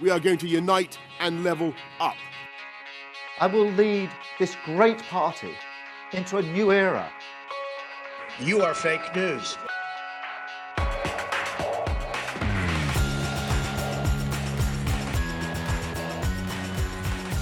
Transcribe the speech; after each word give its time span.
we 0.00 0.10
are 0.10 0.20
going 0.20 0.38
to 0.38 0.48
unite 0.48 0.98
and 1.20 1.44
level 1.44 1.72
up. 2.00 2.16
I 3.40 3.46
will 3.46 3.70
lead 3.72 4.10
this 4.38 4.56
great 4.64 4.98
party 5.04 5.54
into 6.12 6.38
a 6.38 6.42
new 6.42 6.72
era. 6.72 7.10
You 8.40 8.62
are 8.62 8.74
fake 8.74 9.14
news. 9.14 9.56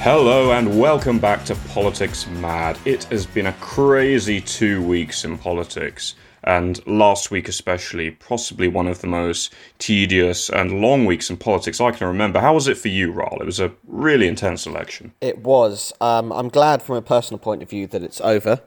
Hello 0.00 0.50
and 0.52 0.78
welcome 0.78 1.18
back 1.18 1.44
to 1.44 1.54
Politics 1.68 2.26
Mad. 2.26 2.76
It 2.84 3.04
has 3.04 3.24
been 3.24 3.46
a 3.46 3.52
crazy 3.54 4.40
two 4.40 4.82
weeks 4.82 5.24
in 5.24 5.38
politics, 5.38 6.16
and 6.44 6.84
last 6.86 7.30
week 7.30 7.48
especially, 7.48 8.10
possibly 8.10 8.68
one 8.68 8.86
of 8.86 9.00
the 9.00 9.06
most 9.06 9.52
tedious 9.78 10.48
and 10.50 10.80
long 10.80 11.04
weeks 11.04 11.30
in 11.30 11.36
politics 11.36 11.80
I 11.80 11.92
can 11.92 12.06
remember. 12.06 12.40
How 12.40 12.54
was 12.54 12.68
it 12.68 12.78
for 12.78 12.88
you, 12.88 13.12
Rahl? 13.12 13.38
It 13.40 13.46
was 13.46 13.60
a 13.60 13.72
really 13.86 14.26
intense 14.26 14.66
election. 14.66 15.12
It 15.20 15.38
was. 15.38 15.92
Um, 16.00 16.32
I'm 16.32 16.48
glad 16.48 16.82
from 16.82 16.96
a 16.96 17.02
personal 17.02 17.38
point 17.38 17.62
of 17.62 17.70
view 17.70 17.86
that 17.88 18.02
it's 18.02 18.20
over. 18.20 18.60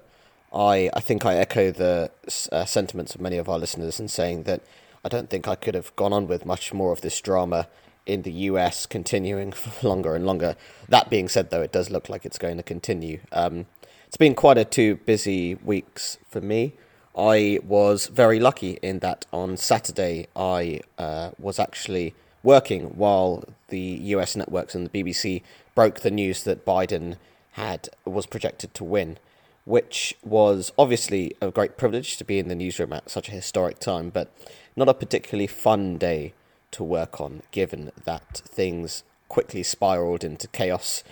I, 0.54 0.90
I 0.94 1.02
think 1.02 1.26
I 1.26 1.36
echo 1.36 1.72
the 1.72 2.12
uh, 2.52 2.66
sentiments 2.66 3.14
of 3.14 3.22
many 3.22 3.38
of 3.38 3.50
our 3.50 3.60
listeners 3.60 4.00
in 4.00 4.08
saying 4.08 4.44
that 4.44 4.62
I 5.04 5.10
don't 5.10 5.30
think 5.30 5.48
I 5.48 5.56
could 5.56 5.76
have 5.76 5.96
gone 5.96 6.14
on 6.14 6.28
with 6.28 6.46
much 6.46 6.74
more 6.74 6.94
of 6.94 7.02
this 7.02 7.20
drama 7.20 7.68
in 8.06 8.22
the 8.22 8.32
US 8.32 8.86
continuing 8.86 9.52
for 9.52 9.88
longer 9.88 10.16
and 10.16 10.26
longer. 10.26 10.56
That 10.88 11.10
being 11.10 11.28
said, 11.28 11.50
though, 11.50 11.62
it 11.62 11.72
does 11.72 11.90
look 11.90 12.08
like 12.08 12.26
it's 12.26 12.38
going 12.38 12.58
to 12.58 12.64
continue. 12.64 13.20
Um, 13.32 13.66
it's 14.08 14.18
been 14.18 14.36
quite 14.36 14.58
a 14.58 14.64
two 14.64 14.96
busy 14.96 15.56
weeks 15.56 16.18
for 16.30 16.40
me. 16.40 16.74
I 17.18 17.60
was 17.66 18.08
very 18.08 18.40
lucky 18.40 18.78
in 18.82 19.00
that 19.00 19.26
on 19.32 19.56
Saturday 19.58 20.28
I 20.36 20.82
uh, 20.98 21.32
was 21.40 21.60
actually 21.60 22.14
working 22.44 22.98
while 22.98 23.44
the 23.70 23.80
US 23.80 24.36
networks 24.36 24.76
and 24.76 24.90
the 24.90 25.04
BBC 25.04 25.42
broke 25.74 26.02
the 26.02 26.12
news 26.12 26.44
that 26.44 26.66
Biden 26.66 27.16
had 27.52 27.90
was 28.04 28.26
projected 28.26 28.74
to 28.74 28.84
win, 28.84 29.18
which 29.64 30.16
was 30.24 30.74
obviously 30.78 31.36
a 31.42 31.52
great 31.52 31.78
privilege 31.78 32.18
to 32.18 32.26
be 32.26 32.38
in 32.38 32.50
the 32.50 32.56
newsroom 32.56 32.92
at 32.92 33.10
such 33.10 33.30
a 33.30 33.32
historic 33.32 33.80
time, 33.80 34.10
but 34.10 34.30
not 34.76 34.90
a 34.90 34.94
particularly 34.94 35.48
fun 35.48 35.98
day 35.98 36.34
to 36.72 36.84
work 36.84 37.22
on, 37.22 37.42
given 37.52 37.92
that 38.04 38.42
things 38.46 39.04
quickly 39.30 39.64
spiraled 39.64 40.24
into 40.24 40.48
chaos. 40.50 41.04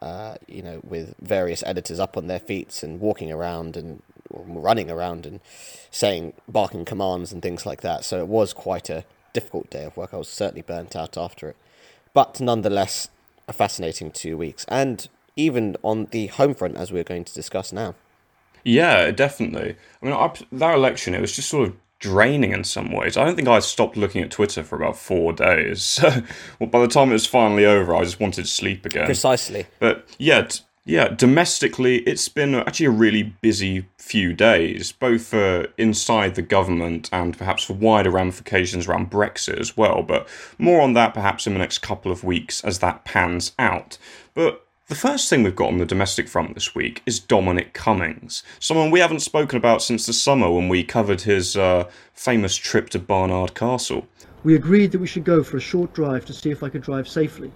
Uh, 0.00 0.36
you 0.48 0.62
know, 0.62 0.80
with 0.82 1.14
various 1.20 1.62
editors 1.64 2.00
up 2.00 2.16
on 2.16 2.26
their 2.26 2.38
feet 2.38 2.82
and 2.82 3.00
walking 3.00 3.30
around 3.30 3.76
and 3.76 4.02
running 4.30 4.90
around 4.90 5.26
and 5.26 5.40
saying 5.90 6.34
barking 6.48 6.84
commands 6.84 7.32
and 7.32 7.42
things 7.42 7.66
like 7.66 7.80
that. 7.82 8.04
So 8.04 8.18
it 8.20 8.28
was 8.28 8.52
quite 8.52 8.88
a 8.88 9.04
difficult 9.32 9.70
day 9.70 9.84
of 9.84 9.96
work. 9.96 10.12
I 10.12 10.16
was 10.16 10.28
certainly 10.28 10.62
burnt 10.62 10.96
out 10.96 11.16
after 11.16 11.48
it, 11.50 11.56
but 12.14 12.40
nonetheless, 12.40 13.08
a 13.48 13.52
fascinating 13.52 14.10
two 14.10 14.36
weeks, 14.36 14.64
and 14.68 15.08
even 15.36 15.76
on 15.82 16.06
the 16.06 16.28
home 16.28 16.54
front, 16.54 16.76
as 16.76 16.92
we're 16.92 17.04
going 17.04 17.24
to 17.24 17.34
discuss 17.34 17.72
now. 17.72 17.94
Yeah, 18.64 19.10
definitely. 19.10 19.76
I 20.02 20.04
mean, 20.04 20.14
I, 20.14 20.32
that 20.52 20.74
election, 20.74 21.14
it 21.14 21.20
was 21.20 21.34
just 21.34 21.48
sort 21.48 21.68
of 21.68 21.76
draining 21.98 22.52
in 22.52 22.64
some 22.64 22.90
ways. 22.90 23.16
I 23.16 23.24
don't 23.24 23.36
think 23.36 23.48
I 23.48 23.58
stopped 23.60 23.96
looking 23.96 24.22
at 24.22 24.30
Twitter 24.30 24.62
for 24.62 24.76
about 24.76 24.96
four 24.96 25.32
days. 25.32 26.00
well, 26.58 26.68
by 26.70 26.80
the 26.80 26.88
time 26.88 27.10
it 27.10 27.14
was 27.14 27.26
finally 27.26 27.64
over, 27.64 27.94
I 27.94 28.02
just 28.02 28.20
wanted 28.20 28.42
to 28.42 28.48
sleep 28.48 28.84
again. 28.84 29.06
Precisely. 29.06 29.66
But 29.78 30.06
yeah, 30.18 30.48
yeah, 30.90 31.06
domestically, 31.06 31.98
it's 31.98 32.28
been 32.28 32.52
actually 32.56 32.86
a 32.86 32.90
really 32.90 33.22
busy 33.22 33.86
few 33.96 34.32
days, 34.32 34.90
both 34.90 35.32
uh, 35.32 35.68
inside 35.78 36.34
the 36.34 36.42
government 36.42 37.08
and 37.12 37.38
perhaps 37.38 37.62
for 37.62 37.74
wider 37.74 38.10
ramifications 38.10 38.88
around 38.88 39.08
Brexit 39.08 39.60
as 39.60 39.76
well. 39.76 40.02
But 40.02 40.28
more 40.58 40.80
on 40.80 40.94
that 40.94 41.14
perhaps 41.14 41.46
in 41.46 41.52
the 41.52 41.60
next 41.60 41.78
couple 41.78 42.10
of 42.10 42.24
weeks 42.24 42.64
as 42.64 42.80
that 42.80 43.04
pans 43.04 43.52
out. 43.56 43.98
But 44.34 44.66
the 44.88 44.96
first 44.96 45.30
thing 45.30 45.44
we've 45.44 45.54
got 45.54 45.68
on 45.68 45.78
the 45.78 45.86
domestic 45.86 46.28
front 46.28 46.54
this 46.54 46.74
week 46.74 47.04
is 47.06 47.20
Dominic 47.20 47.72
Cummings, 47.72 48.42
someone 48.58 48.90
we 48.90 48.98
haven't 48.98 49.20
spoken 49.20 49.56
about 49.56 49.82
since 49.82 50.06
the 50.06 50.12
summer 50.12 50.50
when 50.50 50.68
we 50.68 50.82
covered 50.82 51.20
his 51.20 51.56
uh, 51.56 51.88
famous 52.14 52.56
trip 52.56 52.90
to 52.90 52.98
Barnard 52.98 53.54
Castle. 53.54 54.08
We 54.42 54.56
agreed 54.56 54.90
that 54.90 54.98
we 54.98 55.06
should 55.06 55.22
go 55.22 55.44
for 55.44 55.56
a 55.56 55.60
short 55.60 55.92
drive 55.92 56.24
to 56.24 56.32
see 56.32 56.50
if 56.50 56.64
I 56.64 56.68
could 56.68 56.82
drive 56.82 57.06
safely. 57.06 57.52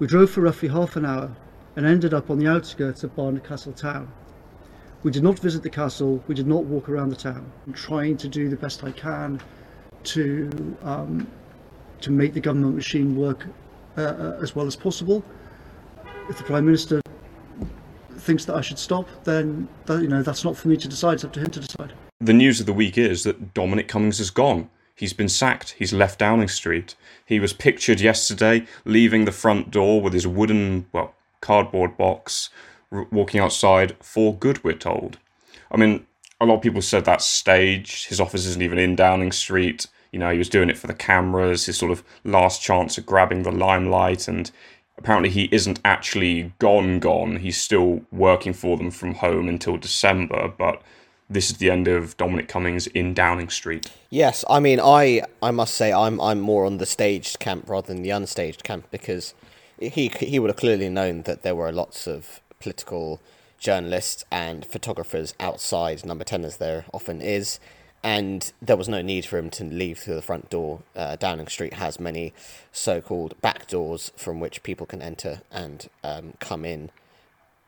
We 0.00 0.08
drove 0.08 0.32
for 0.32 0.40
roughly 0.40 0.68
half 0.68 0.96
an 0.96 1.04
hour 1.04 1.36
and 1.76 1.86
ended 1.86 2.14
up 2.14 2.30
on 2.30 2.38
the 2.38 2.46
outskirts 2.46 3.04
of 3.04 3.14
Barnard 3.16 3.44
Castle 3.44 3.72
town. 3.72 4.12
We 5.02 5.10
did 5.10 5.22
not 5.22 5.38
visit 5.38 5.62
the 5.62 5.70
castle, 5.70 6.22
we 6.28 6.34
did 6.34 6.46
not 6.46 6.64
walk 6.64 6.88
around 6.88 7.08
the 7.08 7.16
town. 7.16 7.50
I'm 7.66 7.72
trying 7.72 8.16
to 8.18 8.28
do 8.28 8.48
the 8.48 8.56
best 8.56 8.84
I 8.84 8.92
can 8.92 9.40
to, 10.04 10.76
um, 10.82 11.26
to 12.00 12.10
make 12.10 12.34
the 12.34 12.40
government 12.40 12.76
machine 12.76 13.16
work 13.16 13.46
uh, 13.96 14.00
uh 14.00 14.38
as 14.40 14.56
well 14.56 14.66
as 14.66 14.74
possible 14.74 15.22
if 16.28 16.38
the 16.38 16.44
Prime 16.44 16.64
Minister 16.64 17.00
thinks 18.16 18.44
that 18.44 18.54
I 18.54 18.60
should 18.60 18.78
stop, 18.78 19.08
then 19.24 19.68
that, 19.86 20.02
you 20.02 20.08
know 20.08 20.22
that's 20.22 20.44
not 20.44 20.56
for 20.56 20.68
me 20.68 20.76
to 20.76 20.88
decide. 20.88 21.14
It's 21.14 21.24
up 21.24 21.32
to 21.34 21.40
him 21.40 21.50
to 21.50 21.60
decide. 21.60 21.92
The 22.20 22.32
news 22.32 22.60
of 22.60 22.66
the 22.66 22.72
week 22.72 22.96
is 22.96 23.24
that 23.24 23.52
Dominic 23.54 23.88
Cummings 23.88 24.20
is 24.20 24.30
gone. 24.30 24.70
He's 24.94 25.12
been 25.12 25.28
sacked. 25.28 25.74
He's 25.78 25.92
left 25.92 26.20
Downing 26.20 26.48
Street. 26.48 26.94
He 27.24 27.40
was 27.40 27.52
pictured 27.52 28.00
yesterday 28.00 28.66
leaving 28.84 29.24
the 29.24 29.32
front 29.32 29.70
door 29.70 30.00
with 30.00 30.12
his 30.12 30.26
wooden, 30.26 30.86
well, 30.92 31.14
cardboard 31.42 31.98
box, 31.98 32.48
walking 32.90 33.40
outside 33.40 33.94
for 34.00 34.34
good, 34.34 34.64
we're 34.64 34.72
told. 34.72 35.18
I 35.70 35.76
mean, 35.76 36.06
a 36.40 36.46
lot 36.46 36.56
of 36.56 36.62
people 36.62 36.80
said 36.80 37.04
that's 37.04 37.26
staged. 37.26 38.08
His 38.08 38.20
office 38.20 38.46
isn't 38.46 38.62
even 38.62 38.78
in 38.78 38.96
Downing 38.96 39.32
Street. 39.32 39.86
You 40.12 40.18
know, 40.18 40.30
he 40.30 40.38
was 40.38 40.48
doing 40.48 40.70
it 40.70 40.78
for 40.78 40.86
the 40.86 40.94
cameras, 40.94 41.66
his 41.66 41.76
sort 41.76 41.92
of 41.92 42.02
last 42.24 42.62
chance 42.62 42.96
at 42.96 43.06
grabbing 43.06 43.42
the 43.42 43.52
limelight, 43.52 44.28
and 44.28 44.50
apparently 44.98 45.30
he 45.30 45.48
isn't 45.50 45.80
actually 45.84 46.52
gone 46.58 46.98
gone 46.98 47.36
he's 47.36 47.60
still 47.60 48.02
working 48.10 48.52
for 48.52 48.76
them 48.76 48.90
from 48.90 49.14
home 49.14 49.48
until 49.48 49.76
december 49.76 50.52
but 50.56 50.82
this 51.28 51.50
is 51.50 51.56
the 51.58 51.70
end 51.70 51.88
of 51.88 52.16
dominic 52.16 52.48
cummings 52.48 52.86
in 52.88 53.14
downing 53.14 53.48
street 53.48 53.90
yes 54.10 54.44
i 54.48 54.60
mean 54.60 54.78
i 54.80 55.22
i 55.42 55.50
must 55.50 55.74
say 55.74 55.92
i'm 55.92 56.20
i'm 56.20 56.40
more 56.40 56.64
on 56.64 56.78
the 56.78 56.86
staged 56.86 57.38
camp 57.40 57.68
rather 57.68 57.92
than 57.92 58.02
the 58.02 58.10
unstaged 58.10 58.62
camp 58.62 58.86
because 58.90 59.34
he 59.88 60.08
he 60.08 60.38
would 60.38 60.50
have 60.50 60.56
clearly 60.56 60.88
known 60.88 61.22
that 61.22 61.42
there 61.42 61.54
were 61.54 61.72
lots 61.72 62.06
of 62.06 62.40
political 62.60 63.20
journalists 63.58 64.24
and 64.30 64.66
photographers 64.66 65.34
outside 65.38 66.04
number 66.04 66.24
10 66.24 66.44
as 66.44 66.56
there 66.56 66.84
often 66.92 67.20
is 67.20 67.60
and 68.02 68.52
there 68.60 68.76
was 68.76 68.88
no 68.88 69.00
need 69.00 69.24
for 69.24 69.38
him 69.38 69.50
to 69.50 69.64
leave 69.64 69.98
through 69.98 70.16
the 70.16 70.22
front 70.22 70.50
door. 70.50 70.82
Uh, 70.96 71.14
Downing 71.16 71.46
Street 71.46 71.74
has 71.74 72.00
many 72.00 72.32
so-called 72.72 73.40
back 73.40 73.68
doors 73.68 74.10
from 74.16 74.40
which 74.40 74.62
people 74.64 74.86
can 74.86 75.00
enter 75.00 75.42
and 75.52 75.88
um, 76.02 76.34
come 76.40 76.64
in 76.64 76.90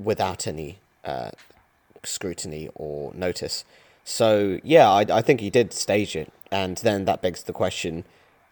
without 0.01 0.47
any 0.47 0.79
uh, 1.05 1.31
scrutiny 2.03 2.69
or 2.75 3.13
notice. 3.15 3.65
So 4.05 4.59
yeah, 4.65 4.91
I, 4.91 5.07
I 5.09 5.23
think 5.23 5.41
he 5.41 5.51
did 5.51 5.73
stage 5.73 6.17
it, 6.17 6.33
and 6.51 6.79
then 6.79 7.05
that 7.05 7.23
begs 7.23 7.45
the 7.45 7.53
question 7.53 8.05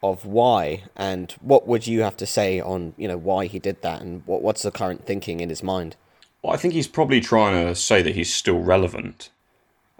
of 0.03 0.25
why 0.25 0.83
and 0.95 1.31
what 1.39 1.65
would 1.65 1.87
you 1.87 2.01
have 2.01 2.17
to 2.17 2.25
say 2.25 2.59
on 2.59 2.93
you 2.97 3.07
know 3.07 3.17
why 3.17 3.47
he 3.47 3.57
did 3.57 3.81
that 3.81 4.01
and 4.01 4.21
what 4.25 4.43
what's 4.43 4.61
the 4.61 4.71
current 4.71 5.05
thinking 5.05 5.39
in 5.39 5.49
his 5.49 5.63
mind. 5.63 5.95
Well, 6.43 6.53
I 6.53 6.57
think 6.57 6.73
he's 6.73 6.89
probably 6.89 7.21
trying 7.21 7.65
to 7.65 7.73
say 7.73 8.01
that 8.01 8.13
he's 8.13 8.33
still 8.33 8.59
relevant. 8.59 9.29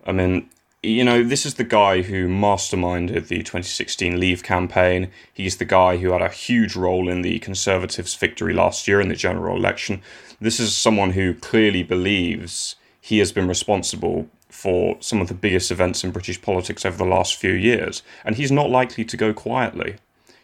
I 0.06 0.12
mean, 0.12 0.50
you 0.84 1.06
know, 1.06 1.24
this 1.24 1.46
is 1.46 1.54
the 1.54 1.64
guy 1.64 2.02
who 2.02 2.28
masterminded 2.28 3.30
the 3.30 3.38
2016 3.38 4.20
Leave 4.20 4.44
campaign. 4.44 5.10
He's 5.34 5.56
the 5.56 5.66
guy 5.66 5.96
who 5.96 6.12
had 6.12 6.22
a 6.22 6.28
huge 6.28 6.76
role 6.76 7.08
in 7.08 7.22
the 7.22 7.40
Conservatives' 7.40 8.16
victory 8.16 8.54
last 8.54 8.86
year 8.90 9.00
in 9.00 9.08
the 9.08 9.16
general 9.16 9.56
election. 9.56 10.02
This 10.42 10.60
is 10.60 10.76
someone 10.76 11.12
who 11.12 11.34
clearly 11.34 11.84
believes 11.84 12.76
he 13.00 13.20
has 13.20 13.32
been 13.32 13.48
responsible 13.48 14.28
for 14.54 14.98
some 15.00 15.20
of 15.20 15.28
the 15.28 15.34
biggest 15.34 15.72
events 15.72 16.04
in 16.04 16.12
British 16.12 16.40
politics 16.40 16.86
over 16.86 16.96
the 16.96 17.04
last 17.04 17.36
few 17.36 17.52
years, 17.52 18.04
and 18.24 18.36
he's 18.36 18.52
not 18.52 18.70
likely 18.70 19.04
to 19.04 19.18
go 19.18 19.34
quietly. 19.34 19.96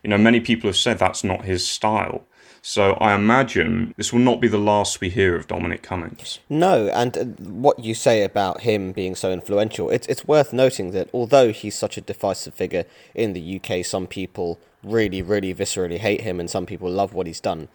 You 0.03 0.09
know, 0.09 0.18
many 0.18 0.39
people 0.39 0.68
have 0.68 0.75
said 0.75 0.98
that's 0.98 1.24
not 1.24 1.45
his 1.45 1.66
style. 1.66 2.25
So 2.62 2.94
I 2.94 3.13
imagine 3.13 3.94
this 3.98 4.12
will 4.12 4.19
not 4.19 4.42
be 4.42 4.48
the 4.48 4.57
last 4.57 5.00
we 5.00 5.10
hear 5.10 5.36
of 5.36 5.48
Dominic 5.48 5.83
Cummings. 5.83 6.39
No, 6.50 6.89
and 6.89 7.18
uh, 7.18 7.24
what 7.24 7.80
you 7.80 7.94
say 7.94 8.24
about 8.24 8.62
him 8.62 8.92
being 8.92 9.16
so 9.16 9.31
influential, 9.31 9.89
it's 9.89 10.07
it's 10.07 10.28
worth 10.28 10.51
noting 10.51 10.92
that 10.92 11.10
although 11.13 11.51
he's 11.51 11.75
such 11.75 11.95
a 11.95 12.01
divisive 12.01 12.56
figure 12.56 12.86
in 13.13 13.33
the 13.33 13.62
UK, 13.62 13.86
some 13.86 14.07
people 14.07 14.60
really, 14.83 15.22
really 15.22 15.54
viscerally 15.54 16.00
hate 16.00 16.22
him, 16.22 16.39
and 16.39 16.50
some 16.50 16.66
people 16.66 16.89
love 16.89 17.13
what 17.13 17.28
he's 17.28 17.39
done. 17.39 17.69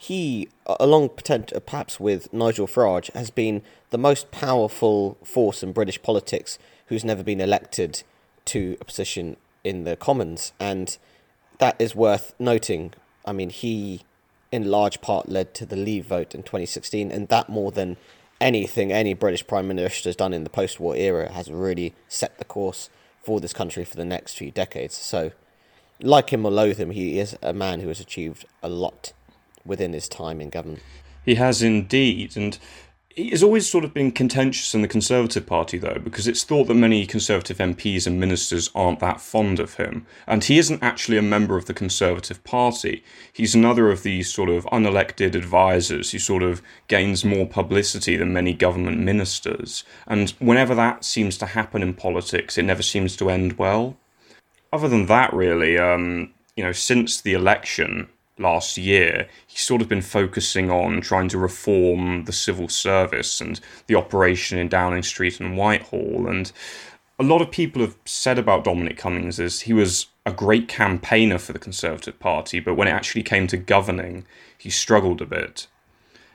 He, 0.00 0.48
along 0.64 1.10
uh, 1.28 1.60
perhaps 1.66 1.98
with 1.98 2.32
Nigel 2.32 2.68
Farage, 2.68 3.12
has 3.14 3.30
been 3.30 3.62
the 3.90 3.98
most 3.98 4.30
powerful 4.30 5.18
force 5.24 5.62
in 5.64 5.72
British 5.72 6.00
politics 6.00 6.56
who's 6.86 7.04
never 7.04 7.24
been 7.24 7.40
elected 7.40 8.04
to 8.46 8.76
a 8.80 8.84
position 8.84 9.36
in 9.64 9.82
the 9.82 9.96
Commons, 9.96 10.52
and 10.60 10.96
that 11.58 11.76
is 11.80 11.96
worth 11.96 12.32
noting. 12.38 12.94
I 13.26 13.32
mean, 13.32 13.50
he 13.50 14.02
in 14.52 14.70
large 14.70 15.00
part 15.00 15.28
led 15.28 15.52
to 15.54 15.66
the 15.66 15.76
Leave 15.76 16.06
vote 16.06 16.32
in 16.32 16.44
2016, 16.44 17.10
and 17.10 17.26
that 17.28 17.48
more 17.48 17.72
than 17.72 17.96
anything 18.40 18.92
any 18.92 19.14
British 19.14 19.46
Prime 19.46 19.66
Minister 19.66 20.08
has 20.08 20.16
done 20.16 20.32
in 20.32 20.44
the 20.44 20.50
post 20.50 20.78
war 20.78 20.94
era 20.94 21.32
has 21.32 21.50
really 21.50 21.92
set 22.06 22.38
the 22.38 22.44
course 22.44 22.88
for 23.20 23.40
this 23.40 23.52
country 23.52 23.84
for 23.84 23.96
the 23.96 24.04
next 24.04 24.34
few 24.34 24.52
decades. 24.52 24.96
So, 24.96 25.32
like 26.00 26.30
him 26.30 26.46
or 26.46 26.52
loathe 26.52 26.78
him, 26.78 26.92
he 26.92 27.18
is 27.18 27.36
a 27.42 27.52
man 27.52 27.80
who 27.80 27.88
has 27.88 27.98
achieved 27.98 28.46
a 28.62 28.68
lot 28.68 29.12
within 29.64 29.92
his 29.92 30.08
time 30.08 30.40
in 30.40 30.50
government. 30.50 30.82
He 31.24 31.34
has 31.34 31.62
indeed, 31.62 32.36
and 32.36 32.58
he 33.18 33.30
has 33.30 33.42
always 33.42 33.68
sort 33.68 33.84
of 33.84 33.92
been 33.92 34.12
contentious 34.12 34.74
in 34.74 34.82
the 34.82 34.88
Conservative 34.88 35.44
Party, 35.44 35.76
though, 35.76 35.98
because 36.02 36.28
it's 36.28 36.44
thought 36.44 36.68
that 36.68 36.74
many 36.74 37.04
Conservative 37.04 37.58
MPs 37.58 38.06
and 38.06 38.20
ministers 38.20 38.70
aren't 38.76 39.00
that 39.00 39.20
fond 39.20 39.58
of 39.58 39.74
him. 39.74 40.06
And 40.28 40.44
he 40.44 40.56
isn't 40.56 40.84
actually 40.84 41.18
a 41.18 41.22
member 41.22 41.56
of 41.56 41.66
the 41.66 41.74
Conservative 41.74 42.42
Party. 42.44 43.02
He's 43.32 43.56
another 43.56 43.90
of 43.90 44.04
these 44.04 44.32
sort 44.32 44.48
of 44.48 44.64
unelected 44.66 45.34
advisors 45.34 46.12
who 46.12 46.20
sort 46.20 46.44
of 46.44 46.62
gains 46.86 47.24
more 47.24 47.44
publicity 47.44 48.16
than 48.16 48.32
many 48.32 48.54
government 48.54 49.00
ministers. 49.00 49.82
And 50.06 50.30
whenever 50.38 50.76
that 50.76 51.04
seems 51.04 51.36
to 51.38 51.46
happen 51.46 51.82
in 51.82 51.94
politics, 51.94 52.56
it 52.56 52.62
never 52.62 52.82
seems 52.82 53.16
to 53.16 53.30
end 53.30 53.58
well. 53.58 53.96
Other 54.72 54.88
than 54.88 55.06
that, 55.06 55.32
really, 55.32 55.76
um, 55.76 56.32
you 56.54 56.62
know, 56.62 56.72
since 56.72 57.20
the 57.20 57.32
election, 57.32 58.08
last 58.38 58.76
year, 58.76 59.28
he's 59.46 59.60
sort 59.60 59.82
of 59.82 59.88
been 59.88 60.02
focusing 60.02 60.70
on 60.70 61.00
trying 61.00 61.28
to 61.28 61.38
reform 61.38 62.24
the 62.24 62.32
civil 62.32 62.68
service 62.68 63.40
and 63.40 63.60
the 63.86 63.94
operation 63.94 64.58
in 64.58 64.68
Downing 64.68 65.02
Street 65.02 65.40
and 65.40 65.56
Whitehall. 65.56 66.26
And 66.28 66.50
a 67.18 67.24
lot 67.24 67.42
of 67.42 67.50
people 67.50 67.82
have 67.82 67.96
said 68.04 68.38
about 68.38 68.64
Dominic 68.64 68.96
Cummings 68.96 69.38
is 69.38 69.62
he 69.62 69.72
was 69.72 70.06
a 70.24 70.32
great 70.32 70.68
campaigner 70.68 71.38
for 71.38 71.52
the 71.52 71.58
Conservative 71.58 72.18
Party, 72.20 72.60
but 72.60 72.74
when 72.74 72.88
it 72.88 72.92
actually 72.92 73.22
came 73.22 73.46
to 73.48 73.56
governing, 73.56 74.24
he 74.56 74.70
struggled 74.70 75.20
a 75.20 75.26
bit. 75.26 75.66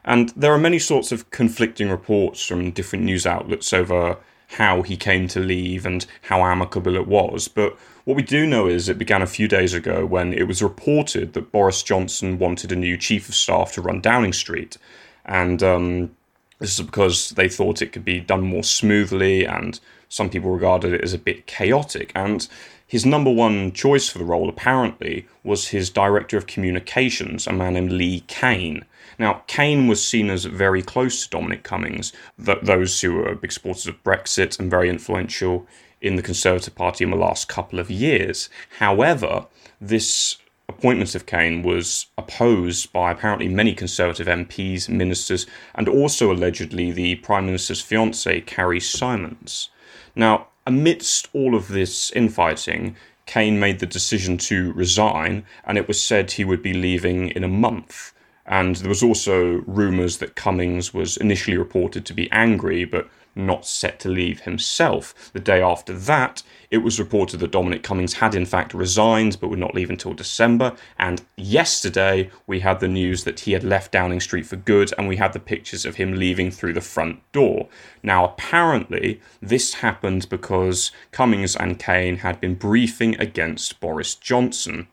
And 0.03 0.29
there 0.29 0.53
are 0.53 0.57
many 0.57 0.79
sorts 0.79 1.11
of 1.11 1.29
conflicting 1.31 1.89
reports 1.89 2.45
from 2.45 2.71
different 2.71 3.05
news 3.05 3.25
outlets 3.25 3.71
over 3.71 4.17
how 4.53 4.81
he 4.81 4.95
came 4.97 5.27
to 5.29 5.39
leave 5.39 5.85
and 5.85 6.05
how 6.23 6.41
amicable 6.41 6.95
it 6.95 7.07
was. 7.07 7.47
But 7.47 7.77
what 8.05 8.17
we 8.17 8.23
do 8.23 8.45
know 8.45 8.67
is 8.67 8.89
it 8.89 8.97
began 8.97 9.21
a 9.21 9.27
few 9.27 9.47
days 9.47 9.73
ago 9.73 10.05
when 10.05 10.33
it 10.33 10.47
was 10.47 10.61
reported 10.61 11.33
that 11.33 11.51
Boris 11.51 11.83
Johnson 11.83 12.38
wanted 12.38 12.71
a 12.71 12.75
new 12.75 12.97
chief 12.97 13.29
of 13.29 13.35
staff 13.35 13.73
to 13.73 13.81
run 13.81 14.01
Downing 14.01 14.33
Street. 14.33 14.77
And 15.25 15.63
um, 15.63 16.15
this 16.59 16.79
is 16.79 16.85
because 16.85 17.31
they 17.31 17.50
thought 17.50 17.81
it 17.81 17.91
could 17.91 18.05
be 18.05 18.19
done 18.19 18.41
more 18.41 18.63
smoothly, 18.63 19.45
and 19.45 19.79
some 20.09 20.29
people 20.29 20.51
regarded 20.51 20.94
it 20.94 21.01
as 21.01 21.13
a 21.13 21.17
bit 21.17 21.47
chaotic. 21.47 22.11
And 22.13 22.47
his 22.85 23.05
number 23.05 23.31
one 23.31 23.71
choice 23.71 24.09
for 24.09 24.19
the 24.19 24.25
role, 24.25 24.50
apparently, 24.50 25.27
was 25.44 25.69
his 25.69 25.89
director 25.89 26.38
of 26.38 26.45
communications, 26.45 27.47
a 27.47 27.53
man 27.53 27.73
named 27.73 27.91
Lee 27.91 28.21
Cain. 28.27 28.85
Now, 29.19 29.44
Cain 29.48 29.88
was 29.88 30.06
seen 30.06 30.30
as 30.30 30.45
very 30.45 30.81
close 30.81 31.24
to 31.24 31.30
Dominic 31.30 31.63
Cummings, 31.63 32.13
th- 32.44 32.60
those 32.63 33.01
who 33.01 33.13
were 33.15 33.36
big 33.36 33.51
supporters 33.51 33.88
of 33.88 34.04
Brexit 34.04 34.60
and 34.60 34.69
very 34.69 34.89
influential 34.89 35.68
in 36.01 36.15
the 36.15 36.21
Conservative 36.21 36.75
Party 36.75 37.04
in 37.04 37.12
the 37.12 37.18
last 37.18 37.48
couple 37.48 37.80
of 37.80 37.89
years. 37.89 38.50
However, 38.80 39.48
this 39.80 40.38
appointment 40.69 41.15
of 41.15 41.25
Cain 41.25 41.62
was 41.62 42.07
opposed 42.18 42.92
by 42.94 43.12
apparently 43.12 43.48
many 43.48 43.74
Conservative 43.74 44.27
MPs, 44.27 44.89
ministers, 44.89 45.45
and 45.75 45.88
also 45.88 46.31
allegedly 46.31 46.92
the 46.92 47.15
Prime 47.15 47.45
Minister's 47.45 47.83
fiancée, 47.83 48.45
Carrie 48.45 48.80
Symonds. 48.80 49.69
Now, 50.15 50.48
amidst 50.65 51.30
all 51.33 51.56
of 51.56 51.68
this 51.68 52.12
infighting, 52.12 52.95
Cain 53.25 53.60
made 53.60 53.80
the 53.80 53.86
decision 53.86 54.38
to 54.38 54.74
resign, 54.74 55.45
and 55.65 55.77
it 55.77 55.88
was 55.88 56.04
said 56.04 56.31
he 56.31 56.45
would 56.45 56.62
be 56.62 56.74
leaving 56.74 57.30
in 57.30 57.44
a 57.44 57.48
month. 57.48 58.12
And 58.45 58.75
there 58.78 58.90
was 58.90 59.04
also 59.04 59.63
rumours 59.66 60.18
that 60.18 60.36
Cummings 60.36 60.94
was 60.94 61.18
initially 61.18 61.57
reported 61.57 62.06
to 62.06 62.13
be 62.13 62.31
angry, 62.31 62.86
but 62.86 63.07
not 63.36 63.66
set 63.66 64.00
to 64.00 64.10
leave 64.10 64.42
himself. 64.42 65.31
The 65.34 65.40
day 65.40 65.62
after 65.62 65.94
that, 65.94 66.44
it 66.69 66.80
was 66.80 67.00
reported 67.00 67.40
that 67.40 67.51
Dominic 67.51 67.84
Cummings 67.84 68.13
had 68.13 68.36
in 68.36 68.45
fact 68.45 68.74
resigned 68.74 69.38
but 69.40 69.50
would 69.50 69.60
not 69.60 69.75
leave 69.75 69.90
until 69.90 70.13
December. 70.13 70.75
And 71.00 71.24
yesterday, 71.36 72.30
we 72.48 72.60
had 72.60 72.80
the 72.80 72.88
news 72.88 73.24
that 73.24 73.42
he 73.42 73.54
had 73.54 73.63
left 73.63 73.92
Downing 73.92 74.19
Street 74.19 74.46
for 74.46 74.56
good, 74.56 74.94
and 74.98 75.07
we 75.07 75.18
had 75.18 75.34
the 75.34 75.39
pictures 75.39 75.86
of 75.86 75.96
him 75.96 76.13
leaving 76.13 76.51
through 76.51 76.74
the 76.74 76.81
front 76.81 77.22
door. 77.31 77.69
Now, 78.01 78.25
apparently, 78.25 79.22
this 79.42 79.75
happened 79.75 80.28
because 80.30 80.92
Cummings 81.12 81.56
and 81.56 81.80
Cain 81.80 82.18
had 82.18 82.39
been 82.39 82.56
briefing 82.56 83.19
against 83.19 83.80
Boris 83.80 84.16
Johnson. 84.16 84.88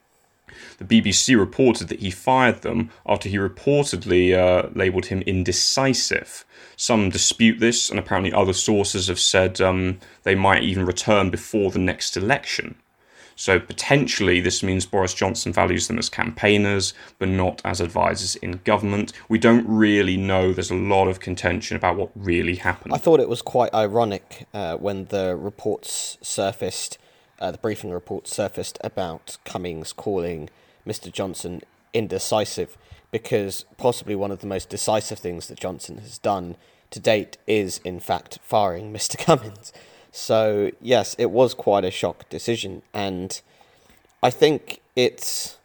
The 0.80 1.02
BBC 1.02 1.38
reported 1.38 1.88
that 1.88 2.00
he 2.00 2.10
fired 2.10 2.62
them 2.62 2.90
after 3.06 3.28
he 3.28 3.36
reportedly 3.36 4.34
uh, 4.34 4.70
labelled 4.74 5.06
him 5.06 5.20
indecisive. 5.22 6.46
Some 6.74 7.10
dispute 7.10 7.60
this, 7.60 7.90
and 7.90 7.98
apparently 7.98 8.32
other 8.32 8.54
sources 8.54 9.08
have 9.08 9.20
said 9.20 9.60
um, 9.60 10.00
they 10.22 10.34
might 10.34 10.62
even 10.62 10.86
return 10.86 11.28
before 11.28 11.70
the 11.70 11.78
next 11.78 12.16
election. 12.16 12.76
So 13.36 13.60
potentially, 13.60 14.40
this 14.40 14.62
means 14.62 14.86
Boris 14.86 15.12
Johnson 15.12 15.52
values 15.52 15.86
them 15.86 15.98
as 15.98 16.08
campaigners, 16.08 16.94
but 17.18 17.28
not 17.28 17.60
as 17.62 17.82
advisers 17.82 18.36
in 18.36 18.60
government. 18.64 19.12
We 19.28 19.38
don't 19.38 19.66
really 19.68 20.16
know. 20.16 20.54
There's 20.54 20.70
a 20.70 20.74
lot 20.74 21.08
of 21.08 21.20
contention 21.20 21.76
about 21.76 21.96
what 21.96 22.10
really 22.14 22.56
happened. 22.56 22.94
I 22.94 22.98
thought 22.98 23.20
it 23.20 23.28
was 23.28 23.42
quite 23.42 23.72
ironic 23.74 24.46
uh, 24.54 24.76
when 24.76 25.06
the 25.06 25.36
reports 25.36 26.16
surfaced, 26.22 26.96
uh, 27.38 27.50
the 27.50 27.58
briefing 27.58 27.90
reports 27.90 28.34
surfaced 28.34 28.78
about 28.82 29.36
Cummings 29.44 29.92
calling 29.92 30.48
Mr. 30.86 31.12
Johnson 31.12 31.62
indecisive, 31.92 32.76
because 33.10 33.64
possibly 33.76 34.14
one 34.14 34.30
of 34.30 34.40
the 34.40 34.46
most 34.46 34.68
decisive 34.68 35.18
things 35.18 35.48
that 35.48 35.58
Johnson 35.58 35.98
has 35.98 36.18
done 36.18 36.56
to 36.90 37.00
date 37.00 37.38
is, 37.46 37.80
in 37.84 38.00
fact, 38.00 38.38
firing 38.42 38.92
Mr. 38.94 39.18
Cummings. 39.18 39.72
So, 40.12 40.70
yes, 40.80 41.14
it 41.18 41.30
was 41.30 41.54
quite 41.54 41.84
a 41.84 41.90
shock 41.90 42.28
decision, 42.28 42.82
and 42.92 43.40
I 44.22 44.30
think 44.30 44.80
it's 44.96 45.56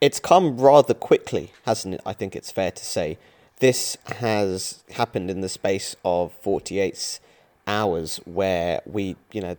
it's 0.00 0.20
come 0.20 0.58
rather 0.58 0.92
quickly, 0.92 1.52
hasn't 1.64 1.94
it? 1.94 2.00
I 2.04 2.12
think 2.12 2.36
it's 2.36 2.50
fair 2.50 2.70
to 2.70 2.84
say. 2.84 3.16
This 3.60 3.96
has 4.16 4.82
happened 4.90 5.30
in 5.30 5.40
the 5.40 5.48
space 5.48 5.96
of 6.04 6.32
48 6.42 7.20
hours 7.66 8.20
where 8.26 8.82
we, 8.84 9.16
you 9.32 9.40
know, 9.40 9.56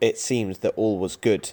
it 0.00 0.18
seemed 0.18 0.56
that 0.56 0.74
all 0.76 0.98
was 0.98 1.16
good 1.16 1.52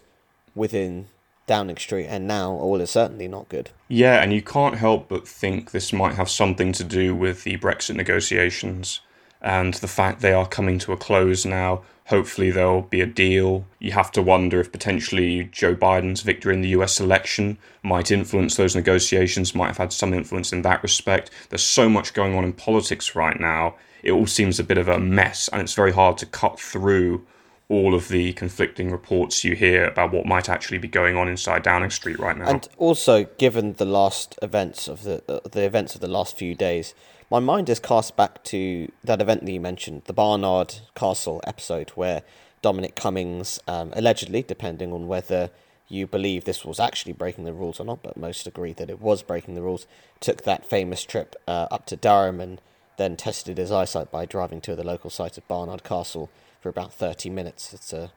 within 0.54 1.08
Downing 1.48 1.78
Street, 1.78 2.08
and 2.08 2.28
now 2.28 2.52
all 2.52 2.82
is 2.82 2.90
certainly 2.90 3.28
not 3.28 3.50
good. 3.50 3.70
Yeah, 3.88 4.22
and 4.22 4.34
you 4.34 4.42
can't 4.42 4.76
help 4.76 5.08
but 5.08 5.28
think 5.28 5.72
this 5.72 5.94
might 5.94 6.16
have 6.16 6.30
something 6.30 6.72
to 6.74 6.84
do 6.84 7.16
with 7.16 7.44
the 7.44 7.58
Brexit 7.58 7.96
negotiations 7.96 9.02
and 9.42 9.76
the 9.76 9.88
fact 9.88 10.22
they 10.22 10.34
are 10.34 10.48
coming 10.48 10.80
to 10.80 10.92
a 10.92 10.98
close 10.98 11.46
now. 11.46 11.84
Hopefully, 12.08 12.52
there'll 12.52 12.84
be 12.84 13.02
a 13.02 13.06
deal. 13.06 13.66
You 13.80 13.92
have 13.92 14.12
to 14.14 14.22
wonder 14.22 14.60
if 14.60 14.72
potentially 14.72 15.46
Joe 15.52 15.76
Biden's 15.76 16.22
victory 16.22 16.54
in 16.54 16.62
the 16.62 16.70
US 16.70 17.00
election 17.00 17.58
might 17.84 18.12
influence 18.12 18.56
those 18.56 18.76
negotiations, 18.76 19.56
might 19.56 19.68
have 19.68 19.78
had 19.78 19.94
some 19.94 20.14
influence 20.14 20.52
in 20.52 20.62
that 20.64 20.84
respect. 20.84 21.30
There's 21.50 21.64
so 21.64 21.90
much 21.90 22.14
going 22.14 22.36
on 22.36 22.44
in 22.44 22.54
politics 22.54 23.16
right 23.16 23.40
now. 23.40 23.76
It 24.04 24.12
all 24.12 24.28
seems 24.28 24.60
a 24.60 24.64
bit 24.64 24.78
of 24.78 24.88
a 24.88 25.00
mess, 25.00 25.48
and 25.48 25.62
it's 25.62 25.74
very 25.74 25.92
hard 25.92 26.18
to 26.20 26.28
cut 26.28 26.60
through 26.60 27.26
all 27.68 27.96
of 27.96 28.10
the 28.10 28.34
conflicting 28.34 28.92
reports 28.92 29.44
you 29.44 29.56
hear 29.56 29.86
about 29.86 30.12
what 30.12 30.26
might 30.26 30.50
actually 30.50 30.78
be 30.78 30.88
going 30.88 31.18
on 31.18 31.28
inside 31.28 31.64
Downing 31.64 31.90
Street 31.90 32.20
right 32.20 32.38
now. 32.38 32.48
And 32.48 32.68
also, 32.78 33.24
given 33.38 33.74
the 33.74 33.86
last 33.86 34.38
events 34.42 34.88
of 34.88 35.04
the 35.04 35.24
uh, 35.28 35.40
the 35.50 35.64
events 35.64 35.96
of 35.96 36.02
the 36.02 36.08
last 36.08 36.38
few 36.38 36.54
days, 36.54 36.94
my 37.32 37.40
mind 37.40 37.70
is 37.70 37.80
cast 37.80 38.16
back 38.16 38.44
to 38.46 38.92
that 39.04 39.22
event 39.22 39.46
that 39.46 39.52
you 39.52 39.60
mentioned, 39.60 40.04
the 40.06 40.14
Barnard 40.14 40.76
Castle 40.94 41.42
episode, 41.48 41.90
where 41.92 42.22
Dominic 42.62 42.96
Cummings, 42.96 43.60
um, 43.68 43.92
allegedly, 43.96 44.44
depending 44.44 44.94
on 44.94 45.08
whether 45.08 45.50
you 45.88 46.08
believe 46.08 46.46
this 46.46 46.66
was 46.66 46.80
actually 46.80 47.14
breaking 47.14 47.44
the 47.44 47.54
rules 47.54 47.80
or 47.80 47.84
not, 47.84 48.02
but 48.02 48.18
most 48.18 48.48
agree 48.48 48.74
that 48.74 48.90
it 48.90 49.00
was 49.00 49.22
breaking 49.22 49.56
the 49.56 49.62
rules, 49.62 49.86
took 50.20 50.44
that 50.44 50.66
famous 50.66 51.04
trip 51.04 51.36
uh, 51.48 51.68
up 51.70 51.86
to 51.86 51.96
Durham 51.96 52.42
and 52.42 52.60
then 52.98 53.16
tested 53.16 53.58
his 53.58 53.72
eyesight 53.72 54.12
by 54.12 54.26
driving 54.26 54.62
to 54.62 54.76
the 54.76 54.84
local 54.84 55.10
site 55.10 55.38
of 55.38 55.48
Barnard 55.48 55.84
Castle 55.84 56.30
for 56.66 56.70
about 56.70 56.92
30 56.92 57.30
minutes. 57.30 57.76
It's 57.76 57.94
a 57.94 58.12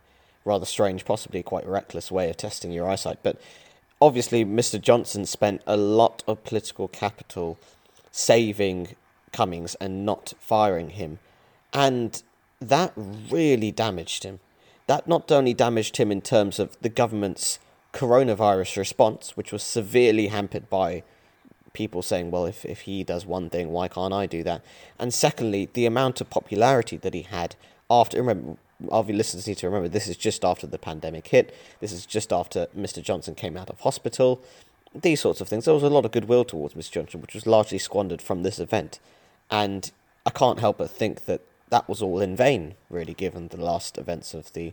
rather 0.47 0.65
strange, 0.65 1.05
possibly 1.05 1.43
quite 1.43 1.67
reckless 1.67 2.11
way 2.11 2.31
of 2.31 2.39
testing 2.39 2.73
your 2.73 2.89
eyesight. 2.89 3.19
But 3.23 3.39
obviously, 4.01 4.43
Mr. 4.43 4.81
Johnson 4.81 5.27
spent 5.27 5.61
a 5.67 5.77
lot 5.77 6.25
of 6.27 6.45
political 6.45 6.89
capital 6.89 7.59
saving 8.11 8.97
Cummings 9.33 9.75
and 9.75 10.07
not 10.07 10.33
firing 10.41 10.89
him. 10.89 11.19
And 11.75 12.23
that 12.59 12.95
really 12.97 13.71
damaged 13.71 14.23
him. 14.23 14.41
That 14.87 15.07
not 15.07 15.31
only 15.31 15.53
damaged 15.53 15.99
him 15.99 16.11
in 16.11 16.23
terms 16.23 16.59
of 16.59 16.75
the 16.81 16.89
government's 16.89 17.59
coronavirus 17.93 18.79
response, 18.79 19.37
which 19.37 19.53
was 19.53 19.63
severely 19.63 20.29
hampered 20.29 20.71
by 20.71 21.03
people 21.75 22.01
saying, 22.01 22.31
well, 22.31 22.47
if, 22.47 22.65
if 22.65 22.81
he 22.81 23.05
does 23.05 23.27
one 23.27 23.51
thing, 23.51 23.73
why 23.73 23.89
can't 23.89 24.15
I 24.15 24.25
do 24.25 24.43
that? 24.45 24.65
And 24.99 25.13
secondly, 25.13 25.69
the 25.71 25.85
amount 25.85 26.23
of 26.23 26.31
popularity 26.31 26.97
that 26.97 27.13
he 27.13 27.23
had 27.23 27.55
after, 27.91 28.19
remember, 28.19 28.57
our 28.91 29.03
listeners 29.03 29.47
need 29.47 29.59
to 29.59 29.67
remember 29.67 29.89
this 29.89 30.09
is 30.09 30.17
just 30.17 30.45
after 30.45 30.67
the 30.67 30.79
pandemic 30.79 31.27
hit. 31.29 31.55
This 31.81 31.93
is 31.93 32.07
just 32.07 32.33
after 32.33 32.67
Mr. 32.77 33.03
Johnson 33.03 33.35
came 33.35 33.57
out 33.57 33.71
of 33.71 33.81
hospital. 33.81 34.41
These 34.95 35.21
sorts 35.21 35.41
of 35.41 35.49
things. 35.49 35.65
There 35.65 35.75
was 35.75 35.83
a 35.83 35.91
lot 35.91 36.05
of 36.05 36.13
goodwill 36.13 36.45
towards 36.45 36.75
Mr. 36.75 36.93
Johnson, 36.93 37.21
which 37.21 37.35
was 37.35 37.47
largely 37.47 37.79
squandered 37.79 38.23
from 38.23 38.43
this 38.43 38.59
event. 38.59 39.01
And 39.51 39.91
I 40.25 40.31
can't 40.31 40.61
help 40.61 40.79
but 40.79 40.91
think 40.91 41.25
that 41.27 41.43
that 41.71 41.89
was 41.89 42.01
all 42.01 42.21
in 42.21 42.37
vain, 42.37 42.75
really, 42.89 43.15
given 43.15 43.49
the 43.49 43.61
last 43.61 43.99
events 43.99 44.35
of 44.35 44.53
the 44.53 44.73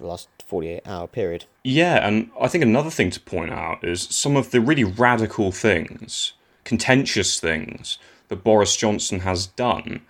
the 0.00 0.06
last 0.06 0.28
48 0.46 0.86
hour 0.86 1.06
period. 1.06 1.44
Yeah, 1.62 2.06
and 2.06 2.30
I 2.40 2.48
think 2.48 2.62
another 2.62 2.90
thing 2.90 3.10
to 3.10 3.20
point 3.20 3.52
out 3.52 3.84
is 3.84 4.02
some 4.02 4.36
of 4.36 4.50
the 4.50 4.60
really 4.60 4.84
radical 4.84 5.52
things, 5.52 6.32
contentious 6.64 7.38
things 7.38 7.98
that 8.28 8.42
Boris 8.42 8.76
Johnson 8.76 9.20
has 9.20 9.46
done 9.46 10.02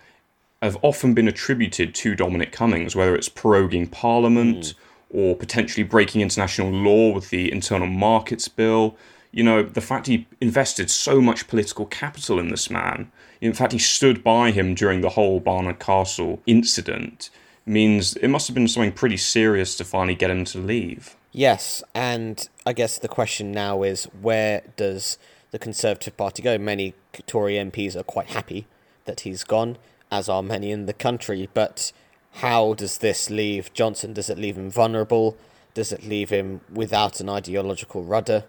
have 0.65 0.79
often 0.83 1.15
been 1.15 1.29
attributed 1.29 1.95
to 1.95 2.15
Dominic 2.15 2.53
Cummings, 2.53 2.97
whether 2.97 3.15
it's 3.15 3.29
proroguing 3.29 3.91
Parliament 3.91 4.59
mm. 4.59 4.75
or 5.11 5.37
potentially 5.37 5.85
breaking 5.85 6.21
international 6.21 6.71
law 6.71 7.13
with 7.13 7.31
the 7.31 7.53
Internal 7.53 7.87
Markets 7.87 8.49
Bill. 8.49 8.97
You 9.31 9.43
know, 9.43 9.63
the 9.63 9.81
fact 9.81 10.07
he 10.07 10.27
invested 10.41 10.91
so 10.91 11.21
much 11.21 11.49
political 11.49 11.87
capital 11.87 12.39
in 12.39 12.49
this 12.49 12.71
man, 12.71 13.11
in 13.41 13.53
fact, 13.53 13.73
he 13.73 13.79
stood 13.79 14.25
by 14.25 14.53
him 14.53 14.75
during 14.75 15.01
the 15.01 15.11
whole 15.11 15.41
Barnard 15.41 15.81
Castle 15.81 16.41
incident, 16.47 17.31
means 17.67 18.17
it 18.17 18.29
must 18.29 18.47
have 18.47 18.55
been 18.55 18.69
something 18.69 18.93
pretty 18.93 19.17
serious 19.17 19.77
to 19.77 19.85
finally 19.85 20.15
get 20.15 20.31
him 20.31 20.45
to 20.47 20.59
leave. 20.59 21.17
Yes, 21.33 21.83
and 21.95 22.49
I 22.65 22.73
guess 22.73 22.99
the 22.99 23.09
question 23.09 23.51
now 23.51 23.83
is 23.83 24.05
where 24.23 24.63
does 24.77 25.19
the 25.51 25.59
Conservative 25.59 26.17
Party 26.17 26.43
go? 26.43 26.57
Many 26.57 26.95
Tory 27.27 27.55
MPs 27.55 27.97
are 27.97 28.05
quite 28.05 28.29
happy 28.29 28.67
that 29.05 29.21
he's 29.21 29.45
gone 29.45 29.77
as 30.15 30.29
are 30.29 30.43
many 30.43 30.71
in 30.71 30.87
the 30.87 30.93
country. 30.93 31.49
But 31.53 31.93
how 32.35 32.75
does 32.75 32.99
this 32.99 33.31
leave 33.31 33.73
Johnson? 33.73 34.13
Does 34.13 34.31
it 34.31 34.39
leave 34.39 34.57
him 34.57 34.71
vulnerable? 34.71 35.37
Does 35.75 35.91
it 35.93 36.05
leave 36.05 36.31
him 36.31 36.61
without 36.73 37.21
an 37.21 37.29
ideological 37.29 38.05
rudder? 38.05 38.45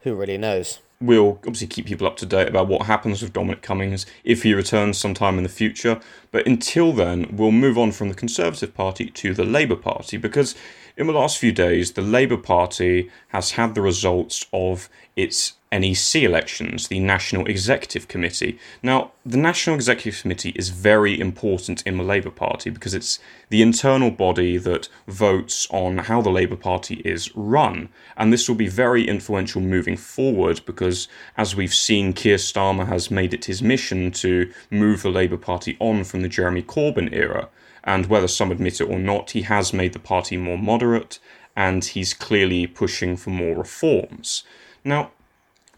Who 0.00 0.14
really 0.14 0.38
knows? 0.38 0.80
We'll 1.02 1.38
obviously 1.38 1.66
keep 1.66 1.86
people 1.86 2.06
up 2.06 2.16
to 2.18 2.26
date 2.26 2.48
about 2.48 2.68
what 2.68 2.86
happens 2.86 3.20
with 3.20 3.32
Dominic 3.32 3.60
Cummings 3.60 4.06
if 4.24 4.42
he 4.42 4.54
returns 4.54 4.96
sometime 4.96 5.36
in 5.36 5.42
the 5.42 5.50
future. 5.50 6.00
But 6.30 6.46
until 6.46 6.92
then, 6.92 7.36
we'll 7.36 7.50
move 7.50 7.76
on 7.76 7.92
from 7.92 8.08
the 8.08 8.14
Conservative 8.14 8.72
Party 8.74 9.10
to 9.10 9.34
the 9.34 9.44
Labour 9.44 9.76
Party 9.76 10.16
because 10.16 10.54
in 10.96 11.06
the 11.06 11.12
last 11.12 11.38
few 11.38 11.52
days, 11.52 11.92
the 11.92 12.02
Labour 12.02 12.36
Party 12.36 13.10
has 13.28 13.52
had 13.52 13.74
the 13.74 13.82
results 13.82 14.46
of 14.52 14.88
its 15.16 15.54
NEC 15.72 16.22
elections, 16.22 16.88
the 16.88 17.00
National 17.00 17.46
Executive 17.46 18.06
Committee. 18.06 18.58
Now, 18.82 19.12
the 19.24 19.38
National 19.38 19.74
Executive 19.74 20.20
Committee 20.20 20.50
is 20.50 20.68
very 20.68 21.18
important 21.18 21.82
in 21.86 21.96
the 21.96 22.04
Labour 22.04 22.30
Party 22.30 22.70
because 22.70 22.94
it's 22.94 23.18
the 23.48 23.62
internal 23.62 24.10
body 24.10 24.58
that 24.58 24.88
votes 25.08 25.66
on 25.70 25.98
how 25.98 26.20
the 26.20 26.30
Labour 26.30 26.56
Party 26.56 26.96
is 27.04 27.34
run. 27.34 27.88
And 28.16 28.32
this 28.32 28.48
will 28.48 28.56
be 28.56 28.68
very 28.68 29.08
influential 29.08 29.60
moving 29.60 29.96
forward 29.96 30.60
because, 30.66 31.08
as 31.36 31.56
we've 31.56 31.74
seen, 31.74 32.12
Keir 32.12 32.36
Starmer 32.36 32.86
has 32.86 33.10
made 33.10 33.32
it 33.32 33.46
his 33.46 33.62
mission 33.62 34.10
to 34.12 34.52
move 34.70 35.02
the 35.02 35.10
Labour 35.10 35.38
Party 35.38 35.76
on 35.80 36.04
from 36.04 36.22
the 36.22 36.28
Jeremy 36.28 36.62
Corbyn 36.62 37.12
era 37.12 37.48
and 37.84 38.06
whether 38.06 38.28
some 38.28 38.52
admit 38.52 38.80
it 38.80 38.88
or 38.88 38.98
not, 38.98 39.32
he 39.32 39.42
has 39.42 39.72
made 39.72 39.92
the 39.92 39.98
party 39.98 40.36
more 40.36 40.58
moderate 40.58 41.18
and 41.56 41.84
he's 41.84 42.14
clearly 42.14 42.66
pushing 42.66 43.16
for 43.16 43.30
more 43.30 43.56
reforms. 43.56 44.44
Now, 44.84 45.10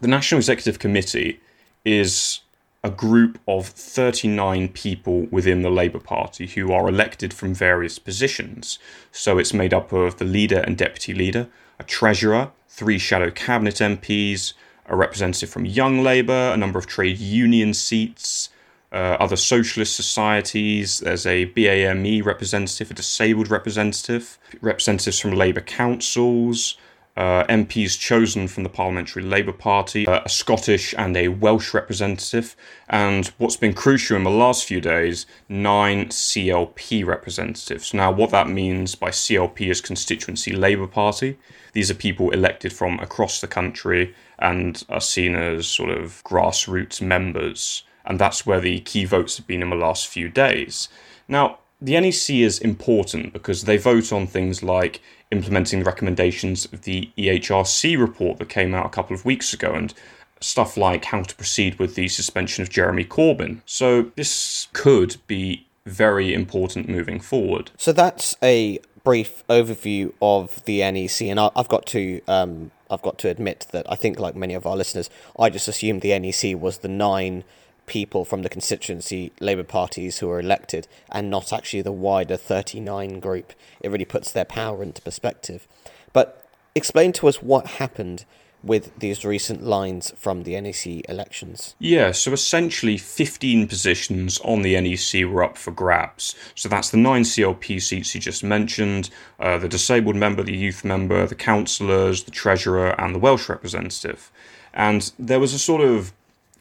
the 0.05 0.11
National 0.11 0.37
Executive 0.37 0.77
Committee 0.77 1.39
is 1.83 2.41
a 2.83 2.91
group 2.91 3.39
of 3.47 3.65
39 3.65 4.67
people 4.69 5.21
within 5.31 5.63
the 5.63 5.71
Labour 5.71 5.97
Party 5.97 6.45
who 6.45 6.71
are 6.71 6.87
elected 6.87 7.33
from 7.33 7.55
various 7.55 7.97
positions. 7.97 8.77
So 9.11 9.39
it's 9.39 9.51
made 9.51 9.73
up 9.73 9.91
of 9.91 10.17
the 10.17 10.25
leader 10.25 10.59
and 10.59 10.77
deputy 10.77 11.15
leader, 11.15 11.47
a 11.79 11.83
treasurer, 11.83 12.51
three 12.69 12.99
shadow 12.99 13.31
cabinet 13.31 13.77
MPs, 13.77 14.53
a 14.85 14.95
representative 14.95 15.49
from 15.49 15.65
Young 15.65 16.03
Labour, 16.03 16.51
a 16.53 16.57
number 16.57 16.77
of 16.77 16.85
trade 16.85 17.17
union 17.17 17.73
seats, 17.73 18.49
uh, 18.91 19.17
other 19.19 19.35
socialist 19.35 19.95
societies. 19.95 20.99
There's 20.99 21.25
a 21.25 21.47
BAME 21.47 22.23
representative, 22.23 22.91
a 22.91 22.93
disabled 22.93 23.49
representative, 23.49 24.37
representatives 24.61 25.19
from 25.19 25.31
Labour 25.31 25.61
councils, 25.61 26.77
uh, 27.17 27.43
MPs 27.45 27.99
chosen 27.99 28.47
from 28.47 28.63
the 28.63 28.69
Parliamentary 28.69 29.23
Labour 29.23 29.51
Party, 29.53 30.07
uh, 30.07 30.21
a 30.25 30.29
Scottish 30.29 30.93
and 30.97 31.15
a 31.15 31.29
Welsh 31.29 31.73
representative, 31.73 32.55
and 32.89 33.27
what's 33.37 33.57
been 33.57 33.73
crucial 33.73 34.17
in 34.17 34.23
the 34.23 34.29
last 34.29 34.65
few 34.65 34.81
days, 34.81 35.25
nine 35.47 36.07
CLP 36.07 37.05
representatives. 37.05 37.93
Now, 37.93 38.11
what 38.11 38.31
that 38.31 38.49
means 38.49 38.95
by 38.95 39.09
CLP 39.09 39.69
is 39.69 39.81
Constituency 39.81 40.51
Labour 40.51 40.87
Party. 40.87 41.37
These 41.73 41.89
are 41.89 41.95
people 41.95 42.31
elected 42.31 42.73
from 42.73 42.99
across 42.99 43.41
the 43.41 43.47
country 43.47 44.13
and 44.39 44.83
are 44.89 45.01
seen 45.01 45.35
as 45.35 45.67
sort 45.67 45.89
of 45.89 46.23
grassroots 46.25 47.01
members 47.01 47.83
and 48.05 48.19
that's 48.19 48.45
where 48.45 48.61
the 48.61 48.79
key 48.81 49.05
votes 49.05 49.37
have 49.37 49.47
been 49.47 49.61
in 49.61 49.69
the 49.69 49.75
last 49.75 50.07
few 50.07 50.29
days. 50.29 50.89
Now, 51.27 51.59
the 51.81 51.99
NEC 51.99 52.29
is 52.29 52.59
important 52.59 53.33
because 53.33 53.63
they 53.63 53.77
vote 53.77 54.13
on 54.13 54.27
things 54.27 54.63
like 54.63 55.01
implementing 55.35 55.79
the 55.79 55.85
recommendations 55.85 56.65
of 56.65 56.83
the 56.83 57.09
EHRC 57.17 57.99
report 57.99 58.39
that 58.39 58.49
came 58.49 58.73
out 58.73 58.85
a 58.85 58.89
couple 58.89 59.15
of 59.15 59.25
weeks 59.25 59.53
ago 59.53 59.73
and 59.73 59.93
stuff 60.41 60.77
like 60.77 61.05
how 61.05 61.21
to 61.21 61.35
proceed 61.35 61.79
with 61.79 61.95
the 61.95 62.07
suspension 62.07 62.61
of 62.61 62.69
Jeremy 62.69 63.05
Corbyn. 63.05 63.61
So 63.65 64.11
this 64.15 64.67
could 64.73 65.17
be 65.27 65.65
very 65.85 66.33
important 66.33 66.89
moving 66.89 67.19
forward. 67.19 67.71
So 67.77 67.91
that's 67.91 68.35
a 68.41 68.79
brief 69.03 69.43
overview 69.47 70.13
of 70.21 70.63
the 70.65 70.79
NEC, 70.79 71.21
and 71.21 71.39
I've 71.39 71.67
got 71.67 71.85
to 71.87 72.21
um, 72.27 72.71
I've 72.89 73.01
got 73.01 73.17
to 73.19 73.29
admit 73.29 73.67
that 73.71 73.89
I 73.91 73.95
think, 73.95 74.19
like 74.19 74.35
many 74.35 74.53
of 74.53 74.65
our 74.65 74.75
listeners, 74.75 75.09
I 75.39 75.49
just 75.49 75.67
assumed 75.67 76.01
the 76.01 76.17
NEC 76.17 76.59
was 76.59 76.79
the 76.79 76.87
nine 76.87 77.43
people 77.85 78.25
from 78.25 78.41
the 78.41 78.49
constituency 78.49 79.31
Labour 79.39 79.63
parties 79.63 80.19
who 80.19 80.29
are 80.29 80.39
elected 80.39 80.87
and 81.11 81.29
not 81.29 81.53
actually 81.53 81.81
the 81.81 81.91
wider 81.91 82.37
39 82.37 83.19
group. 83.19 83.53
It 83.81 83.89
really 83.89 84.05
puts 84.05 84.31
their 84.31 84.45
power 84.45 84.81
into 84.81 85.01
perspective. 85.01 85.67
But 86.13 86.47
explain 86.73 87.13
to 87.13 87.27
us 87.27 87.41
what 87.41 87.67
happened 87.67 88.25
with 88.65 88.97
these 88.97 89.23
recent 89.23 89.63
lines 89.63 90.11
from 90.17 90.43
the 90.43 90.59
NEC 90.59 91.07
elections. 91.07 91.75
Yeah, 91.77 92.11
so 92.11 92.33
essentially 92.33 92.97
15 92.97 93.67
positions 93.67 94.39
on 94.39 94.63
the 94.63 94.79
NEC 94.79 95.29
were 95.29 95.43
up 95.43 95.55
for 95.55 95.71
grabs. 95.71 96.35
So 96.55 96.67
that's 96.67 96.89
the 96.89 96.97
nine 96.97 97.21
CLP 97.21 97.79
seats 97.81 98.15
you 98.15 98.21
just 98.21 98.43
mentioned, 98.43 99.11
uh, 99.39 99.59
the 99.59 99.69
disabled 99.69 100.15
member, 100.15 100.41
the 100.41 100.57
youth 100.57 100.83
member, 100.83 101.27
the 101.27 101.35
councillors, 101.35 102.23
the 102.23 102.31
treasurer, 102.31 102.99
and 102.99 103.13
the 103.13 103.19
Welsh 103.19 103.47
representative. 103.47 104.31
And 104.73 105.11
there 105.19 105.39
was 105.39 105.53
a 105.53 105.59
sort 105.59 105.81
of 105.81 106.11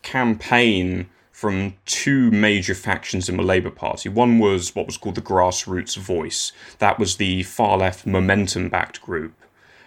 campaign 0.05 1.09
from 1.33 1.75
two 1.85 2.31
major 2.31 2.75
factions 2.75 3.29
in 3.29 3.37
the 3.37 3.43
Labour 3.43 3.71
Party. 3.71 4.09
One 4.09 4.39
was 4.39 4.77
what 4.77 4.87
was 4.87 4.97
called 4.97 5.17
the 5.17 5.21
Grassroots 5.21 5.97
Voice, 5.97 6.53
that 6.79 7.01
was 7.01 7.17
the 7.17 7.43
far 7.43 7.77
left 7.77 8.07
momentum 8.07 8.69
backed 8.69 9.03
group. 9.03 9.35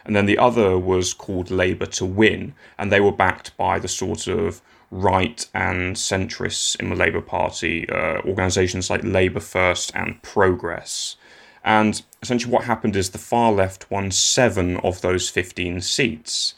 And 0.04 0.14
then 0.16 0.26
the 0.26 0.38
other 0.38 0.78
was 0.78 1.14
called 1.14 1.50
Labour 1.50 1.86
to 1.86 2.06
Win, 2.06 2.54
and 2.78 2.92
they 2.92 3.00
were 3.00 3.14
backed 3.14 3.56
by 3.56 3.80
the 3.80 3.88
sort 3.88 4.28
of 4.28 4.62
right 4.92 5.48
and 5.54 5.96
centrists 5.96 6.78
in 6.80 6.90
the 6.90 6.96
Labour 6.96 7.22
Party, 7.22 7.90
uh, 7.90 8.20
organisations 8.26 8.90
like 8.90 9.04
Labour 9.04 9.40
First 9.40 9.92
and 9.96 10.22
Progress. 10.22 11.16
And 11.64 12.02
essentially, 12.22 12.54
what 12.54 12.66
happened 12.66 12.96
is 12.96 13.10
the 13.10 13.18
far 13.18 13.52
left 13.52 13.90
won 13.92 14.12
seven 14.12 14.78
of 14.78 15.02
those 15.02 15.30
15 15.30 15.82
seats 15.82 16.56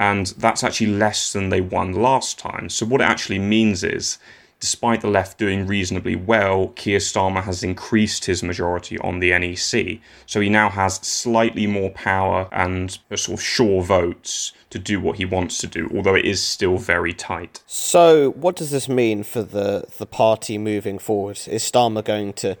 and 0.00 0.28
that's 0.38 0.64
actually 0.64 0.86
less 0.86 1.34
than 1.34 1.50
they 1.50 1.60
won 1.60 1.92
last 1.92 2.38
time. 2.38 2.70
So, 2.70 2.86
what 2.86 3.02
it 3.02 3.04
actually 3.04 3.38
means 3.38 3.84
is, 3.84 4.18
despite 4.58 5.02
the 5.02 5.08
left 5.08 5.36
doing 5.36 5.66
reasonably 5.66 6.16
well, 6.16 6.68
Keir 6.68 7.00
Starmer 7.00 7.44
has 7.44 7.62
increased 7.62 8.24
his 8.24 8.42
majority 8.42 8.98
on 9.00 9.18
the 9.18 9.38
NEC. 9.38 10.00
So, 10.24 10.40
he 10.40 10.48
now 10.48 10.70
has 10.70 10.94
slightly 10.96 11.66
more 11.66 11.90
power 11.90 12.48
and 12.50 12.98
sort 13.14 13.38
of 13.38 13.42
sure 13.42 13.82
votes 13.82 14.52
to 14.70 14.78
do 14.78 15.00
what 15.00 15.18
he 15.18 15.26
wants 15.26 15.58
to 15.58 15.66
do, 15.66 15.90
although 15.94 16.14
it 16.14 16.24
is 16.24 16.42
still 16.42 16.78
very 16.78 17.12
tight. 17.12 17.62
So, 17.66 18.30
what 18.30 18.56
does 18.56 18.70
this 18.70 18.88
mean 18.88 19.22
for 19.22 19.42
the, 19.42 19.84
the 19.98 20.06
party 20.06 20.56
moving 20.56 20.98
forward? 20.98 21.40
Is 21.46 21.62
Starmer 21.62 22.02
going 22.02 22.32
to 22.34 22.56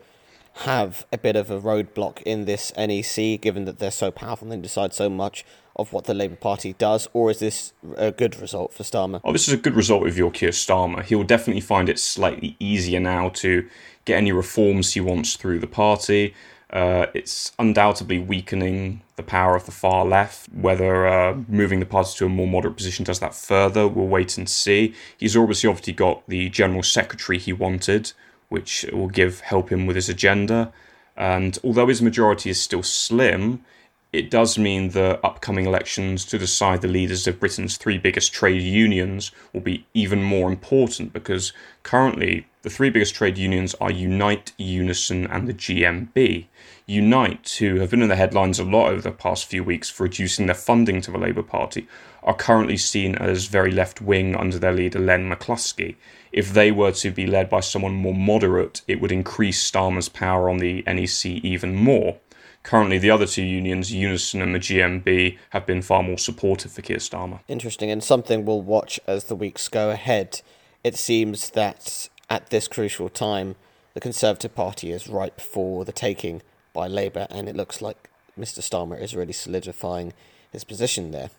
have 0.60 1.06
a 1.12 1.18
bit 1.18 1.36
of 1.36 1.50
a 1.50 1.60
roadblock 1.60 2.22
in 2.22 2.44
this 2.44 2.72
NEC, 2.76 3.40
given 3.40 3.64
that 3.64 3.78
they're 3.78 3.90
so 3.90 4.10
powerful 4.10 4.50
and 4.50 4.52
they 4.52 4.62
decide 4.62 4.92
so 4.92 5.08
much 5.08 5.44
of 5.76 5.92
what 5.92 6.04
the 6.04 6.14
Labour 6.14 6.36
Party 6.36 6.74
does, 6.74 7.08
or 7.12 7.30
is 7.30 7.38
this 7.38 7.72
a 7.96 8.10
good 8.10 8.38
result 8.38 8.74
for 8.74 8.82
Starmer? 8.82 9.20
Oh, 9.24 9.32
this 9.32 9.48
is 9.48 9.54
a 9.54 9.56
good 9.56 9.74
result 9.74 10.02
with 10.02 10.16
your 10.16 10.30
Keir 10.30 10.50
Starmer. 10.50 11.02
He'll 11.02 11.24
definitely 11.24 11.62
find 11.62 11.88
it 11.88 11.98
slightly 11.98 12.56
easier 12.58 13.00
now 13.00 13.30
to 13.30 13.66
get 14.04 14.18
any 14.18 14.32
reforms 14.32 14.92
he 14.92 15.00
wants 15.00 15.36
through 15.36 15.60
the 15.60 15.66
party. 15.66 16.34
Uh, 16.70 17.06
it's 17.14 17.52
undoubtedly 17.58 18.18
weakening 18.18 19.02
the 19.16 19.22
power 19.22 19.56
of 19.56 19.66
the 19.66 19.72
far 19.72 20.04
left. 20.04 20.48
Whether 20.52 21.06
uh, 21.06 21.38
moving 21.48 21.80
the 21.80 21.86
party 21.86 22.12
to 22.18 22.26
a 22.26 22.28
more 22.28 22.46
moderate 22.46 22.76
position 22.76 23.04
does 23.04 23.18
that 23.20 23.34
further, 23.34 23.88
we'll 23.88 24.06
wait 24.06 24.38
and 24.38 24.48
see. 24.48 24.94
He's 25.16 25.36
obviously 25.36 25.68
obviously 25.68 25.94
got 25.94 26.22
the 26.28 26.48
general 26.48 26.82
secretary 26.82 27.38
he 27.38 27.52
wanted, 27.52 28.12
which 28.50 28.84
will 28.92 29.08
give 29.08 29.40
help 29.40 29.72
him 29.72 29.86
with 29.86 29.96
his 29.96 30.10
agenda. 30.10 30.72
And 31.16 31.58
although 31.64 31.86
his 31.86 32.02
majority 32.02 32.50
is 32.50 32.60
still 32.60 32.82
slim, 32.82 33.64
it 34.12 34.30
does 34.30 34.58
mean 34.58 34.90
the 34.90 35.18
upcoming 35.24 35.66
elections 35.66 36.24
to 36.26 36.38
decide 36.38 36.82
the 36.82 36.88
leaders 36.88 37.26
of 37.26 37.40
Britain's 37.40 37.76
three 37.76 37.96
biggest 37.96 38.32
trade 38.32 38.62
unions 38.62 39.30
will 39.52 39.60
be 39.60 39.86
even 39.94 40.22
more 40.22 40.50
important 40.50 41.12
because 41.12 41.52
currently 41.84 42.46
The 42.62 42.70
three 42.70 42.90
biggest 42.90 43.14
trade 43.14 43.38
unions 43.38 43.74
are 43.80 43.90
Unite, 43.90 44.52
Unison, 44.58 45.26
and 45.26 45.48
the 45.48 45.54
GMB. 45.54 46.44
Unite, 46.86 47.56
who 47.58 47.76
have 47.76 47.90
been 47.90 48.02
in 48.02 48.10
the 48.10 48.16
headlines 48.16 48.58
a 48.58 48.64
lot 48.64 48.90
over 48.90 49.00
the 49.00 49.12
past 49.12 49.46
few 49.46 49.64
weeks 49.64 49.88
for 49.88 50.02
reducing 50.02 50.44
their 50.44 50.54
funding 50.54 51.00
to 51.00 51.10
the 51.10 51.16
Labour 51.16 51.42
Party, 51.42 51.88
are 52.22 52.34
currently 52.34 52.76
seen 52.76 53.14
as 53.14 53.46
very 53.46 53.70
left 53.70 54.02
wing 54.02 54.36
under 54.36 54.58
their 54.58 54.74
leader 54.74 54.98
Len 54.98 55.30
McCluskey. 55.30 55.96
If 56.32 56.52
they 56.52 56.70
were 56.70 56.92
to 56.92 57.10
be 57.10 57.26
led 57.26 57.48
by 57.48 57.60
someone 57.60 57.94
more 57.94 58.14
moderate, 58.14 58.82
it 58.86 59.00
would 59.00 59.12
increase 59.12 59.70
Starmer's 59.70 60.10
power 60.10 60.50
on 60.50 60.58
the 60.58 60.82
NEC 60.86 61.24
even 61.26 61.74
more. 61.74 62.18
Currently, 62.62 62.98
the 62.98 63.10
other 63.10 63.26
two 63.26 63.42
unions, 63.42 63.90
Unison 63.90 64.42
and 64.42 64.54
the 64.54 64.58
GMB, 64.58 65.38
have 65.50 65.64
been 65.64 65.80
far 65.80 66.02
more 66.02 66.18
supportive 66.18 66.72
for 66.72 66.82
Keir 66.82 66.98
Starmer. 66.98 67.40
Interesting, 67.48 67.90
and 67.90 68.04
something 68.04 68.44
we'll 68.44 68.60
watch 68.60 69.00
as 69.06 69.24
the 69.24 69.34
weeks 69.34 69.66
go 69.68 69.88
ahead. 69.88 70.42
It 70.84 70.96
seems 70.96 71.50
that 71.50 72.10
at 72.30 72.50
this 72.50 72.68
crucial 72.68 73.08
time, 73.08 73.56
the 73.92 74.00
Conservative 74.00 74.54
Party 74.54 74.92
is 74.92 75.08
ripe 75.08 75.40
for 75.40 75.84
the 75.84 75.92
taking 75.92 76.42
by 76.72 76.86
Labour, 76.86 77.26
and 77.28 77.48
it 77.48 77.56
looks 77.56 77.82
like 77.82 78.08
Mr. 78.38 78.60
Starmer 78.60 78.98
is 78.98 79.16
really 79.16 79.32
solidifying 79.32 80.12
his 80.52 80.62
position 80.62 81.10
there. 81.10 81.30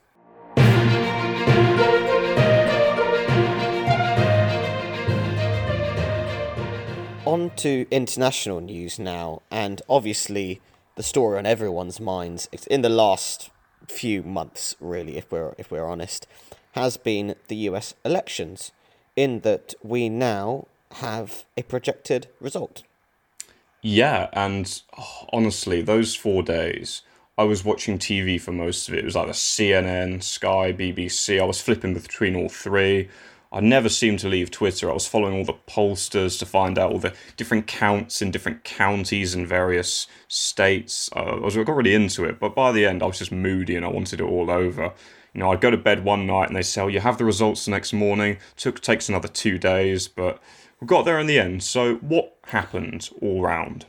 On 7.26 7.50
to 7.56 7.88
international 7.90 8.60
news 8.60 9.00
now, 9.00 9.42
and 9.50 9.82
obviously 9.88 10.60
the 10.96 11.04
story 11.04 11.38
on 11.38 11.46
everyone's 11.46 12.02
minds 12.02 12.50
in 12.70 12.82
the 12.82 12.90
last 12.90 13.50
few 13.88 14.22
months, 14.24 14.76
really, 14.82 15.16
if 15.16 15.32
we're 15.32 15.56
if 15.58 15.72
we're 15.72 15.88
honest, 15.88 16.28
has 16.74 16.98
been 16.98 17.36
the 17.48 17.56
U.S. 17.56 17.94
elections. 18.04 18.74
In 19.16 19.42
that 19.42 19.74
we 19.84 20.08
now 20.08 20.68
have 20.96 21.46
a 21.58 21.64
projected 21.64 22.28
result. 22.40 22.84
Yeah, 23.82 24.30
and 24.34 24.82
oh, 24.98 25.26
honestly, 25.34 25.82
those 25.82 26.16
four 26.16 26.44
days, 26.44 27.02
I 27.38 27.44
was 27.44 27.66
watching 27.66 27.98
TV 27.98 28.40
for 28.40 28.52
most 28.52 28.88
of 28.88 28.94
it. 28.94 29.00
It 29.00 29.06
was 29.06 29.16
like 29.16 29.28
the 29.28 29.34
CNN, 29.34 30.22
Sky, 30.22 30.72
BBC. 30.72 31.42
I 31.42 31.46
was 31.46 31.62
flipping 31.62 31.94
between 31.94 32.36
all 32.36 32.50
three. 32.50 33.10
I 33.54 33.60
never 33.60 33.90
seemed 33.90 34.20
to 34.20 34.30
leave 34.30 34.50
Twitter. 34.50 34.90
I 34.90 34.94
was 34.94 35.08
following 35.08 35.36
all 35.36 35.44
the 35.44 35.54
pollsters 35.54 36.40
to 36.40 36.46
find 36.46 36.78
out 36.78 36.92
all 36.92 37.00
the 37.00 37.14
different 37.36 37.68
counts 37.68 38.22
in 38.22 38.32
different 38.32 38.64
counties 38.64 39.36
in 39.36 39.46
various 39.46 40.08
states. 40.30 41.10
Uh, 41.16 41.20
I 41.20 41.40
was 41.40 41.58
I 41.58 41.64
got 41.64 41.76
really 41.76 41.96
into 41.96 42.24
it, 42.24 42.40
but 42.40 42.56
by 42.56 42.72
the 42.72 42.86
end, 42.86 43.04
I 43.04 43.08
was 43.08 43.20
just 43.20 43.32
moody 43.32 43.76
and 43.76 43.86
I 43.86 43.90
wanted 43.90 44.22
it 44.22 44.26
all 44.26 44.50
over. 44.50 44.94
You 45.34 45.40
know, 45.40 45.52
I'd 45.52 45.62
go 45.62 45.72
to 45.72 45.78
bed 45.78 46.06
one 46.06 46.26
night 46.26 46.48
and 46.48 46.56
they 46.56 46.62
say, 46.62 46.82
"Oh, 46.82 46.88
you 46.88 47.02
have 47.02 47.18
the 47.18 47.26
results 47.26 47.66
the 47.66 47.72
next 47.72 47.92
morning." 47.92 48.38
Took 48.56 48.80
takes 48.82 49.10
another 49.10 49.28
two 49.28 49.58
days, 49.58 50.08
but 50.08 50.42
we 50.82 50.88
got 50.88 51.06
there 51.06 51.20
in 51.20 51.28
the 51.28 51.40
end. 51.40 51.64
So, 51.64 51.96
what 51.98 52.36
happened 52.46 53.10
all 53.22 53.42
round? 53.42 53.86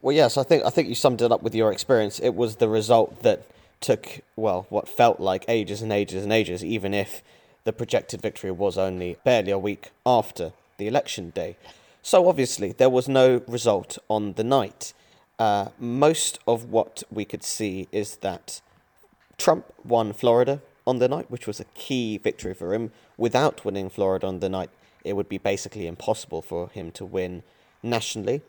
Well, 0.00 0.14
yes, 0.14 0.36
I 0.36 0.44
think 0.44 0.64
I 0.64 0.70
think 0.70 0.88
you 0.88 0.94
summed 0.94 1.20
it 1.20 1.32
up 1.32 1.42
with 1.42 1.54
your 1.54 1.72
experience. 1.72 2.20
It 2.20 2.34
was 2.34 2.56
the 2.56 2.68
result 2.68 3.22
that 3.22 3.46
took 3.80 4.20
well, 4.36 4.66
what 4.70 4.88
felt 4.88 5.20
like 5.20 5.44
ages 5.48 5.82
and 5.82 5.92
ages 5.92 6.22
and 6.22 6.32
ages, 6.32 6.64
even 6.64 6.94
if 6.94 7.22
the 7.64 7.72
projected 7.72 8.22
victory 8.22 8.50
was 8.50 8.78
only 8.78 9.16
barely 9.24 9.50
a 9.50 9.58
week 9.58 9.90
after 10.06 10.52
the 10.78 10.86
election 10.86 11.30
day. 11.30 11.56
So 12.02 12.28
obviously, 12.28 12.72
there 12.72 12.88
was 12.88 13.08
no 13.08 13.42
result 13.48 13.98
on 14.08 14.34
the 14.34 14.44
night. 14.44 14.92
Uh, 15.38 15.68
most 15.78 16.38
of 16.46 16.70
what 16.70 17.02
we 17.10 17.24
could 17.24 17.42
see 17.42 17.88
is 17.92 18.16
that 18.16 18.60
Trump 19.36 19.66
won 19.84 20.12
Florida 20.12 20.62
on 20.86 20.98
the 20.98 21.08
night, 21.08 21.30
which 21.30 21.46
was 21.46 21.60
a 21.60 21.64
key 21.74 22.16
victory 22.18 22.54
for 22.54 22.72
him. 22.72 22.92
Without 23.16 23.64
winning 23.64 23.90
Florida 23.90 24.26
on 24.26 24.40
the 24.40 24.48
night, 24.48 24.70
it 25.04 25.14
would 25.14 25.28
be 25.28 25.38
basically 25.38 25.86
impossible 25.86 26.42
for 26.42 26.68
him 26.68 26.90
to 26.92 27.04
win 27.04 27.42
nationally. 27.82 28.42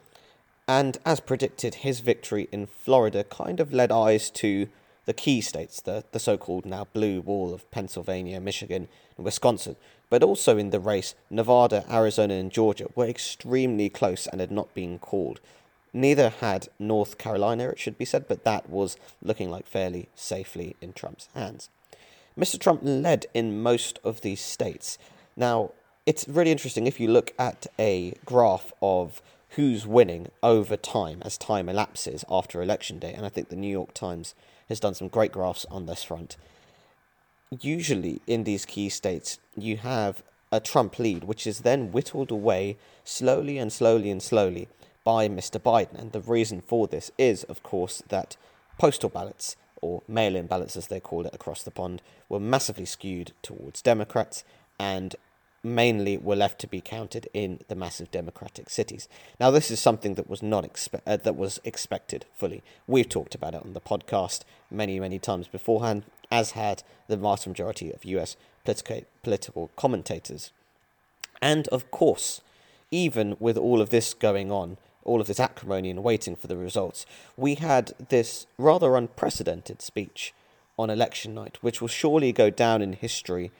And 0.67 0.97
as 1.05 1.19
predicted, 1.19 1.75
his 1.75 1.99
victory 1.99 2.47
in 2.51 2.67
Florida 2.67 3.23
kind 3.23 3.59
of 3.59 3.73
led 3.73 3.91
eyes 3.91 4.29
to 4.31 4.67
the 5.05 5.13
key 5.13 5.41
states, 5.41 5.81
the, 5.81 6.03
the 6.11 6.19
so 6.19 6.37
called 6.37 6.65
now 6.65 6.85
blue 6.93 7.21
wall 7.21 7.53
of 7.53 7.69
Pennsylvania, 7.71 8.39
Michigan, 8.39 8.87
and 9.17 9.25
Wisconsin, 9.25 9.75
but 10.09 10.21
also 10.21 10.57
in 10.57 10.69
the 10.69 10.79
race, 10.79 11.15
Nevada, 11.31 11.83
Arizona, 11.89 12.35
and 12.35 12.51
Georgia 12.51 12.87
were 12.93 13.07
extremely 13.07 13.89
close 13.89 14.27
and 14.27 14.39
had 14.39 14.51
not 14.51 14.71
been 14.75 14.99
called. 14.99 15.39
Neither 15.93 16.29
had 16.29 16.67
North 16.77 17.17
Carolina, 17.17 17.69
it 17.69 17.79
should 17.79 17.97
be 17.97 18.05
said, 18.05 18.27
but 18.27 18.43
that 18.43 18.69
was 18.69 18.97
looking 19.23 19.49
like 19.49 19.65
fairly 19.65 20.09
safely 20.13 20.75
in 20.81 20.93
Trump's 20.93 21.29
hands. 21.33 21.69
Mr. 22.37 22.59
Trump 22.59 22.81
led 22.83 23.25
in 23.33 23.61
most 23.61 23.99
of 24.03 24.21
these 24.21 24.39
states. 24.39 24.99
Now, 25.35 25.71
it's 26.09 26.27
really 26.27 26.49
interesting 26.49 26.87
if 26.87 26.99
you 26.99 27.07
look 27.07 27.35
at 27.37 27.67
a 27.77 28.15
graph 28.25 28.73
of 28.81 29.21
who's 29.49 29.85
winning 29.85 30.27
over 30.41 30.75
time 30.75 31.21
as 31.23 31.37
time 31.37 31.69
elapses 31.69 32.25
after 32.27 32.63
election 32.63 32.97
day, 32.97 33.13
and 33.13 33.27
I 33.27 33.29
think 33.29 33.49
the 33.49 33.55
New 33.55 33.69
York 33.69 33.93
Times 33.93 34.33
has 34.69 34.79
done 34.79 34.95
some 34.95 35.07
great 35.07 35.31
graphs 35.31 35.67
on 35.69 35.85
this 35.85 36.03
front. 36.03 36.35
Usually, 37.61 38.21
in 38.25 38.43
these 38.43 38.65
key 38.65 38.89
states, 38.89 39.37
you 39.55 39.77
have 39.77 40.23
a 40.51 40.59
Trump 40.59 40.97
lead, 40.97 41.25
which 41.25 41.45
is 41.45 41.59
then 41.59 41.91
whittled 41.91 42.31
away 42.31 42.77
slowly 43.03 43.59
and 43.59 43.71
slowly 43.71 44.09
and 44.09 44.23
slowly 44.23 44.67
by 45.03 45.29
Mr. 45.29 45.61
Biden. 45.61 45.99
And 45.99 46.11
the 46.11 46.21
reason 46.21 46.63
for 46.65 46.87
this 46.87 47.11
is, 47.19 47.43
of 47.43 47.61
course, 47.61 48.01
that 48.09 48.35
postal 48.79 49.09
ballots, 49.09 49.57
or 49.79 50.01
mail 50.07 50.35
in 50.35 50.47
ballots 50.47 50.75
as 50.75 50.87
they 50.87 50.99
call 50.99 51.27
it 51.27 51.35
across 51.35 51.61
the 51.61 51.69
pond, 51.69 52.01
were 52.29 52.39
massively 52.39 52.85
skewed 52.85 53.33
towards 53.43 53.83
Democrats 53.83 54.43
and 54.79 55.15
mainly 55.63 56.17
were 56.17 56.35
left 56.35 56.59
to 56.59 56.67
be 56.67 56.81
counted 56.81 57.27
in 57.33 57.59
the 57.67 57.75
massive 57.75 58.11
democratic 58.11 58.69
cities. 58.69 59.07
Now, 59.39 59.51
this 59.51 59.69
is 59.69 59.79
something 59.79 60.15
that 60.15 60.29
was 60.29 60.41
not 60.41 60.63
expe- 60.63 61.01
uh, 61.05 61.17
that 61.17 61.35
was 61.35 61.59
expected 61.63 62.25
fully. 62.33 62.63
We've 62.87 63.09
talked 63.09 63.35
about 63.35 63.55
it 63.55 63.63
on 63.63 63.73
the 63.73 63.81
podcast 63.81 64.41
many, 64.71 64.99
many 64.99 65.19
times 65.19 65.47
beforehand, 65.47 66.03
as 66.31 66.51
had 66.51 66.83
the 67.07 67.17
vast 67.17 67.47
majority 67.47 67.91
of 67.91 68.05
U.S. 68.05 68.37
Political 68.63 69.01
political 69.23 69.71
commentators. 69.75 70.51
And 71.41 71.67
of 71.69 71.89
course, 71.91 72.41
even 72.91 73.35
with 73.39 73.57
all 73.57 73.81
of 73.81 73.89
this 73.89 74.13
going 74.13 74.51
on, 74.51 74.77
all 75.03 75.21
of 75.21 75.27
this 75.27 75.39
acrimony 75.39 75.89
and 75.89 76.03
waiting 76.03 76.35
for 76.35 76.47
the 76.47 76.57
results, 76.57 77.05
we 77.37 77.55
had 77.55 77.93
this 78.09 78.45
rather 78.57 78.95
unprecedented 78.95 79.81
speech 79.81 80.33
on 80.77 80.89
election 80.89 81.33
night, 81.33 81.57
which 81.61 81.81
will 81.81 81.87
surely 81.87 82.31
go 82.31 82.49
down 82.49 82.81
in 82.81 82.93
history 82.93 83.51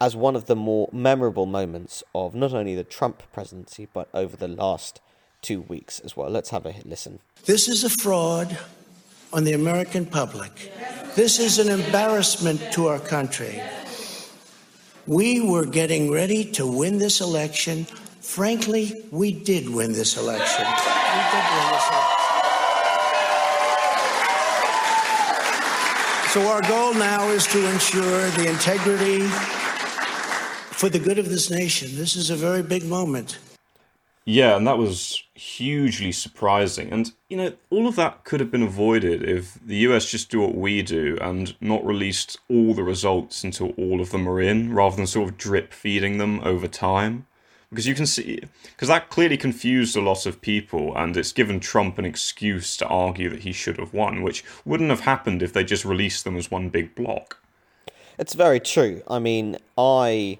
as 0.00 0.16
one 0.16 0.34
of 0.34 0.46
the 0.46 0.56
more 0.56 0.88
memorable 0.92 1.46
moments 1.46 2.02
of 2.14 2.34
not 2.34 2.54
only 2.54 2.74
the 2.74 2.84
Trump 2.84 3.22
presidency, 3.32 3.86
but 3.92 4.08
over 4.14 4.36
the 4.36 4.48
last 4.48 5.00
two 5.42 5.60
weeks 5.62 6.00
as 6.00 6.16
well. 6.16 6.30
Let's 6.30 6.50
have 6.50 6.64
a 6.66 6.74
listen. 6.84 7.20
This 7.44 7.68
is 7.68 7.84
a 7.84 7.90
fraud 7.90 8.58
on 9.32 9.44
the 9.44 9.52
American 9.52 10.06
public. 10.06 10.72
This 11.14 11.38
is 11.38 11.58
an 11.58 11.68
embarrassment 11.68 12.72
to 12.72 12.86
our 12.86 12.98
country. 12.98 13.60
We 15.06 15.40
were 15.40 15.66
getting 15.66 16.10
ready 16.10 16.44
to 16.52 16.66
win 16.66 16.98
this 16.98 17.20
election. 17.20 17.84
Frankly, 18.20 19.04
we 19.10 19.32
did 19.32 19.68
win 19.68 19.92
this 19.92 20.16
election. 20.16 20.64
We 20.64 21.22
did 21.32 21.44
win 21.52 21.66
this 21.72 21.88
election. 21.90 22.16
So 26.30 26.46
our 26.46 26.62
goal 26.62 26.94
now 26.94 27.28
is 27.30 27.46
to 27.48 27.70
ensure 27.70 28.30
the 28.30 28.48
integrity 28.48 29.28
for 30.80 30.88
the 30.88 30.98
good 30.98 31.18
of 31.18 31.28
this 31.28 31.50
nation. 31.50 31.94
This 31.94 32.16
is 32.16 32.30
a 32.30 32.36
very 32.36 32.62
big 32.62 32.86
moment. 32.86 33.38
Yeah, 34.24 34.56
and 34.56 34.66
that 34.66 34.78
was 34.78 35.22
hugely 35.34 36.10
surprising. 36.10 36.90
And, 36.90 37.12
you 37.28 37.36
know, 37.36 37.52
all 37.68 37.86
of 37.86 37.96
that 37.96 38.24
could 38.24 38.40
have 38.40 38.50
been 38.50 38.62
avoided 38.62 39.22
if 39.22 39.58
the 39.62 39.76
US 39.88 40.10
just 40.10 40.30
do 40.30 40.40
what 40.40 40.54
we 40.54 40.80
do 40.80 41.18
and 41.20 41.54
not 41.60 41.84
released 41.84 42.38
all 42.48 42.72
the 42.72 42.82
results 42.82 43.44
until 43.44 43.72
all 43.76 44.00
of 44.00 44.10
them 44.10 44.26
are 44.26 44.40
in, 44.40 44.72
rather 44.72 44.96
than 44.96 45.06
sort 45.06 45.28
of 45.28 45.36
drip 45.36 45.74
feeding 45.74 46.16
them 46.16 46.40
over 46.44 46.66
time. 46.66 47.26
Because 47.68 47.86
you 47.86 47.94
can 47.94 48.06
see, 48.06 48.40
because 48.62 48.88
that 48.88 49.10
clearly 49.10 49.36
confused 49.36 49.94
a 49.98 50.00
lot 50.00 50.24
of 50.24 50.40
people, 50.40 50.96
and 50.96 51.14
it's 51.14 51.32
given 51.32 51.60
Trump 51.60 51.98
an 51.98 52.06
excuse 52.06 52.74
to 52.78 52.86
argue 52.86 53.28
that 53.28 53.42
he 53.42 53.52
should 53.52 53.76
have 53.76 53.92
won, 53.92 54.22
which 54.22 54.42
wouldn't 54.64 54.88
have 54.88 55.00
happened 55.00 55.42
if 55.42 55.52
they 55.52 55.62
just 55.62 55.84
released 55.84 56.24
them 56.24 56.38
as 56.38 56.50
one 56.50 56.70
big 56.70 56.94
block. 56.94 57.36
It's 58.18 58.32
very 58.32 58.60
true. 58.60 59.02
I 59.06 59.18
mean, 59.18 59.58
I 59.76 60.38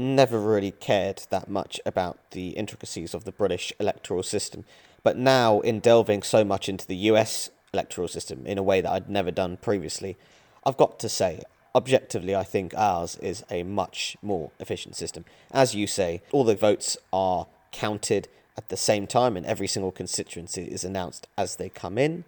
never 0.00 0.40
really 0.40 0.72
cared 0.72 1.22
that 1.30 1.48
much 1.48 1.80
about 1.86 2.18
the 2.32 2.50
intricacies 2.50 3.14
of 3.14 3.24
the 3.24 3.32
British 3.32 3.72
electoral 3.78 4.22
system. 4.22 4.64
But 5.02 5.16
now, 5.16 5.60
in 5.60 5.80
delving 5.80 6.22
so 6.22 6.44
much 6.44 6.68
into 6.68 6.86
the 6.86 6.96
US 6.96 7.50
electoral 7.72 8.08
system 8.08 8.46
in 8.46 8.58
a 8.58 8.62
way 8.62 8.80
that 8.80 8.90
I'd 8.90 9.08
never 9.08 9.30
done 9.30 9.56
previously, 9.56 10.16
I've 10.64 10.76
got 10.76 10.98
to 11.00 11.08
say, 11.08 11.42
objectively, 11.74 12.34
I 12.34 12.44
think 12.44 12.74
ours 12.74 13.16
is 13.16 13.44
a 13.50 13.62
much 13.62 14.16
more 14.22 14.50
efficient 14.58 14.96
system. 14.96 15.24
As 15.50 15.74
you 15.74 15.86
say, 15.86 16.22
all 16.32 16.44
the 16.44 16.54
votes 16.54 16.96
are 17.12 17.46
counted 17.72 18.28
at 18.56 18.68
the 18.68 18.76
same 18.76 19.06
time, 19.06 19.36
and 19.36 19.46
every 19.46 19.68
single 19.68 19.92
constituency 19.92 20.64
is 20.64 20.84
announced 20.84 21.26
as 21.38 21.56
they 21.56 21.68
come 21.68 21.96
in. 21.96 22.24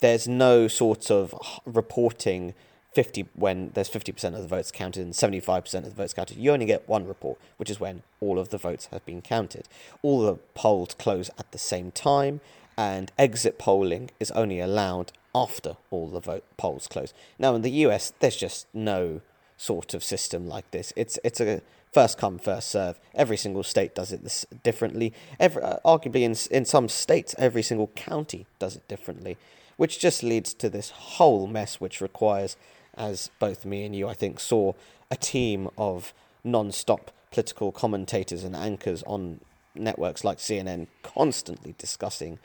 There's 0.00 0.28
no 0.28 0.68
sort 0.68 1.10
of 1.10 1.34
reporting 1.64 2.54
50 2.94 3.26
when 3.34 3.70
there's 3.74 3.88
50% 3.88 4.24
of 4.34 4.42
the 4.42 4.48
votes 4.48 4.70
counted 4.70 5.02
and 5.02 5.14
75% 5.14 5.74
of 5.74 5.84
the 5.84 5.90
votes 5.90 6.12
counted 6.12 6.36
you 6.36 6.50
only 6.50 6.66
get 6.66 6.88
one 6.88 7.06
report 7.06 7.38
which 7.56 7.70
is 7.70 7.80
when 7.80 8.02
all 8.20 8.38
of 8.38 8.50
the 8.50 8.58
votes 8.58 8.88
have 8.92 9.04
been 9.04 9.22
counted. 9.22 9.68
All 10.02 10.22
the 10.22 10.34
polls 10.54 10.94
close 10.98 11.30
at 11.38 11.50
the 11.52 11.58
same 11.58 11.90
time 11.90 12.40
and 12.76 13.12
exit 13.18 13.58
polling 13.58 14.10
is 14.20 14.30
only 14.32 14.60
allowed 14.60 15.12
after 15.34 15.76
all 15.90 16.08
the 16.08 16.20
vote 16.20 16.44
polls 16.56 16.86
close. 16.86 17.14
Now 17.38 17.54
in 17.54 17.62
the 17.62 17.70
US 17.86 18.12
there's 18.20 18.36
just 18.36 18.66
no 18.74 19.22
sort 19.56 19.94
of 19.94 20.04
system 20.04 20.46
like 20.46 20.70
this. 20.70 20.92
It's 20.96 21.18
it's 21.24 21.40
a 21.40 21.62
first 21.92 22.18
come 22.18 22.38
first 22.38 22.68
serve. 22.68 23.00
Every 23.14 23.36
single 23.36 23.62
state 23.62 23.94
does 23.94 24.12
it 24.12 24.22
this 24.22 24.44
differently. 24.62 25.14
Every 25.40 25.62
uh, 25.62 25.78
arguably 25.84 26.22
in 26.22 26.36
in 26.54 26.64
some 26.66 26.88
states 26.88 27.34
every 27.38 27.62
single 27.62 27.88
county 27.94 28.46
does 28.58 28.76
it 28.76 28.86
differently 28.88 29.38
which 29.76 29.98
just 29.98 30.22
leads 30.22 30.54
to 30.54 30.68
this 30.68 30.90
whole 30.90 31.46
mess 31.46 31.80
which 31.80 32.00
requires 32.00 32.56
as 32.94 33.30
both 33.38 33.64
me 33.64 33.84
and 33.84 33.94
you, 33.94 34.08
I 34.08 34.14
think, 34.14 34.40
saw 34.40 34.72
a 35.10 35.16
team 35.16 35.68
of 35.76 36.12
non 36.44 36.72
stop 36.72 37.10
political 37.30 37.72
commentators 37.72 38.44
and 38.44 38.54
anchors 38.54 39.02
on 39.04 39.40
networks 39.74 40.22
like 40.22 40.38
CNN 40.38 40.86
constantly 41.02 41.74
discussing 41.78 42.38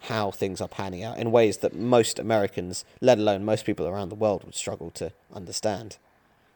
how 0.00 0.30
things 0.30 0.60
are 0.60 0.68
panning 0.68 1.02
out 1.02 1.18
in 1.18 1.30
ways 1.30 1.58
that 1.58 1.74
most 1.74 2.18
Americans, 2.18 2.84
let 3.00 3.18
alone 3.18 3.44
most 3.44 3.64
people 3.64 3.86
around 3.86 4.10
the 4.10 4.14
world, 4.14 4.44
would 4.44 4.54
struggle 4.54 4.90
to 4.90 5.12
understand. 5.32 5.96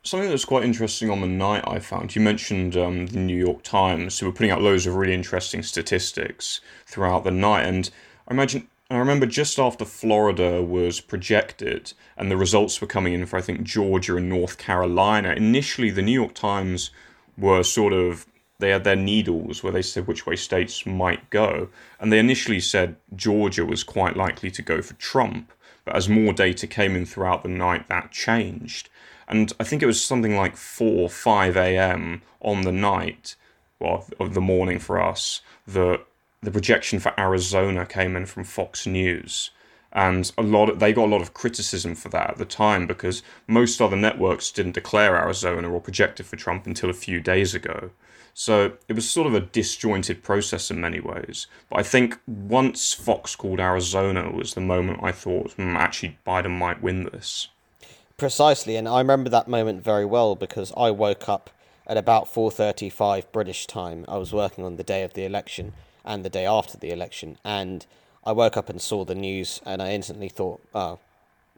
Something 0.03 0.29
that's 0.29 0.45
quite 0.45 0.65
interesting 0.65 1.11
on 1.11 1.21
the 1.21 1.27
night 1.27 1.65
I 1.67 1.81
found, 1.81 2.15
you 2.15 2.23
mentioned 2.23 2.77
um, 2.77 3.07
the 3.07 3.19
New 3.19 3.37
York 3.37 3.63
Times, 3.63 4.19
who 4.19 4.27
were 4.27 4.33
putting 4.33 4.51
out 4.51 4.63
loads 4.63 4.87
of 4.87 4.95
really 4.95 5.15
interesting 5.15 5.63
statistics 5.63 6.61
throughout 6.87 7.25
the 7.25 7.31
night. 7.31 7.63
And 7.63 7.91
I 8.29 8.35
imagine 8.35 8.69
I 8.90 8.96
remember 8.96 9.27
just 9.27 9.59
after 9.59 9.85
Florida 9.85 10.62
was 10.62 11.01
projected 11.01 11.92
and 12.16 12.31
the 12.31 12.38
results 12.38 12.81
were 12.81 12.87
coming 12.87 13.12
in 13.12 13.27
for, 13.27 13.37
I 13.37 13.42
think, 13.42 13.62
Georgia 13.62 14.16
and 14.16 14.31
North 14.31 14.57
Carolina, 14.57 15.35
initially 15.35 15.90
the 15.90 16.01
New 16.01 16.12
York 16.12 16.35
Times 16.35 16.90
were 17.37 17.62
sort 17.62 17.92
of, 17.92 18.27
they 18.61 18.70
had 18.70 18.85
their 18.85 18.96
needles 18.96 19.62
where 19.62 19.72
they 19.72 19.83
said 19.83 20.07
which 20.07 20.24
way 20.24 20.37
states 20.37 20.87
might 20.87 21.29
go. 21.29 21.68
And 22.01 22.11
they 22.11 22.18
initially 22.18 22.61
said 22.61 22.96
Georgia 23.14 23.66
was 23.66 23.85
quite 23.85 24.16
likely 24.16 24.51
to 24.53 24.62
go 24.62 24.81
for 24.81 24.94
Trump. 24.94 25.53
But 25.85 25.94
as 25.94 26.09
more 26.09 26.33
data 26.33 26.66
came 26.66 26.96
in 26.96 27.05
throughout 27.05 27.42
the 27.42 27.51
night, 27.51 27.88
that 27.88 28.11
changed. 28.11 28.88
And 29.29 29.53
I 29.61 29.64
think 29.64 29.83
it 29.83 29.87
was 29.87 30.03
something 30.03 30.35
like 30.35 30.57
4 30.57 31.03
or 31.03 31.11
5 31.11 31.59
a.m. 31.59 32.22
on 32.40 32.62
the 32.62 32.72
night, 32.72 33.37
well, 33.79 34.07
of 34.18 34.33
the 34.33 34.40
morning 34.40 34.79
for 34.79 34.98
us, 34.98 35.42
that 35.66 36.07
the 36.42 36.51
projection 36.51 37.01
for 37.01 37.18
Arizona 37.18 37.85
came 37.85 38.16
in 38.16 38.27
from 38.27 38.44
Fox 38.44 38.87
News, 38.87 39.51
and 39.92 40.31
a 40.37 40.42
lot 40.42 40.68
of, 40.68 40.79
they 40.79 40.92
got 40.92 41.07
a 41.07 41.11
lot 41.11 41.22
of 41.22 41.35
criticism 41.35 41.94
for 41.94 42.09
that 42.11 42.31
at 42.31 42.38
the 42.38 42.44
time 42.44 42.87
because 42.87 43.22
most 43.46 43.81
other 43.81 43.96
networks 43.96 44.51
didn't 44.51 44.72
declare 44.72 45.16
Arizona 45.16 45.70
or 45.70 45.81
project 45.81 46.20
it 46.20 46.24
for 46.24 46.37
Trump 46.37 46.66
until 46.66 46.90
a 46.90 46.94
few 46.94 47.20
days 47.20 47.55
ago. 47.55 47.90
So 48.35 48.74
it 48.87 48.92
was 48.92 49.09
sort 49.09 49.27
of 49.27 49.35
a 49.35 49.40
disjointed 49.40 50.22
process 50.22 50.70
in 50.70 50.81
many 50.81 51.01
ways. 51.01 51.48
But 51.70 51.81
I 51.81 51.83
think 51.83 52.18
once 52.27 52.92
Fox 52.92 53.35
called 53.35 53.59
Arizona 53.59 54.31
was 54.31 54.55
the 54.55 54.61
moment 54.61 55.01
I 55.03 55.11
thought, 55.11 55.53
hmm, 55.53 55.74
actually, 55.77 56.18
Biden 56.27 56.57
might 56.57 56.83
win 56.83 57.05
this. 57.05 57.48
Precisely, 58.16 58.77
and 58.77 58.87
I 58.87 58.98
remember 58.98 59.31
that 59.31 59.48
moment 59.48 59.83
very 59.83 60.05
well 60.05 60.37
because 60.37 60.72
I 60.77 60.90
woke 60.90 61.29
up 61.29 61.51
at 61.87 61.96
about 61.96 62.33
4:35 62.33 63.33
British 63.33 63.66
time. 63.66 64.05
I 64.07 64.18
was 64.18 64.33
working 64.33 64.64
on 64.64 64.77
the 64.77 64.85
day 64.85 65.03
of 65.03 65.14
the 65.14 65.24
election 65.24 65.72
and 66.09 66.25
the 66.25 66.31
day 66.31 66.44
after 66.44 66.77
the 66.77 66.90
election. 66.90 67.38
And 67.44 67.87
I 68.25 68.33
woke 68.33 68.57
up 68.57 68.68
and 68.68 68.83
saw 68.83 69.05
the 69.05 69.14
news, 69.14 69.61
and 69.64 69.81
I 69.81 69.92
instantly 69.92 70.29
thought, 70.29 70.61
oh, 70.75 70.99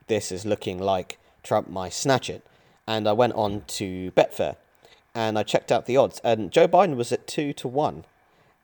this 0.09 0.31
is 0.31 0.45
looking 0.45 0.79
like 0.79 1.19
Trump 1.43 1.71
might 1.71 1.95
snatch 1.95 2.29
it. 2.29 2.45
And 2.87 3.09
I 3.09 3.13
went 3.13 3.33
on 3.35 3.63
to 3.79 4.11
Betfair 4.11 4.57
and 5.15 5.39
I 5.39 5.43
checked 5.43 5.73
out 5.73 5.87
the 5.87 5.97
odds, 5.97 6.21
and 6.23 6.53
Joe 6.53 6.69
Biden 6.69 6.97
was 6.97 7.13
at 7.13 7.27
two 7.27 7.53
to 7.55 7.69
one. 7.69 8.05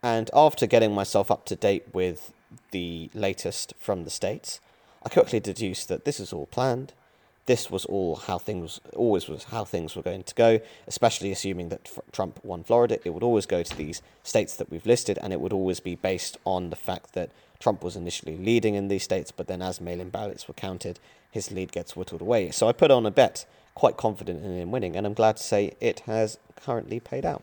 And 0.02 0.30
after 0.32 0.66
getting 0.66 0.94
myself 0.94 1.30
up 1.30 1.44
to 1.46 1.56
date 1.56 1.86
with 1.92 2.32
the 2.70 3.10
latest 3.14 3.74
from 3.78 4.04
the 4.04 4.10
states, 4.10 4.60
I 5.04 5.08
quickly 5.08 5.40
deduced 5.40 5.88
that 5.88 6.04
this 6.04 6.20
is 6.20 6.32
all 6.32 6.46
planned 6.46 6.92
this 7.46 7.70
was 7.70 7.84
all 7.86 8.16
how 8.16 8.38
things 8.38 8.80
always 8.94 9.28
was 9.28 9.44
how 9.44 9.64
things 9.64 9.96
were 9.96 10.02
going 10.02 10.24
to 10.24 10.34
go, 10.34 10.60
especially 10.86 11.32
assuming 11.32 11.68
that 11.70 11.88
Trump 12.12 12.44
won 12.44 12.64
Florida. 12.64 12.98
It 13.04 13.10
would 13.10 13.22
always 13.22 13.46
go 13.46 13.62
to 13.62 13.76
these 13.76 14.02
states 14.22 14.56
that 14.56 14.70
we've 14.70 14.86
listed, 14.86 15.18
and 15.22 15.32
it 15.32 15.40
would 15.40 15.52
always 15.52 15.80
be 15.80 15.94
based 15.94 16.36
on 16.44 16.70
the 16.70 16.76
fact 16.76 17.14
that 17.14 17.30
Trump 17.58 17.82
was 17.82 17.96
initially 17.96 18.36
leading 18.36 18.74
in 18.74 18.88
these 18.88 19.04
states, 19.04 19.30
but 19.30 19.46
then 19.46 19.62
as 19.62 19.80
mail 19.80 20.00
in 20.00 20.10
ballots 20.10 20.46
were 20.46 20.54
counted, 20.54 20.98
his 21.30 21.50
lead 21.50 21.72
gets 21.72 21.96
whittled 21.96 22.20
away. 22.20 22.50
So 22.50 22.68
I 22.68 22.72
put 22.72 22.90
on 22.90 23.06
a 23.06 23.10
bet, 23.10 23.46
quite 23.74 23.96
confident 23.96 24.44
in 24.44 24.58
him 24.58 24.70
winning, 24.70 24.96
and 24.96 25.06
I'm 25.06 25.14
glad 25.14 25.36
to 25.38 25.42
say 25.42 25.74
it 25.80 26.00
has 26.00 26.38
currently 26.56 27.00
paid 27.00 27.24
out. 27.24 27.42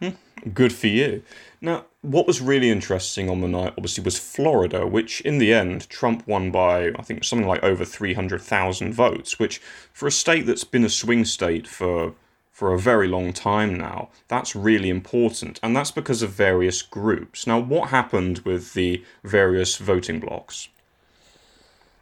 Hmm, 0.00 0.10
good 0.54 0.72
for 0.72 0.86
you. 0.86 1.22
Now, 1.60 1.84
what 2.02 2.26
was 2.26 2.40
really 2.40 2.70
interesting 2.70 3.28
on 3.28 3.42
the 3.42 3.48
night, 3.48 3.74
obviously, 3.76 4.02
was 4.02 4.18
Florida, 4.18 4.86
which 4.86 5.20
in 5.20 5.38
the 5.38 5.52
end, 5.52 5.88
Trump 5.90 6.26
won 6.26 6.50
by, 6.50 6.88
I 6.98 7.02
think, 7.02 7.24
something 7.24 7.46
like 7.46 7.62
over 7.62 7.84
300,000 7.84 8.94
votes, 8.94 9.38
which 9.38 9.60
for 9.92 10.06
a 10.06 10.12
state 10.12 10.46
that's 10.46 10.64
been 10.64 10.84
a 10.84 10.88
swing 10.88 11.24
state 11.24 11.68
for 11.68 12.14
for 12.60 12.74
a 12.74 12.78
very 12.78 13.08
long 13.08 13.32
time 13.32 13.74
now. 13.74 14.10
That's 14.28 14.54
really 14.54 14.90
important, 14.90 15.58
and 15.62 15.74
that's 15.74 15.90
because 15.90 16.20
of 16.20 16.30
various 16.30 16.82
groups. 16.82 17.46
Now, 17.46 17.58
what 17.58 17.88
happened 17.88 18.40
with 18.40 18.74
the 18.74 19.02
various 19.24 19.78
voting 19.78 20.20
blocks? 20.20 20.68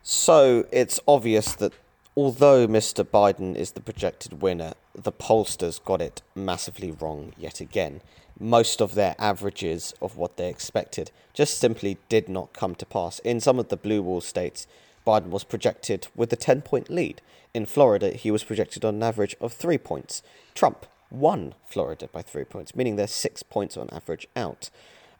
So, 0.02 0.66
it's 0.72 0.98
obvious 1.06 1.54
that 1.54 1.74
although 2.16 2.66
Mr. 2.66 3.04
Biden 3.04 3.54
is 3.54 3.70
the 3.72 3.80
projected 3.80 4.42
winner, 4.42 4.72
the 5.04 5.12
pollsters 5.12 5.82
got 5.84 6.02
it 6.02 6.22
massively 6.34 6.90
wrong 6.90 7.32
yet 7.38 7.60
again. 7.60 8.00
Most 8.38 8.80
of 8.80 8.94
their 8.94 9.14
averages 9.18 9.94
of 10.02 10.16
what 10.16 10.36
they 10.36 10.48
expected 10.48 11.10
just 11.32 11.58
simply 11.58 11.98
did 12.08 12.28
not 12.28 12.52
come 12.52 12.74
to 12.76 12.86
pass. 12.86 13.18
In 13.20 13.40
some 13.40 13.58
of 13.58 13.68
the 13.68 13.76
blue 13.76 14.02
wall 14.02 14.20
states, 14.20 14.66
Biden 15.06 15.30
was 15.30 15.44
projected 15.44 16.08
with 16.14 16.32
a 16.32 16.36
10 16.36 16.62
point 16.62 16.90
lead. 16.90 17.20
In 17.54 17.66
Florida, 17.66 18.10
he 18.10 18.30
was 18.30 18.44
projected 18.44 18.84
on 18.84 18.96
an 18.96 19.02
average 19.02 19.36
of 19.40 19.52
three 19.52 19.78
points. 19.78 20.22
Trump 20.54 20.86
won 21.10 21.54
Florida 21.66 22.08
by 22.12 22.22
three 22.22 22.44
points, 22.44 22.76
meaning 22.76 22.96
they're 22.96 23.06
six 23.06 23.42
points 23.42 23.76
on 23.76 23.88
average 23.90 24.28
out. 24.36 24.70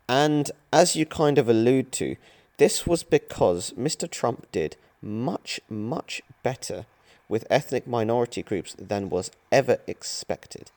And 0.09 0.51
as 0.73 0.97
you 0.97 1.07
kind 1.07 1.39
of 1.39 1.49
allude 1.49 1.93
to, 1.93 2.17
this 2.59 2.87
was 2.87 3.03
because 3.03 3.73
Mr. 3.73 4.11
Trump 4.11 4.51
did 4.53 4.77
much, 5.01 5.61
much 5.69 6.23
better 6.43 6.87
with 7.29 7.47
ethnic 7.51 7.87
minority 7.87 8.43
groups 8.43 8.75
than 8.79 9.09
was 9.09 9.31
ever 9.53 9.79
expected. 9.87 10.71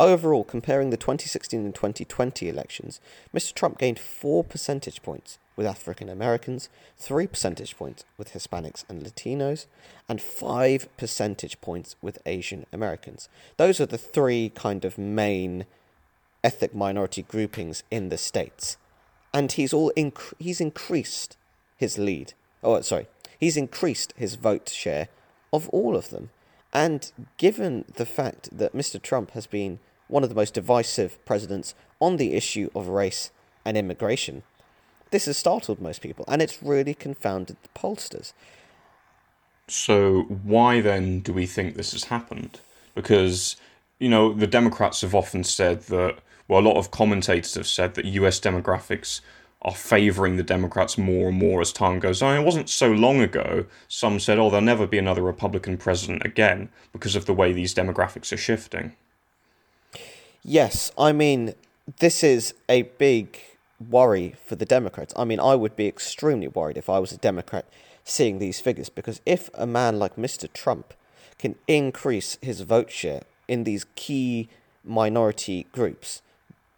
Overall, 0.00 0.44
comparing 0.44 0.88
the 0.88 0.96
2016 0.96 1.60
and 1.60 1.74
2020 1.74 2.48
elections, 2.48 3.00
Mr. 3.34 3.52
Trump 3.52 3.76
gained 3.76 3.98
4 3.98 4.42
percentage 4.44 5.02
points 5.02 5.38
with 5.56 5.66
African 5.66 6.08
Americans, 6.08 6.70
3 6.96 7.26
percentage 7.26 7.76
points 7.76 8.04
with 8.16 8.32
Hispanics 8.32 8.82
and 8.88 9.02
Latinos, 9.02 9.66
and 10.08 10.22
5 10.22 10.88
percentage 10.96 11.60
points 11.60 11.96
with 12.00 12.18
Asian 12.24 12.64
Americans. 12.72 13.28
Those 13.58 13.78
are 13.78 13.84
the 13.84 13.98
three 13.98 14.50
kind 14.54 14.86
of 14.86 14.96
main 14.96 15.66
ethnic 16.42 16.74
minority 16.74 17.22
groupings 17.22 17.82
in 17.90 18.08
the 18.08 18.16
states. 18.16 18.78
And 19.34 19.52
he's 19.52 19.74
all 19.74 19.92
inc- 19.98 20.32
he's 20.38 20.62
increased 20.62 21.36
his 21.76 21.98
lead. 21.98 22.32
Oh, 22.64 22.80
sorry, 22.80 23.06
he's 23.38 23.58
increased 23.58 24.14
his 24.16 24.36
vote 24.36 24.70
share 24.70 25.08
of 25.52 25.68
all 25.70 25.96
of 25.96 26.10
them. 26.10 26.30
And 26.72 27.10
given 27.36 27.84
the 27.94 28.06
fact 28.06 28.48
that 28.56 28.74
Mr. 28.74 29.00
Trump 29.00 29.32
has 29.32 29.46
been 29.46 29.80
one 30.08 30.22
of 30.22 30.28
the 30.28 30.34
most 30.34 30.54
divisive 30.54 31.24
presidents 31.24 31.74
on 32.00 32.16
the 32.16 32.34
issue 32.34 32.70
of 32.74 32.88
race 32.88 33.30
and 33.64 33.76
immigration, 33.76 34.42
this 35.10 35.26
has 35.26 35.36
startled 35.36 35.80
most 35.80 36.00
people 36.00 36.24
and 36.28 36.40
it's 36.40 36.62
really 36.62 36.94
confounded 36.94 37.56
the 37.62 37.68
pollsters. 37.80 38.32
So, 39.66 40.22
why 40.22 40.80
then 40.80 41.20
do 41.20 41.32
we 41.32 41.46
think 41.46 41.76
this 41.76 41.92
has 41.92 42.04
happened? 42.04 42.60
Because, 42.94 43.56
you 44.00 44.08
know, 44.08 44.32
the 44.32 44.48
Democrats 44.48 45.00
have 45.02 45.14
often 45.14 45.44
said 45.44 45.82
that, 45.82 46.18
well, 46.48 46.60
a 46.60 46.68
lot 46.68 46.76
of 46.76 46.90
commentators 46.90 47.54
have 47.54 47.68
said 47.68 47.94
that 47.94 48.04
US 48.04 48.40
demographics 48.40 49.20
are 49.62 49.74
favouring 49.74 50.36
the 50.36 50.42
Democrats 50.42 50.96
more 50.96 51.28
and 51.28 51.38
more 51.38 51.60
as 51.60 51.72
time 51.72 51.98
goes 51.98 52.22
on. 52.22 52.36
It 52.36 52.44
wasn't 52.44 52.70
so 52.70 52.90
long 52.90 53.20
ago 53.20 53.66
some 53.88 54.18
said, 54.18 54.38
oh, 54.38 54.48
there'll 54.48 54.64
never 54.64 54.86
be 54.86 54.98
another 54.98 55.22
Republican 55.22 55.76
president 55.76 56.24
again 56.24 56.70
because 56.92 57.14
of 57.14 57.26
the 57.26 57.34
way 57.34 57.52
these 57.52 57.74
demographics 57.74 58.32
are 58.32 58.38
shifting. 58.38 58.94
Yes, 60.42 60.90
I 60.96 61.12
mean, 61.12 61.54
this 61.98 62.24
is 62.24 62.54
a 62.68 62.82
big 62.82 63.38
worry 63.78 64.34
for 64.44 64.56
the 64.56 64.64
Democrats. 64.64 65.12
I 65.16 65.24
mean, 65.24 65.40
I 65.40 65.54
would 65.54 65.76
be 65.76 65.86
extremely 65.86 66.48
worried 66.48 66.78
if 66.78 66.88
I 66.88 66.98
was 66.98 67.12
a 67.12 67.18
Democrat 67.18 67.66
seeing 68.04 68.38
these 68.38 68.60
figures 68.60 68.88
because 68.88 69.20
if 69.26 69.50
a 69.54 69.66
man 69.66 69.98
like 69.98 70.16
Mr. 70.16 70.50
Trump 70.52 70.94
can 71.38 71.56
increase 71.68 72.38
his 72.40 72.62
vote 72.62 72.90
share 72.90 73.22
in 73.46 73.64
these 73.64 73.84
key 73.94 74.48
minority 74.84 75.66
groups, 75.72 76.22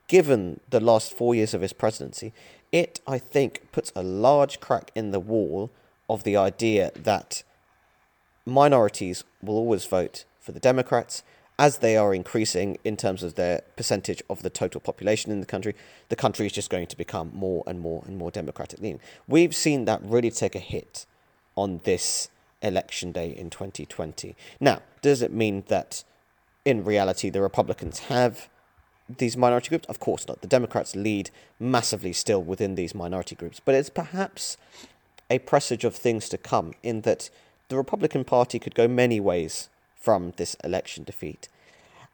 given 0.08 0.60
the 0.70 0.80
last 0.80 1.12
four 1.12 1.34
years 1.34 1.54
of 1.54 1.60
his 1.60 1.72
presidency, 1.72 2.32
it, 2.72 3.00
I 3.06 3.18
think, 3.18 3.70
puts 3.70 3.92
a 3.94 4.02
large 4.02 4.58
crack 4.58 4.90
in 4.94 5.10
the 5.10 5.20
wall 5.20 5.70
of 6.08 6.24
the 6.24 6.36
idea 6.36 6.90
that 6.96 7.42
minorities 8.44 9.24
will 9.42 9.56
always 9.56 9.84
vote 9.84 10.24
for 10.40 10.52
the 10.52 10.60
Democrats. 10.60 11.22
As 11.58 11.78
they 11.78 11.96
are 11.96 12.14
increasing 12.14 12.78
in 12.82 12.96
terms 12.96 13.22
of 13.22 13.34
their 13.34 13.60
percentage 13.76 14.22
of 14.28 14.42
the 14.42 14.50
total 14.50 14.80
population 14.80 15.30
in 15.30 15.40
the 15.40 15.46
country, 15.46 15.74
the 16.08 16.16
country 16.16 16.46
is 16.46 16.52
just 16.52 16.70
going 16.70 16.86
to 16.88 16.96
become 16.96 17.30
more 17.34 17.62
and 17.66 17.78
more 17.78 18.02
and 18.06 18.16
more 18.16 18.30
democratic 18.30 18.80
leaning. 18.80 19.00
We've 19.28 19.54
seen 19.54 19.84
that 19.84 20.00
really 20.02 20.30
take 20.30 20.54
a 20.54 20.58
hit 20.58 21.06
on 21.54 21.80
this 21.84 22.30
election 22.62 23.12
day 23.12 23.30
in 23.30 23.50
2020. 23.50 24.34
Now, 24.60 24.80
does 25.02 25.20
it 25.20 25.32
mean 25.32 25.64
that 25.68 26.04
in 26.64 26.84
reality 26.84 27.28
the 27.28 27.42
Republicans 27.42 28.00
have 28.00 28.48
these 29.08 29.36
minority 29.36 29.68
groups? 29.68 29.86
Of 29.86 30.00
course 30.00 30.26
not. 30.26 30.40
The 30.40 30.46
Democrats 30.48 30.96
lead 30.96 31.30
massively 31.58 32.12
still 32.12 32.42
within 32.42 32.74
these 32.74 32.94
minority 32.94 33.34
groups, 33.34 33.60
but 33.64 33.74
it's 33.74 33.90
perhaps 33.90 34.56
a 35.30 35.38
presage 35.40 35.84
of 35.84 35.94
things 35.94 36.28
to 36.28 36.38
come 36.38 36.74
in 36.82 37.02
that 37.02 37.30
the 37.68 37.76
Republican 37.76 38.24
Party 38.24 38.58
could 38.58 38.74
go 38.74 38.86
many 38.86 39.18
ways 39.18 39.68
from 39.96 40.32
this 40.36 40.54
election 40.62 41.04
defeat. 41.04 41.48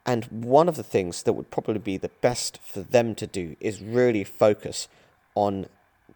And 0.07 0.25
one 0.27 0.69
of 0.69 0.77
the 0.77 0.83
things 0.83 1.23
that 1.25 1.33
would 1.33 1.51
probably 1.51 1.79
be 1.79 1.97
the 1.97 2.11
best 2.21 2.59
for 2.63 2.81
them 2.81 3.15
to 3.17 3.27
do 3.27 3.57
is 3.61 3.83
really 3.83 4.25
focus 4.25 4.89
on 5.35 5.67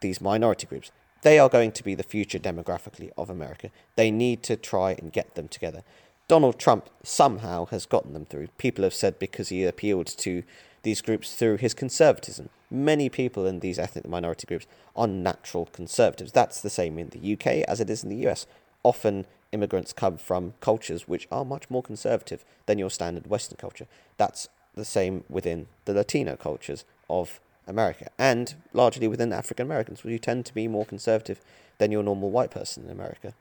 these 0.01 0.21
minority 0.21 0.67
groups. 0.67 0.91
They 1.23 1.39
are 1.39 1.49
going 1.49 1.73
to 1.73 1.85
be 1.85 1.95
the 1.95 2.03
future 2.03 2.39
demographically 2.39 3.11
of 3.17 3.31
America. 3.31 3.71
They 3.97 4.11
need 4.11 4.43
to 4.45 4.57
try 4.57 4.93
and 4.93 5.13
get 5.13 5.35
them 5.35 5.49
together. 5.49 5.83
Donald 6.29 6.59
Trump 6.59 6.89
somehow 7.03 7.67
has 7.67 7.87
gotten 7.87 8.13
them 8.13 8.25
through. 8.25 8.49
People 8.59 8.85
have 8.85 8.95
said 8.95 9.19
because 9.19 9.51
he 9.51 9.65
appealed 9.65 10.07
to 10.07 10.43
these 10.83 11.03
groups 11.03 11.35
through 11.35 11.59
his 11.59 11.75
conservatism. 11.75 12.49
Many 12.71 13.09
people 13.09 13.47
in 13.47 13.61
these 13.61 13.79
ethnic 13.79 14.09
minority 14.09 14.47
groups 14.47 14.67
are 14.97 15.07
natural 15.07 15.67
conservatives. 15.67 16.33
That's 16.33 16.61
the 16.61 16.71
same 16.71 16.99
in 16.99 17.11
the 17.11 17.33
UK 17.35 17.65
as 17.69 17.81
it 17.81 17.91
is 17.91 18.03
in 18.03 18.09
the 18.09 18.29
US. 18.29 18.47
Often 18.83 19.27
immigrants 19.53 19.93
come 19.93 20.17
from 20.17 20.55
cultures 20.61 21.07
which 21.07 21.29
are 21.31 21.45
much 21.45 21.69
more 21.71 21.83
conservative 21.83 22.45
than 22.67 22.79
your 22.79 22.91
standard 22.91 23.27
Western 23.27 23.59
culture. 23.59 23.87
That's 24.17 24.49
the 24.75 24.85
same 24.85 25.25
within 25.29 25.67
the 25.85 25.93
Latino 25.93 26.37
cultures 26.37 26.85
of 27.11 27.41
America 27.67 28.11
and 28.19 28.55
largely 28.73 29.07
within 29.07 29.33
African 29.33 29.67
Americans, 29.67 30.03
where 30.03 30.13
you 30.13 30.19
tend 30.19 30.47
to 30.47 30.55
be 30.55 30.67
more 30.67 30.87
conservative 30.87 31.41
than 31.79 31.93
your 31.93 32.03
normal 32.03 32.31
white 32.31 32.51
person 32.51 32.85
in 32.85 32.91
America. 32.91 33.35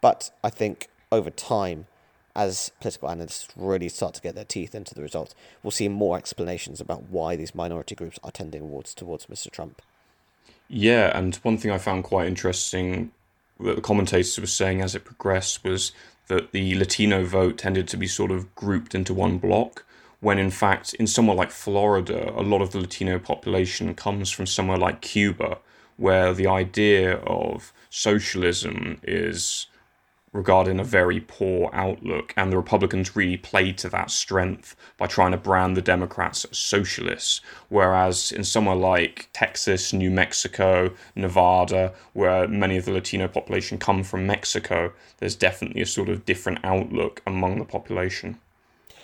But 0.00 0.30
I 0.42 0.50
think 0.50 0.88
over 1.12 1.30
time, 1.30 1.86
as 2.36 2.70
political 2.80 3.10
analysts 3.10 3.48
really 3.56 3.88
start 3.88 4.14
to 4.14 4.20
get 4.20 4.34
their 4.34 4.44
teeth 4.44 4.74
into 4.74 4.94
the 4.94 5.02
results, 5.02 5.34
we'll 5.62 5.70
see 5.70 5.88
more 5.88 6.16
explanations 6.16 6.80
about 6.80 7.04
why 7.10 7.36
these 7.36 7.54
minority 7.54 7.94
groups 7.94 8.18
are 8.22 8.30
tending 8.30 8.62
towards 8.62 8.94
towards 8.94 9.26
Mr. 9.26 9.50
Trump. 9.50 9.82
Yeah, 10.68 11.16
and 11.16 11.34
one 11.36 11.58
thing 11.58 11.70
I 11.72 11.78
found 11.78 12.04
quite 12.04 12.28
interesting 12.28 13.10
that 13.58 13.76
the 13.76 13.82
commentators 13.82 14.38
were 14.38 14.46
saying 14.46 14.80
as 14.80 14.94
it 14.94 15.04
progressed 15.04 15.64
was 15.64 15.92
that 16.28 16.52
the 16.52 16.76
Latino 16.76 17.24
vote 17.24 17.58
tended 17.58 17.88
to 17.88 17.96
be 17.96 18.06
sort 18.06 18.30
of 18.30 18.54
grouped 18.54 18.94
into 18.94 19.12
one 19.12 19.38
block, 19.38 19.84
when 20.20 20.38
in 20.38 20.50
fact, 20.50 20.94
in 20.94 21.06
somewhere 21.06 21.36
like 21.36 21.50
Florida, 21.50 22.32
a 22.36 22.42
lot 22.42 22.62
of 22.62 22.70
the 22.70 22.80
Latino 22.80 23.18
population 23.18 23.94
comes 23.94 24.30
from 24.30 24.46
somewhere 24.46 24.78
like 24.78 25.00
Cuba, 25.00 25.58
where 25.96 26.32
the 26.32 26.46
idea 26.46 27.16
of 27.16 27.72
socialism 27.90 29.00
is 29.02 29.66
regarding 30.32 30.78
a 30.78 30.84
very 30.84 31.20
poor 31.20 31.70
outlook, 31.72 32.32
and 32.36 32.52
the 32.52 32.56
Republicans 32.56 33.16
really 33.16 33.36
played 33.36 33.76
to 33.78 33.88
that 33.88 34.10
strength 34.10 34.76
by 34.96 35.06
trying 35.06 35.32
to 35.32 35.36
brand 35.36 35.76
the 35.76 35.82
Democrats 35.82 36.44
as 36.44 36.56
socialists. 36.56 37.40
Whereas 37.68 38.30
in 38.30 38.44
somewhere 38.44 38.76
like 38.76 39.28
Texas, 39.32 39.92
New 39.92 40.10
Mexico, 40.10 40.92
Nevada, 41.16 41.92
where 42.12 42.46
many 42.46 42.76
of 42.76 42.84
the 42.84 42.92
Latino 42.92 43.26
population 43.26 43.76
come 43.78 44.04
from 44.04 44.26
Mexico, 44.26 44.92
there's 45.18 45.34
definitely 45.34 45.82
a 45.82 45.86
sort 45.86 46.08
of 46.08 46.24
different 46.24 46.60
outlook 46.62 47.22
among 47.26 47.58
the 47.58 47.64
population. 47.64 48.38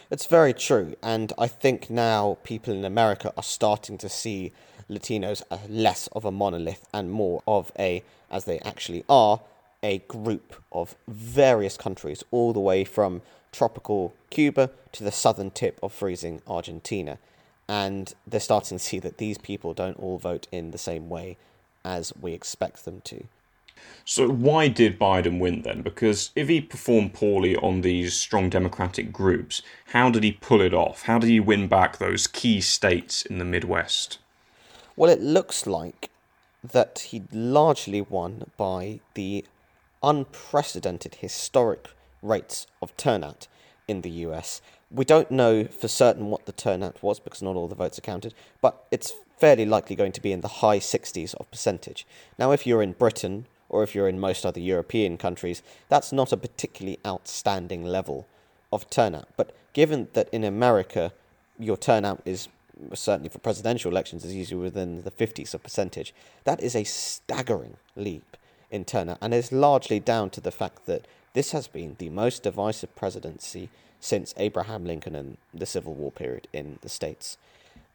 It's 0.08 0.26
very 0.26 0.54
true, 0.54 0.94
and 1.02 1.32
I 1.36 1.48
think 1.48 1.90
now 1.90 2.38
people 2.44 2.72
in 2.72 2.84
America 2.84 3.32
are 3.36 3.42
starting 3.42 3.98
to 3.98 4.08
see 4.08 4.52
Latinos 4.88 5.42
as 5.50 5.68
less 5.68 6.06
of 6.12 6.24
a 6.24 6.30
monolith 6.30 6.86
and 6.94 7.10
more 7.10 7.42
of 7.48 7.72
a, 7.76 8.04
as 8.30 8.44
they 8.44 8.60
actually 8.60 9.04
are, 9.08 9.40
a 9.82 9.98
group 10.08 10.62
of 10.72 10.96
various 11.06 11.76
countries, 11.76 12.24
all 12.30 12.52
the 12.52 12.60
way 12.60 12.84
from 12.84 13.22
tropical 13.52 14.14
Cuba 14.30 14.70
to 14.92 15.04
the 15.04 15.12
southern 15.12 15.50
tip 15.50 15.78
of 15.82 15.92
freezing 15.92 16.42
Argentina. 16.46 17.18
And 17.68 18.14
they're 18.26 18.40
starting 18.40 18.78
to 18.78 18.84
see 18.84 18.98
that 19.00 19.18
these 19.18 19.38
people 19.38 19.74
don't 19.74 19.98
all 19.98 20.18
vote 20.18 20.46
in 20.52 20.70
the 20.70 20.78
same 20.78 21.08
way 21.08 21.36
as 21.84 22.12
we 22.20 22.32
expect 22.32 22.84
them 22.84 23.00
to. 23.04 23.24
So, 24.04 24.28
why 24.28 24.68
did 24.68 24.98
Biden 24.98 25.38
win 25.38 25.62
then? 25.62 25.82
Because 25.82 26.30
if 26.34 26.48
he 26.48 26.60
performed 26.60 27.12
poorly 27.12 27.56
on 27.56 27.82
these 27.82 28.14
strong 28.14 28.48
Democratic 28.48 29.12
groups, 29.12 29.62
how 29.86 30.10
did 30.10 30.22
he 30.22 30.32
pull 30.32 30.60
it 30.60 30.72
off? 30.72 31.02
How 31.02 31.18
did 31.18 31.28
he 31.28 31.40
win 31.40 31.68
back 31.68 31.98
those 31.98 32.26
key 32.26 32.60
states 32.60 33.26
in 33.26 33.38
the 33.38 33.44
Midwest? 33.44 34.18
Well, 34.96 35.10
it 35.10 35.20
looks 35.20 35.66
like 35.66 36.10
that 36.64 37.06
he 37.10 37.22
largely 37.32 38.00
won 38.00 38.50
by 38.56 39.00
the 39.14 39.44
unprecedented 40.06 41.16
historic 41.16 41.88
rates 42.22 42.68
of 42.80 42.96
turnout 42.96 43.48
in 43.88 44.02
the 44.02 44.10
US. 44.10 44.62
We 44.90 45.04
don't 45.04 45.32
know 45.32 45.64
for 45.64 45.88
certain 45.88 46.26
what 46.30 46.46
the 46.46 46.52
turnout 46.52 47.02
was 47.02 47.18
because 47.18 47.42
not 47.42 47.56
all 47.56 47.66
the 47.66 47.74
votes 47.74 47.98
are 47.98 48.02
counted, 48.02 48.32
but 48.62 48.86
it's 48.92 49.12
fairly 49.36 49.66
likely 49.66 49.96
going 49.96 50.12
to 50.12 50.22
be 50.22 50.32
in 50.32 50.40
the 50.42 50.62
high 50.62 50.78
60s 50.78 51.34
of 51.34 51.50
percentage. 51.50 52.06
Now, 52.38 52.52
if 52.52 52.66
you're 52.66 52.82
in 52.82 52.92
Britain 52.92 53.46
or 53.68 53.82
if 53.82 53.94
you're 53.94 54.08
in 54.08 54.20
most 54.20 54.46
other 54.46 54.60
European 54.60 55.18
countries, 55.18 55.60
that's 55.88 56.12
not 56.12 56.32
a 56.32 56.36
particularly 56.36 57.00
outstanding 57.04 57.84
level 57.84 58.28
of 58.72 58.88
turnout. 58.88 59.28
But 59.36 59.54
given 59.72 60.06
that 60.12 60.28
in 60.30 60.44
America, 60.44 61.12
your 61.58 61.76
turnout 61.76 62.22
is 62.24 62.48
certainly 62.94 63.28
for 63.28 63.38
presidential 63.38 63.90
elections 63.90 64.24
is 64.24 64.34
usually 64.34 64.62
within 64.62 65.02
the 65.02 65.10
50s 65.10 65.52
of 65.52 65.64
percentage, 65.64 66.14
that 66.44 66.62
is 66.62 66.76
a 66.76 66.84
staggering 66.84 67.76
leap 67.96 68.36
in 68.76 68.84
turnout, 68.84 69.18
and 69.20 69.34
it's 69.34 69.50
largely 69.50 69.98
down 69.98 70.30
to 70.30 70.40
the 70.40 70.52
fact 70.52 70.86
that 70.86 71.06
this 71.32 71.50
has 71.50 71.66
been 71.66 71.96
the 71.98 72.10
most 72.10 72.44
divisive 72.44 72.94
presidency 72.94 73.68
since 73.98 74.34
Abraham 74.36 74.84
Lincoln 74.84 75.16
and 75.16 75.36
the 75.52 75.66
Civil 75.66 75.94
War 75.94 76.12
period 76.12 76.46
in 76.52 76.78
the 76.82 76.88
States. 76.88 77.36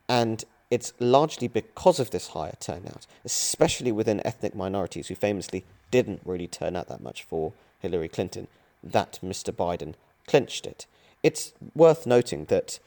And 0.10 0.44
it's 0.70 0.94
largely 1.00 1.48
because 1.48 2.00
of 2.00 2.12
this 2.12 2.30
higher 2.30 2.56
turnout, 2.60 3.08
especially 3.24 3.92
within 3.92 4.26
ethnic 4.26 4.56
minorities 4.56 5.08
who 5.08 5.16
famously 5.16 5.64
didn't 5.92 6.22
really 6.26 6.48
turn 6.48 6.76
out 6.76 6.90
that 6.90 7.02
much 7.02 7.24
for 7.24 7.54
Hillary 7.80 8.10
Clinton, 8.10 8.48
that 8.84 9.20
Mr. 9.24 9.54
Biden 9.54 9.94
clinched 10.28 10.66
it. 10.66 10.86
It's 11.24 11.54
worth 11.76 12.06
noting 12.06 12.46
that 12.46 12.80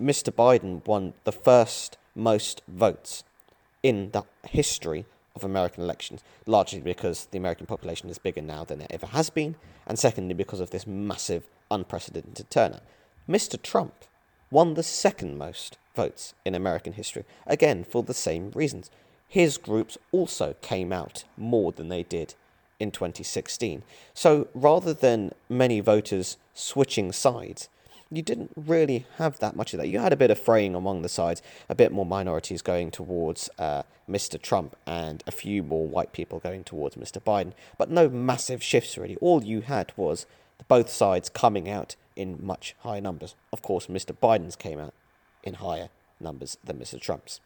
Mr. 0.00 0.32
Biden 0.32 0.86
won 0.86 1.14
the 1.24 1.32
first 1.32 1.96
most 2.14 2.62
votes 2.66 3.24
in 3.82 4.10
the 4.12 4.22
history 4.48 5.04
of 5.34 5.44
American 5.44 5.82
elections, 5.82 6.22
largely 6.46 6.80
because 6.80 7.26
the 7.26 7.38
American 7.38 7.66
population 7.66 8.10
is 8.10 8.18
bigger 8.18 8.42
now 8.42 8.64
than 8.64 8.80
it 8.80 8.90
ever 8.90 9.06
has 9.06 9.30
been, 9.30 9.56
and 9.86 9.98
secondly 9.98 10.34
because 10.34 10.60
of 10.60 10.70
this 10.70 10.86
massive, 10.86 11.44
unprecedented 11.70 12.50
turnout. 12.50 12.82
Mr. 13.28 13.60
Trump 13.60 13.94
won 14.50 14.74
the 14.74 14.82
second 14.82 15.38
most 15.38 15.78
votes 15.94 16.34
in 16.44 16.54
American 16.54 16.92
history, 16.94 17.24
again 17.46 17.84
for 17.84 18.02
the 18.02 18.14
same 18.14 18.50
reasons. 18.50 18.90
His 19.28 19.56
groups 19.56 19.96
also 20.10 20.54
came 20.60 20.92
out 20.92 21.24
more 21.36 21.72
than 21.72 21.88
they 21.88 22.02
did 22.02 22.34
in 22.78 22.90
2016. 22.90 23.82
So 24.12 24.48
rather 24.54 24.92
than 24.92 25.32
many 25.48 25.80
voters 25.80 26.36
switching 26.52 27.12
sides, 27.12 27.68
you 28.12 28.22
didn't 28.22 28.52
really 28.54 29.06
have 29.16 29.38
that 29.38 29.56
much 29.56 29.72
of 29.72 29.80
that. 29.80 29.88
You 29.88 29.98
had 29.98 30.12
a 30.12 30.16
bit 30.16 30.30
of 30.30 30.38
fraying 30.38 30.74
among 30.74 31.02
the 31.02 31.08
sides, 31.08 31.40
a 31.68 31.74
bit 31.74 31.92
more 31.92 32.04
minorities 32.04 32.60
going 32.60 32.90
towards 32.90 33.48
uh, 33.58 33.82
Mr. 34.08 34.40
Trump, 34.40 34.76
and 34.86 35.24
a 35.26 35.30
few 35.30 35.62
more 35.62 35.86
white 35.86 36.12
people 36.12 36.38
going 36.38 36.62
towards 36.62 36.96
Mr. 36.96 37.22
Biden, 37.22 37.52
but 37.78 37.90
no 37.90 38.08
massive 38.08 38.62
shifts 38.62 38.98
really. 38.98 39.16
All 39.16 39.42
you 39.42 39.62
had 39.62 39.92
was 39.96 40.26
both 40.68 40.90
sides 40.90 41.28
coming 41.28 41.68
out 41.68 41.96
in 42.14 42.38
much 42.44 42.74
higher 42.80 43.00
numbers. 43.00 43.34
Of 43.52 43.62
course, 43.62 43.86
Mr. 43.86 44.14
Biden's 44.14 44.56
came 44.56 44.78
out 44.78 44.94
in 45.42 45.54
higher 45.54 45.88
numbers 46.20 46.58
than 46.62 46.78
Mr. 46.78 47.00
Trump's. 47.00 47.40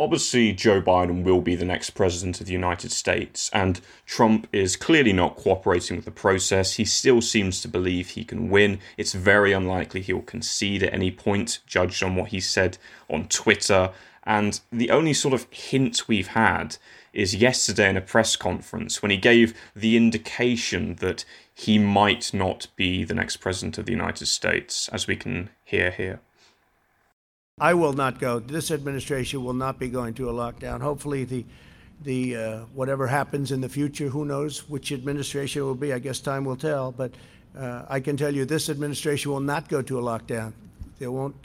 Obviously, 0.00 0.52
Joe 0.52 0.82
Biden 0.82 1.22
will 1.22 1.40
be 1.40 1.54
the 1.54 1.64
next 1.64 1.90
president 1.90 2.40
of 2.40 2.48
the 2.48 2.52
United 2.52 2.90
States, 2.90 3.48
and 3.52 3.80
Trump 4.06 4.48
is 4.52 4.74
clearly 4.74 5.12
not 5.12 5.36
cooperating 5.36 5.94
with 5.94 6.04
the 6.04 6.10
process. 6.10 6.74
He 6.74 6.84
still 6.84 7.20
seems 7.20 7.60
to 7.60 7.68
believe 7.68 8.10
he 8.10 8.24
can 8.24 8.50
win. 8.50 8.80
It's 8.96 9.12
very 9.12 9.52
unlikely 9.52 10.00
he'll 10.00 10.22
concede 10.22 10.82
at 10.82 10.92
any 10.92 11.12
point, 11.12 11.60
judged 11.64 12.02
on 12.02 12.16
what 12.16 12.30
he 12.30 12.40
said 12.40 12.76
on 13.08 13.28
Twitter. 13.28 13.92
And 14.24 14.58
the 14.72 14.90
only 14.90 15.12
sort 15.12 15.32
of 15.32 15.46
hint 15.52 16.08
we've 16.08 16.28
had 16.28 16.76
is 17.12 17.36
yesterday 17.36 17.88
in 17.88 17.96
a 17.96 18.00
press 18.00 18.34
conference 18.34 19.00
when 19.00 19.12
he 19.12 19.16
gave 19.16 19.54
the 19.76 19.96
indication 19.96 20.96
that 20.96 21.24
he 21.54 21.78
might 21.78 22.34
not 22.34 22.66
be 22.74 23.04
the 23.04 23.14
next 23.14 23.36
president 23.36 23.78
of 23.78 23.86
the 23.86 23.92
United 23.92 24.26
States, 24.26 24.88
as 24.88 25.06
we 25.06 25.14
can 25.14 25.50
hear 25.62 25.92
here. 25.92 26.18
I 27.58 27.74
will 27.74 27.92
not 27.92 28.18
go. 28.18 28.40
This 28.40 28.70
administration 28.72 29.44
will 29.44 29.54
not 29.54 29.78
be 29.78 29.88
going 29.88 30.14
to 30.14 30.28
a 30.28 30.32
lockdown. 30.32 30.80
Hopefully, 30.80 31.24
the 31.24 31.44
the 32.02 32.36
uh, 32.36 32.58
whatever 32.74 33.06
happens 33.06 33.52
in 33.52 33.60
the 33.60 33.68
future, 33.68 34.08
who 34.08 34.24
knows 34.24 34.68
which 34.68 34.90
administration 34.90 35.62
will 35.62 35.76
be? 35.76 35.92
I 35.92 36.00
guess 36.00 36.20
time 36.20 36.44
will 36.44 36.56
tell. 36.56 36.92
But 36.92 37.12
Uh, 37.56 37.86
I 37.88 38.00
can 38.00 38.16
tell 38.16 38.34
you 38.34 38.44
this 38.44 38.68
administration 38.68 39.30
will 39.30 39.46
not 39.54 39.68
go 39.68 39.80
to 39.82 39.98
a 39.98 40.02
lockdown. 40.02 40.52
There 40.98 41.12
won't 41.12 41.36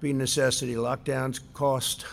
be 0.00 0.12
necessity. 0.12 0.76
Lockdowns 0.76 1.40
cost. 1.52 2.06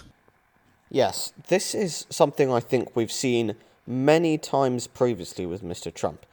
Yes, 0.90 1.32
this 1.48 1.76
is 1.76 2.08
something 2.10 2.52
I 2.52 2.60
think 2.60 2.96
we've 2.96 3.12
seen 3.12 3.56
many 3.86 4.40
times 4.40 4.88
previously 4.88 5.46
with 5.46 5.62
Mr. 5.62 5.94
Trump. 5.94 6.26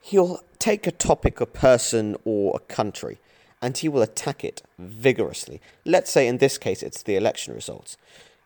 He'll 0.00 0.40
take 0.58 0.86
a 0.86 0.92
topic, 0.92 1.42
a 1.42 1.46
person, 1.46 2.16
or 2.24 2.56
a 2.56 2.74
country, 2.74 3.18
and 3.60 3.76
he 3.76 3.88
will 3.88 4.02
attack 4.02 4.44
it 4.44 4.62
vigorously. 4.78 5.60
Let's 5.84 6.10
say 6.10 6.26
in 6.26 6.38
this 6.38 6.58
case 6.58 6.82
it's 6.82 7.02
the 7.02 7.16
election 7.16 7.54
results. 7.54 7.96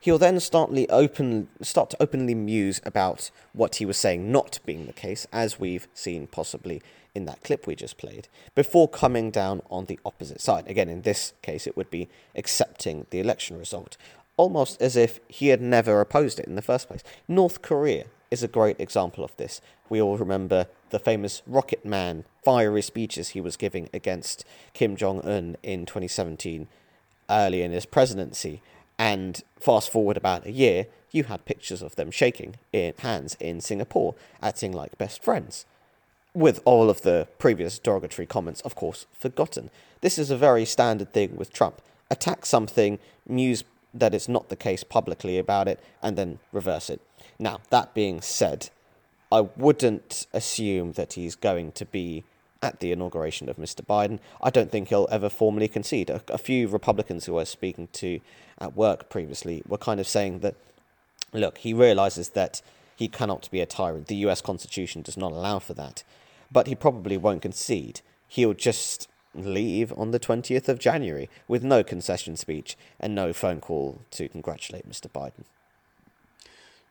He'll 0.01 0.19
then 0.19 0.41
start, 0.41 0.71
open, 0.91 1.49
start 1.61 1.91
to 1.91 2.03
openly 2.03 2.35
muse 2.35 2.81
about 2.85 3.31
what 3.53 3.77
he 3.77 3.87
was 3.87 3.97
saying 3.97 4.33
not 4.33 4.59
being 4.67 4.87
the 4.87 4.93
case, 4.93 5.29
as 5.33 5.61
we've 5.61 5.87
seen 5.95 6.27
possibly 6.27 6.83
in 7.15 7.25
that 7.27 7.45
clip 7.45 7.69
we 7.69 7.77
just 7.77 7.99
played, 7.99 8.27
before 8.57 8.89
coming 8.89 9.31
down 9.31 9.63
on 9.71 9.85
the 9.85 10.01
opposite 10.05 10.41
side. 10.41 10.67
Again, 10.67 10.89
in 10.89 11.03
this 11.03 11.35
case, 11.41 11.69
it 11.69 11.77
would 11.77 11.89
be 11.89 12.09
accepting 12.35 13.07
the 13.11 13.21
election 13.21 13.57
result, 13.57 13.97
almost 14.37 14.83
as 14.83 14.97
if 14.97 15.21
he 15.29 15.49
had 15.49 15.61
never 15.61 16.01
opposed 16.01 16.41
it 16.41 16.47
in 16.47 16.57
the 16.57 16.63
first 16.63 16.89
place. 16.89 17.05
North 17.29 17.63
Korea 17.63 18.07
is 18.33 18.43
a 18.43 18.49
great 18.49 18.81
example 18.81 19.23
of 19.23 19.37
this. 19.37 19.61
We 19.91 20.01
all 20.01 20.17
remember 20.17 20.67
the 20.91 20.99
famous 20.99 21.43
Rocket 21.47 21.85
Man 21.85 22.25
fiery 22.43 22.83
speeches 22.83 23.31
he 23.31 23.41
was 23.41 23.59
giving 23.59 23.91
against 23.93 24.45
Kim 24.73 24.97
Jong 24.97 25.21
un 25.21 25.57
in 25.63 25.85
2017, 25.85 26.67
early 27.29 27.63
in 27.63 27.73
his 27.73 27.85
presidency. 27.85 28.63
And 28.99 29.43
fast 29.61 29.93
forward 29.93 30.17
about 30.17 30.47
a 30.47 30.53
year, 30.53 30.87
you 31.11 31.25
had 31.25 31.45
pictures 31.45 31.83
of 31.83 31.97
them 31.97 32.11
shaking 32.11 32.57
in 32.73 32.95
hands 32.99 33.37
in 33.39 33.61
Singapore, 33.61 34.15
acting 34.41 34.73
like 34.73 34.97
best 34.97 35.23
friends 35.23 35.67
with 36.35 36.61
all 36.65 36.89
of 36.89 37.03
the 37.03 37.29
previous 37.39 37.79
derogatory 37.79 38.25
comments, 38.25 38.63
of 38.63 38.75
course, 38.75 39.05
forgotten. 39.13 39.69
This 40.01 40.19
is 40.19 40.31
a 40.31 40.37
very 40.37 40.65
standard 40.65 41.13
thing 41.13 41.37
with 41.37 41.53
Trump. 41.53 41.83
Attack 42.11 42.47
something, 42.47 42.99
muse 43.29 43.63
that 43.95 44.15
it's 44.15 44.29
not 44.29 44.49
the 44.49 44.57
case 44.57 44.85
publicly 44.85 45.39
about 45.39 45.69
it, 45.69 45.81
and 46.03 46.17
then 46.17 46.39
reverse 46.53 46.91
it. 46.91 47.01
Now, 47.39 47.61
that 47.71 47.95
being 47.95 48.21
said, 48.21 48.71
I 49.31 49.41
wouldn't 49.41 50.27
assume 50.33 50.93
that 50.93 51.15
he's 51.15 51.35
going 51.35 51.73
to 51.73 51.85
be 51.85 52.25
at 52.63 52.81
the 52.81 52.93
inauguration 52.93 53.49
of 53.49 53.57
Mr. 53.57 53.85
Biden. 53.85 54.21
I 54.41 54.51
don't 54.51 54.71
think 54.71 54.89
he'll 54.89 55.09
ever 55.11 55.29
formally 55.29 55.69
concede. 55.69 56.11
A, 56.11 56.23
a 56.29 56.39
few 56.39 56.69
Republicans 56.69 57.25
who 57.25 57.35
I 57.35 57.41
was 57.41 57.49
speaking 57.49 57.89
to 57.95 58.21
at 58.59 58.77
work 58.77 59.09
previously 59.11 59.63
were 59.67 59.79
kind 59.79 59.99
of 59.99 60.07
saying 60.07 60.41
that, 60.41 60.55
look, 61.33 61.59
he 61.59 61.75
realizes 61.75 62.31
that 62.31 62.63
he 62.95 63.09
cannot 63.09 63.51
be 63.51 63.61
a 63.61 63.67
tyrant. 63.67 64.07
The 64.07 64.27
US 64.27 64.41
Constitution 64.41 65.03
does 65.03 65.17
not 65.17 65.33
allow 65.33 65.59
for 65.59 65.75
that 65.75 66.05
but 66.53 66.67
he 66.67 66.75
probably 66.75 67.17
won't 67.17 67.43
concede. 67.43 68.03
He'll 68.29 68.55
just 68.55 69.09
leave 69.35 69.93
on 69.97 70.11
the 70.11 70.21
20th 70.21 70.69
of 70.69 70.79
January 70.79 71.29
with 71.49 71.65
no 71.65 71.83
concession 71.83 72.37
speech 72.37 72.77
and 73.01 73.15
no 73.15 73.33
phone 73.33 73.61
call 73.61 74.01
to 74.11 74.29
congratulate 74.29 74.89
Mr. 74.89 75.09
Biden. 75.11 75.45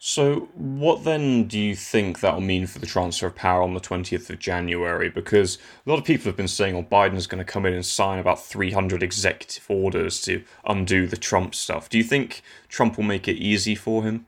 So, 0.04 0.49
what 0.56 1.04
then 1.04 1.43
do 1.43 1.60
you 1.60 1.75
think 1.75 2.21
that 2.21 2.34
will 2.34 2.41
mean 2.41 2.65
for 2.65 2.80
the 2.80 2.88
transfer 2.88 3.27
of 3.27 3.36
power 3.36 3.62
on 3.62 3.75
the 3.75 3.80
20th 3.80 4.32
of 4.32 4.39
January? 4.39 5.10
Because 5.10 5.60
a 5.86 5.89
lot 5.91 5.99
of 5.99 6.06
people 6.06 6.25
have 6.25 6.36
been 6.36 6.47
saying, 6.47 6.75
oh, 6.75 6.82
Biden's 6.82 7.27
going 7.27 7.38
to 7.38 7.51
come 7.51 7.67
in 7.67 7.75
and 7.75 7.86
sign 7.86 8.17
about 8.17 8.43
300 8.43 9.04
executive 9.04 9.63
orders 9.69 10.19
to 10.23 10.43
undo 10.65 11.06
the 11.06 11.17
Trump 11.17 11.54
stuff. 11.54 11.88
Do 11.88 11.99
you 11.99 12.04
think 12.04 12.41
Trump 12.67 12.97
will 12.97 13.04
make 13.04 13.27
it 13.27 13.36
easy 13.36 13.75
for 13.75 14.01
him? 14.01 14.25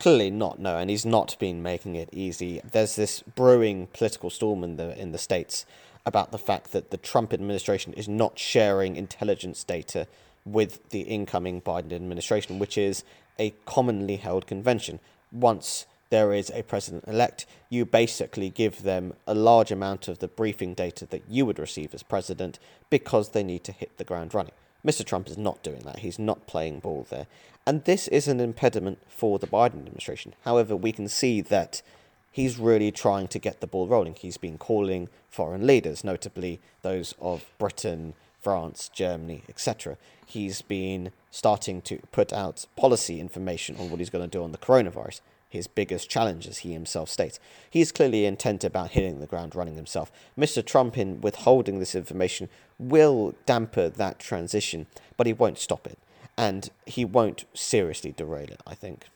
Clearly 0.00 0.32
not, 0.32 0.58
no, 0.58 0.78
and 0.78 0.90
he's 0.90 1.06
not 1.06 1.36
been 1.38 1.62
making 1.62 1.94
it 1.94 2.08
easy. 2.10 2.60
There's 2.64 2.96
this 2.96 3.22
brewing 3.22 3.86
political 3.92 4.30
storm 4.30 4.64
in 4.64 4.78
the 4.78 4.98
in 4.98 5.12
the 5.12 5.18
states 5.18 5.64
about 6.06 6.32
the 6.32 6.38
fact 6.38 6.72
that 6.72 6.90
the 6.90 6.96
Trump 6.96 7.32
administration 7.32 7.92
is 7.94 8.08
not 8.08 8.38
sharing 8.38 8.96
intelligence 8.96 9.64
data 9.64 10.06
with 10.44 10.88
the 10.90 11.02
incoming 11.02 11.60
Biden 11.60 11.92
administration, 11.92 12.58
which 12.58 12.78
is 12.78 13.04
a 13.38 13.54
commonly 13.66 14.16
held 14.16 14.46
convention. 14.46 15.00
Once 15.30 15.86
there 16.10 16.32
is 16.32 16.50
a 16.50 16.62
president 16.62 17.04
elect, 17.06 17.46
you 17.68 17.84
basically 17.84 18.50
give 18.50 18.82
them 18.82 19.14
a 19.26 19.34
large 19.34 19.70
amount 19.70 20.08
of 20.08 20.18
the 20.18 20.28
briefing 20.28 20.74
data 20.74 21.06
that 21.06 21.22
you 21.28 21.46
would 21.46 21.58
receive 21.58 21.94
as 21.94 22.02
president 22.02 22.58
because 22.90 23.30
they 23.30 23.44
need 23.44 23.64
to 23.64 23.72
hit 23.72 23.96
the 23.96 24.04
ground 24.04 24.34
running. 24.34 24.52
Mr. 24.84 25.04
Trump 25.04 25.28
is 25.28 25.38
not 25.38 25.62
doing 25.62 25.80
that. 25.80 26.00
He's 26.00 26.18
not 26.18 26.46
playing 26.46 26.80
ball 26.80 27.06
there. 27.10 27.26
And 27.66 27.84
this 27.84 28.08
is 28.08 28.26
an 28.26 28.40
impediment 28.40 28.98
for 29.08 29.38
the 29.38 29.46
Biden 29.46 29.86
administration. 29.86 30.34
However, 30.44 30.74
we 30.74 30.92
can 30.92 31.08
see 31.08 31.40
that 31.42 31.82
he's 32.30 32.58
really 32.58 32.90
trying 32.90 33.28
to 33.28 33.38
get 33.38 33.60
the 33.60 33.66
ball 33.66 33.86
rolling. 33.86 34.14
He's 34.14 34.36
been 34.36 34.58
calling 34.58 35.08
foreign 35.28 35.66
leaders, 35.66 36.04
notably 36.04 36.60
those 36.82 37.14
of 37.20 37.44
Britain, 37.58 38.14
France, 38.40 38.90
Germany, 38.92 39.42
etc. 39.48 39.96
He's 40.24 40.62
been 40.62 41.12
starting 41.30 41.82
to 41.82 41.98
put 42.12 42.32
out 42.32 42.66
policy 42.76 43.20
information 43.20 43.76
on 43.76 43.90
what 43.90 44.00
he's 44.00 44.10
going 44.10 44.28
to 44.28 44.38
do 44.38 44.42
on 44.44 44.52
the 44.52 44.58
coronavirus 44.58 45.20
his 45.50 45.66
biggest 45.66 46.08
challenge, 46.08 46.46
as 46.46 46.58
he 46.58 46.72
himself 46.72 47.10
states. 47.10 47.40
He's 47.68 47.92
clearly 47.92 48.24
intent 48.24 48.62
about 48.62 48.92
hitting 48.92 49.18
the 49.18 49.26
ground 49.26 49.56
running 49.56 49.74
himself. 49.74 50.10
Mr. 50.38 50.64
Trump, 50.64 50.96
in 50.96 51.20
withholding 51.20 51.80
this 51.80 51.96
information, 51.96 52.48
will 52.78 53.34
damper 53.46 53.88
that 53.88 54.20
transition, 54.20 54.86
but 55.16 55.26
he 55.26 55.32
won't 55.32 55.58
stop 55.58 55.86
it. 55.86 55.98
And 56.38 56.70
he 56.86 57.04
won't 57.04 57.44
seriously 57.52 58.12
derail 58.12 58.48
it, 58.48 58.60
I 58.64 58.74
think. 58.74 59.06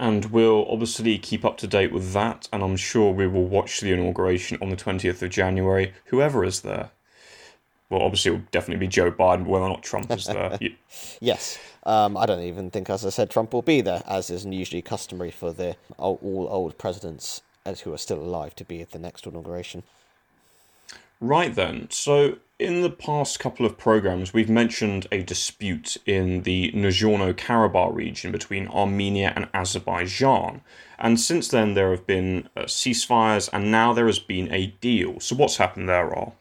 And 0.00 0.24
we'll 0.32 0.66
obviously 0.70 1.18
keep 1.18 1.44
up 1.44 1.58
to 1.58 1.66
date 1.66 1.92
with 1.92 2.14
that, 2.14 2.48
and 2.54 2.62
I'm 2.62 2.76
sure 2.76 3.12
we 3.12 3.26
will 3.26 3.44
watch 3.44 3.80
the 3.80 3.92
inauguration 3.92 4.56
on 4.62 4.70
the 4.70 4.76
20th 4.76 5.20
of 5.20 5.28
January, 5.28 5.92
whoever 6.06 6.42
is 6.42 6.62
there. 6.62 6.88
Well, 7.90 8.00
obviously, 8.00 8.30
it 8.30 8.34
will 8.36 8.44
definitely 8.50 8.86
be 8.86 8.88
Joe 8.88 9.12
Biden, 9.12 9.44
whether 9.44 9.66
or 9.66 9.68
not 9.68 9.82
Trump 9.82 10.10
is 10.10 10.24
there. 10.24 10.58
yes. 11.20 11.58
Um, 11.82 12.16
I 12.16 12.24
don't 12.24 12.42
even 12.42 12.70
think, 12.70 12.88
as 12.88 13.04
I 13.04 13.10
said, 13.10 13.28
Trump 13.28 13.52
will 13.52 13.60
be 13.60 13.82
there, 13.82 14.02
as 14.06 14.30
is 14.30 14.46
usually 14.46 14.80
customary 14.80 15.30
for 15.30 15.52
the 15.52 15.76
all, 15.98 16.18
all 16.22 16.48
old 16.50 16.78
presidents 16.78 17.42
as 17.66 17.80
who 17.80 17.92
are 17.92 17.98
still 17.98 18.20
alive 18.20 18.54
to 18.56 18.64
be 18.64 18.80
at 18.80 18.92
the 18.92 18.98
next 18.98 19.26
inauguration. 19.26 19.82
Right 21.20 21.54
then. 21.54 21.88
So, 21.90 22.38
in 22.60 22.82
the 22.82 22.90
past 22.90 23.40
couple 23.40 23.64
of 23.64 23.78
programs, 23.78 24.34
we've 24.34 24.50
mentioned 24.50 25.06
a 25.10 25.22
dispute 25.22 25.96
in 26.04 26.42
the 26.42 26.70
Nagorno 26.72 27.32
Karabakh 27.32 27.94
region 27.94 28.30
between 28.30 28.68
Armenia 28.68 29.32
and 29.34 29.48
Azerbaijan. 29.54 30.60
And 30.98 31.18
since 31.18 31.48
then, 31.48 31.72
there 31.72 31.90
have 31.90 32.06
been 32.06 32.50
uh, 32.54 32.64
ceasefires, 32.64 33.48
and 33.50 33.70
now 33.70 33.94
there 33.94 34.06
has 34.06 34.18
been 34.18 34.52
a 34.52 34.66
deal. 34.82 35.20
So, 35.20 35.34
what's 35.36 35.56
happened 35.56 35.88
there, 35.88 36.06
Ral? 36.06 36.36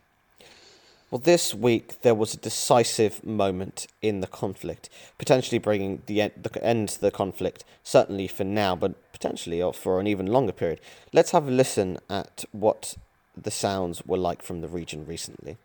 Well, 1.09 1.19
this 1.19 1.55
week 1.55 2.01
there 2.01 2.13
was 2.13 2.33
a 2.33 2.37
decisive 2.37 3.25
moment 3.25 3.87
in 4.01 4.19
the 4.19 4.27
conflict, 4.27 4.89
potentially 5.17 5.57
bringing 5.57 6.03
the 6.05 6.31
the 6.35 6.63
end 6.63 6.89
to 6.89 7.01
the 7.01 7.11
conflict, 7.11 7.63
certainly 7.83 8.27
for 8.27 8.43
now, 8.43 8.75
but 8.75 8.93
potentially 9.13 9.63
for 9.73 10.01
an 10.01 10.07
even 10.07 10.27
longer 10.27 10.51
period. 10.51 10.81
Let's 11.13 11.31
have 11.31 11.47
a 11.47 11.51
listen 11.51 11.97
at 12.09 12.43
what 12.51 12.95
the 13.41 13.51
sounds 13.51 14.05
were 14.05 14.17
like 14.17 14.43
from 14.43 14.59
the 14.59 14.67
region 14.67 15.05
recently. 15.05 15.57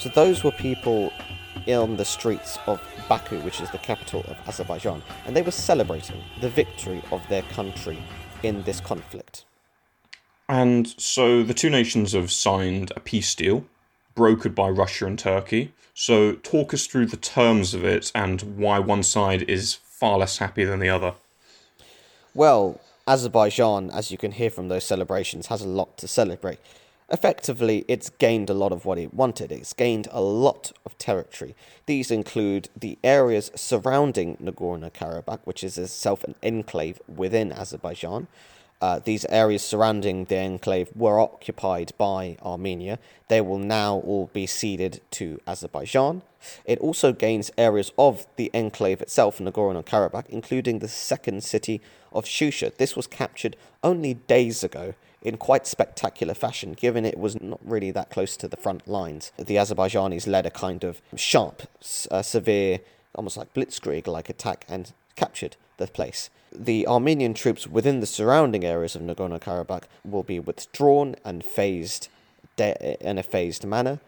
So 0.00 0.08
those 0.08 0.42
were 0.42 0.50
people 0.50 1.12
on 1.68 1.98
the 1.98 2.06
streets 2.06 2.58
of 2.66 2.80
Baku, 3.06 3.38
which 3.40 3.60
is 3.60 3.70
the 3.70 3.76
capital 3.76 4.24
of 4.28 4.48
Azerbaijan, 4.48 5.02
and 5.26 5.36
they 5.36 5.42
were 5.42 5.50
celebrating 5.50 6.22
the 6.40 6.48
victory 6.48 7.02
of 7.12 7.20
their 7.28 7.42
country 7.42 8.02
in 8.42 8.62
this 8.62 8.80
conflict. 8.80 9.44
And 10.48 10.88
so 10.98 11.42
the 11.42 11.52
two 11.52 11.68
nations 11.68 12.12
have 12.12 12.32
signed 12.32 12.92
a 12.96 13.00
peace 13.00 13.34
deal 13.34 13.66
brokered 14.16 14.54
by 14.54 14.70
Russia 14.70 15.04
and 15.04 15.18
Turkey. 15.18 15.74
So 15.92 16.32
talk 16.32 16.72
us 16.72 16.86
through 16.86 17.06
the 17.06 17.18
terms 17.18 17.74
of 17.74 17.84
it 17.84 18.10
and 18.14 18.40
why 18.56 18.78
one 18.78 19.02
side 19.02 19.42
is 19.50 19.74
far 19.74 20.16
less 20.16 20.38
happy 20.38 20.64
than 20.64 20.80
the 20.80 20.88
other. 20.88 21.12
Well, 22.32 22.80
Azerbaijan, 23.06 23.90
as 23.90 24.10
you 24.10 24.16
can 24.16 24.32
hear 24.32 24.48
from 24.48 24.68
those 24.68 24.84
celebrations, 24.84 25.48
has 25.48 25.60
a 25.60 25.68
lot 25.68 25.98
to 25.98 26.08
celebrate 26.08 26.58
effectively, 27.10 27.84
it's 27.88 28.10
gained 28.10 28.50
a 28.50 28.54
lot 28.54 28.72
of 28.72 28.84
what 28.84 28.98
it 28.98 29.12
wanted. 29.12 29.52
It's 29.52 29.72
gained 29.72 30.08
a 30.10 30.20
lot 30.20 30.72
of 30.86 30.96
territory. 30.98 31.54
These 31.86 32.10
include 32.10 32.68
the 32.76 32.98
areas 33.02 33.50
surrounding 33.54 34.36
Nagorno 34.36 34.92
Karabakh, 34.92 35.40
which 35.44 35.64
is 35.64 35.76
itself 35.76 36.24
an 36.24 36.34
enclave 36.42 37.00
within 37.08 37.52
Azerbaijan. 37.52 38.28
Uh, 38.80 38.98
these 38.98 39.26
areas 39.26 39.62
surrounding 39.62 40.24
the 40.24 40.38
enclave 40.38 40.90
were 40.94 41.20
occupied 41.20 41.92
by 41.98 42.38
Armenia. 42.42 42.98
They 43.28 43.42
will 43.42 43.58
now 43.58 43.96
all 43.96 44.30
be 44.32 44.46
ceded 44.46 45.02
to 45.12 45.38
Azerbaijan. 45.46 46.22
It 46.64 46.78
also 46.78 47.12
gains 47.12 47.50
areas 47.58 47.92
of 47.98 48.26
the 48.36 48.50
enclave 48.54 49.02
itself, 49.02 49.38
Nagorno 49.38 49.84
Karabakh, 49.84 50.26
including 50.30 50.78
the 50.78 50.88
second 50.88 51.44
city 51.44 51.82
of 52.10 52.24
Shusha. 52.24 52.74
This 52.74 52.96
was 52.96 53.06
captured 53.06 53.56
only 53.82 54.14
days 54.14 54.64
ago 54.64 54.94
in 55.22 55.36
quite 55.36 55.66
spectacular 55.66 56.34
fashion, 56.34 56.72
given 56.72 57.04
it 57.04 57.18
was 57.18 57.40
not 57.40 57.60
really 57.62 57.90
that 57.90 58.10
close 58.10 58.36
to 58.38 58.48
the 58.48 58.56
front 58.56 58.88
lines. 58.88 59.32
The 59.36 59.56
Azerbaijanis 59.56 60.26
led 60.26 60.46
a 60.46 60.50
kind 60.50 60.84
of 60.84 61.02
sharp, 61.14 61.62
uh, 62.10 62.22
severe, 62.22 62.80
almost 63.14 63.36
like 63.36 63.52
blitzkrieg 63.52 64.06
like 64.06 64.28
attack 64.28 64.64
and 64.68 64.92
captured 65.16 65.56
the 65.76 65.86
place. 65.86 66.30
The 66.52 66.86
Armenian 66.86 67.34
troops 67.34 67.66
within 67.66 68.00
the 68.00 68.06
surrounding 68.06 68.64
areas 68.64 68.96
of 68.96 69.02
Nagorno 69.02 69.38
Karabakh 69.40 69.84
will 70.04 70.22
be 70.22 70.40
withdrawn 70.40 71.16
and 71.24 71.44
phased 71.44 72.08
de- 72.56 72.96
in 73.00 73.18
a 73.18 73.22
phased 73.22 73.64
manner, 73.64 74.00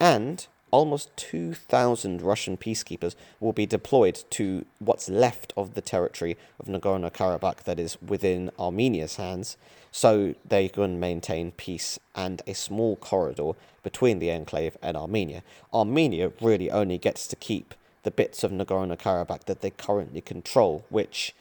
and 0.00 0.46
almost 0.74 1.16
2,000 1.16 2.20
Russian 2.20 2.56
peacekeepers 2.56 3.14
will 3.38 3.52
be 3.52 3.64
deployed 3.64 4.24
to 4.28 4.64
what's 4.80 5.08
left 5.08 5.52
of 5.56 5.74
the 5.74 5.80
territory 5.80 6.36
of 6.58 6.66
Nagorno 6.66 7.12
Karabakh 7.12 7.62
that 7.62 7.78
is 7.78 7.96
within 8.02 8.50
Armenia's 8.58 9.14
hands, 9.14 9.56
so 9.92 10.34
they 10.44 10.68
can 10.68 10.98
maintain 10.98 11.52
peace 11.52 12.00
and 12.16 12.42
a 12.48 12.54
small 12.54 12.96
corridor 12.96 13.52
between 13.84 14.18
the 14.18 14.32
enclave 14.32 14.76
and 14.82 14.96
Armenia. 14.96 15.44
Armenia 15.72 16.32
really 16.40 16.72
only 16.72 16.98
gets 16.98 17.28
to 17.28 17.36
keep 17.36 17.74
the 18.02 18.10
bits 18.10 18.42
of 18.42 18.50
Nagorno 18.50 18.98
Karabakh 18.98 19.44
that 19.44 19.60
they 19.60 19.70
currently 19.70 20.20
control, 20.20 20.84
which 20.88 21.36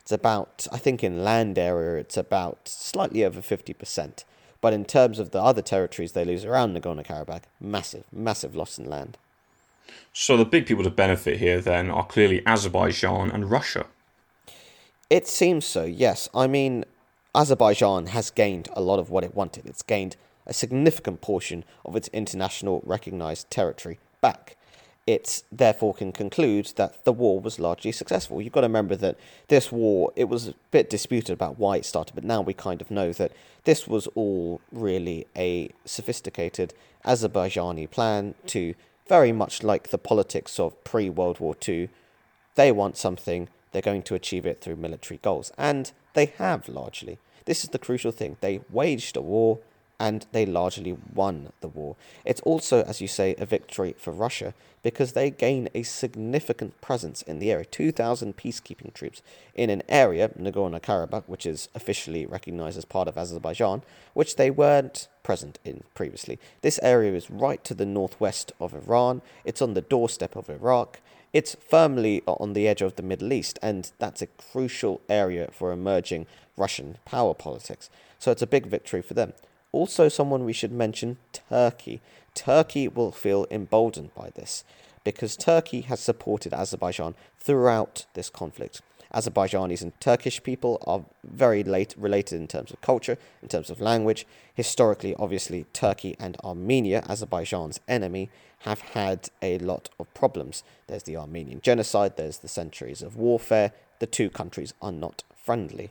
it's 0.00 0.12
about, 0.12 0.68
I 0.70 0.78
think 0.78 1.02
in 1.02 1.24
land 1.24 1.58
area, 1.58 1.98
it's 1.98 2.16
about 2.16 2.68
slightly 2.68 3.24
over 3.24 3.40
50%. 3.40 4.22
But 4.60 4.72
in 4.72 4.84
terms 4.84 5.18
of 5.18 5.30
the 5.30 5.42
other 5.42 5.62
territories 5.62 6.12
they 6.12 6.24
lose 6.24 6.44
around 6.44 6.76
Nagorno 6.76 7.04
Karabakh, 7.04 7.44
massive, 7.60 8.04
massive 8.12 8.54
loss 8.54 8.78
in 8.78 8.88
land. 8.88 9.16
So 10.12 10.36
the 10.36 10.44
big 10.44 10.66
people 10.66 10.84
to 10.84 10.90
benefit 10.90 11.38
here 11.38 11.60
then 11.60 11.90
are 11.90 12.06
clearly 12.06 12.44
Azerbaijan 12.46 13.30
and 13.30 13.50
Russia. 13.50 13.86
It 15.08 15.26
seems 15.26 15.64
so, 15.64 15.84
yes. 15.84 16.28
I 16.34 16.46
mean, 16.46 16.84
Azerbaijan 17.34 18.06
has 18.06 18.30
gained 18.30 18.68
a 18.74 18.80
lot 18.80 18.98
of 18.98 19.10
what 19.10 19.24
it 19.24 19.34
wanted. 19.34 19.66
It's 19.66 19.82
gained 19.82 20.16
a 20.46 20.52
significant 20.52 21.20
portion 21.20 21.64
of 21.84 21.96
its 21.96 22.08
international 22.08 22.82
recognized 22.84 23.50
territory 23.50 23.98
back 24.20 24.56
it 25.10 25.42
therefore 25.50 25.92
can 25.92 26.12
conclude 26.12 26.72
that 26.76 27.04
the 27.04 27.12
war 27.12 27.40
was 27.40 27.58
largely 27.58 27.90
successful. 27.90 28.40
You've 28.40 28.52
got 28.52 28.60
to 28.60 28.68
remember 28.68 28.94
that 28.96 29.16
this 29.48 29.72
war, 29.72 30.12
it 30.14 30.28
was 30.28 30.48
a 30.48 30.54
bit 30.70 30.88
disputed 30.88 31.32
about 31.32 31.58
why 31.58 31.78
it 31.78 31.84
started, 31.84 32.14
but 32.14 32.24
now 32.24 32.40
we 32.40 32.54
kind 32.54 32.80
of 32.80 32.90
know 32.90 33.12
that 33.14 33.32
this 33.64 33.88
was 33.88 34.06
all 34.14 34.60
really 34.70 35.26
a 35.36 35.70
sophisticated 35.84 36.72
Azerbaijani 37.04 37.90
plan 37.90 38.34
to 38.46 38.74
very 39.08 39.32
much 39.32 39.64
like 39.64 39.88
the 39.88 39.98
politics 39.98 40.60
of 40.60 40.82
pre 40.84 41.10
World 41.10 41.40
War 41.40 41.56
II. 41.68 41.88
They 42.54 42.70
want 42.70 42.96
something, 42.96 43.48
they're 43.72 43.82
going 43.82 44.02
to 44.04 44.14
achieve 44.14 44.46
it 44.46 44.60
through 44.60 44.76
military 44.76 45.18
goals, 45.18 45.50
and 45.58 45.90
they 46.14 46.26
have 46.38 46.68
largely. 46.68 47.18
This 47.46 47.64
is 47.64 47.70
the 47.70 47.78
crucial 47.78 48.12
thing. 48.12 48.36
They 48.40 48.60
waged 48.70 49.16
a 49.16 49.22
war 49.22 49.58
and 50.00 50.24
they 50.32 50.46
largely 50.46 50.96
won 51.14 51.52
the 51.60 51.68
war. 51.68 51.94
It's 52.24 52.40
also, 52.40 52.82
as 52.82 53.02
you 53.02 53.06
say, 53.06 53.36
a 53.38 53.44
victory 53.44 53.94
for 53.98 54.12
Russia 54.12 54.54
because 54.82 55.12
they 55.12 55.30
gain 55.30 55.68
a 55.74 55.82
significant 55.82 56.80
presence 56.80 57.20
in 57.20 57.38
the 57.38 57.52
area 57.52 57.66
2,000 57.66 58.34
peacekeeping 58.34 58.94
troops 58.94 59.20
in 59.54 59.68
an 59.68 59.82
area, 59.90 60.30
Nagorno 60.30 60.80
Karabakh, 60.80 61.24
which 61.26 61.44
is 61.44 61.68
officially 61.74 62.24
recognized 62.24 62.78
as 62.78 62.86
part 62.86 63.08
of 63.08 63.18
Azerbaijan, 63.18 63.82
which 64.14 64.36
they 64.36 64.50
weren't 64.50 65.06
present 65.22 65.58
in 65.66 65.84
previously. 65.94 66.38
This 66.62 66.80
area 66.82 67.12
is 67.12 67.30
right 67.30 67.62
to 67.64 67.74
the 67.74 67.84
northwest 67.84 68.52
of 68.58 68.72
Iran, 68.72 69.20
it's 69.44 69.60
on 69.60 69.74
the 69.74 69.82
doorstep 69.82 70.34
of 70.34 70.48
Iraq. 70.48 71.00
It's 71.32 71.54
firmly 71.68 72.22
on 72.26 72.54
the 72.54 72.66
edge 72.66 72.82
of 72.82 72.96
the 72.96 73.04
Middle 73.04 73.32
East, 73.32 73.56
and 73.62 73.92
that's 74.00 74.20
a 74.20 74.26
crucial 74.26 75.00
area 75.08 75.48
for 75.52 75.70
emerging 75.70 76.26
Russian 76.56 76.98
power 77.04 77.34
politics. 77.34 77.88
So 78.18 78.32
it's 78.32 78.42
a 78.42 78.48
big 78.48 78.66
victory 78.66 79.00
for 79.00 79.14
them. 79.14 79.34
Also, 79.72 80.08
someone 80.08 80.44
we 80.44 80.52
should 80.52 80.72
mention 80.72 81.18
Turkey. 81.48 82.00
Turkey 82.34 82.88
will 82.88 83.12
feel 83.12 83.46
emboldened 83.50 84.14
by 84.14 84.30
this 84.30 84.64
because 85.04 85.36
Turkey 85.36 85.82
has 85.82 86.00
supported 86.00 86.52
Azerbaijan 86.52 87.14
throughout 87.38 88.06
this 88.14 88.28
conflict. 88.30 88.82
Azerbaijanis 89.14 89.82
and 89.82 89.98
Turkish 90.00 90.42
people 90.42 90.82
are 90.86 91.04
very 91.24 91.64
late 91.64 91.94
related 91.98 92.40
in 92.40 92.46
terms 92.46 92.70
of 92.70 92.80
culture, 92.80 93.18
in 93.42 93.48
terms 93.48 93.70
of 93.70 93.80
language. 93.80 94.26
Historically, 94.54 95.14
obviously, 95.16 95.66
Turkey 95.72 96.14
and 96.20 96.36
Armenia, 96.44 97.04
Azerbaijan's 97.08 97.80
enemy, 97.88 98.30
have 98.60 98.80
had 98.80 99.30
a 99.42 99.58
lot 99.58 99.88
of 99.98 100.12
problems. 100.14 100.62
There's 100.86 101.02
the 101.04 101.16
Armenian 101.16 101.60
genocide, 101.60 102.16
there's 102.16 102.38
the 102.38 102.48
centuries 102.48 103.02
of 103.02 103.16
warfare. 103.16 103.72
The 103.98 104.06
two 104.06 104.30
countries 104.30 104.74
are 104.80 104.92
not 104.92 105.24
friendly. 105.34 105.90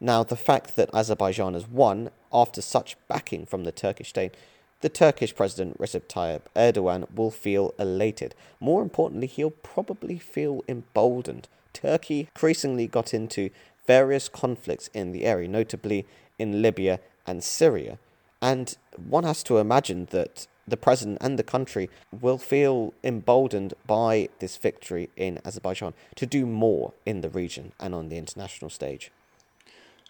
Now, 0.00 0.22
the 0.24 0.36
fact 0.36 0.76
that 0.76 0.94
Azerbaijan 0.94 1.52
has 1.52 1.68
won 1.68 2.10
after 2.32 2.62
such 2.62 2.96
backing 3.06 3.44
from 3.44 3.64
the 3.64 3.72
Turkish 3.72 4.08
state, 4.08 4.34
the 4.80 4.88
Turkish 4.88 5.34
President 5.34 5.76
Recep 5.78 6.04
Tayyip 6.08 6.40
Erdogan 6.56 7.06
will 7.14 7.30
feel 7.30 7.74
elated. 7.78 8.34
More 8.60 8.80
importantly, 8.80 9.26
he'll 9.26 9.50
probably 9.50 10.18
feel 10.18 10.64
emboldened. 10.66 11.48
Turkey 11.74 12.28
increasingly 12.34 12.86
got 12.86 13.12
into 13.12 13.50
various 13.86 14.28
conflicts 14.30 14.88
in 14.94 15.12
the 15.12 15.26
area, 15.26 15.48
notably 15.48 16.06
in 16.38 16.62
Libya 16.62 16.98
and 17.26 17.44
Syria. 17.44 17.98
And 18.40 18.74
one 18.96 19.24
has 19.24 19.42
to 19.44 19.58
imagine 19.58 20.06
that 20.12 20.46
the 20.66 20.78
president 20.78 21.18
and 21.20 21.38
the 21.38 21.42
country 21.42 21.90
will 22.10 22.38
feel 22.38 22.94
emboldened 23.04 23.74
by 23.86 24.30
this 24.38 24.56
victory 24.56 25.10
in 25.14 25.40
Azerbaijan 25.44 25.92
to 26.14 26.24
do 26.24 26.46
more 26.46 26.94
in 27.04 27.20
the 27.20 27.28
region 27.28 27.72
and 27.78 27.94
on 27.94 28.08
the 28.08 28.16
international 28.16 28.70
stage. 28.70 29.10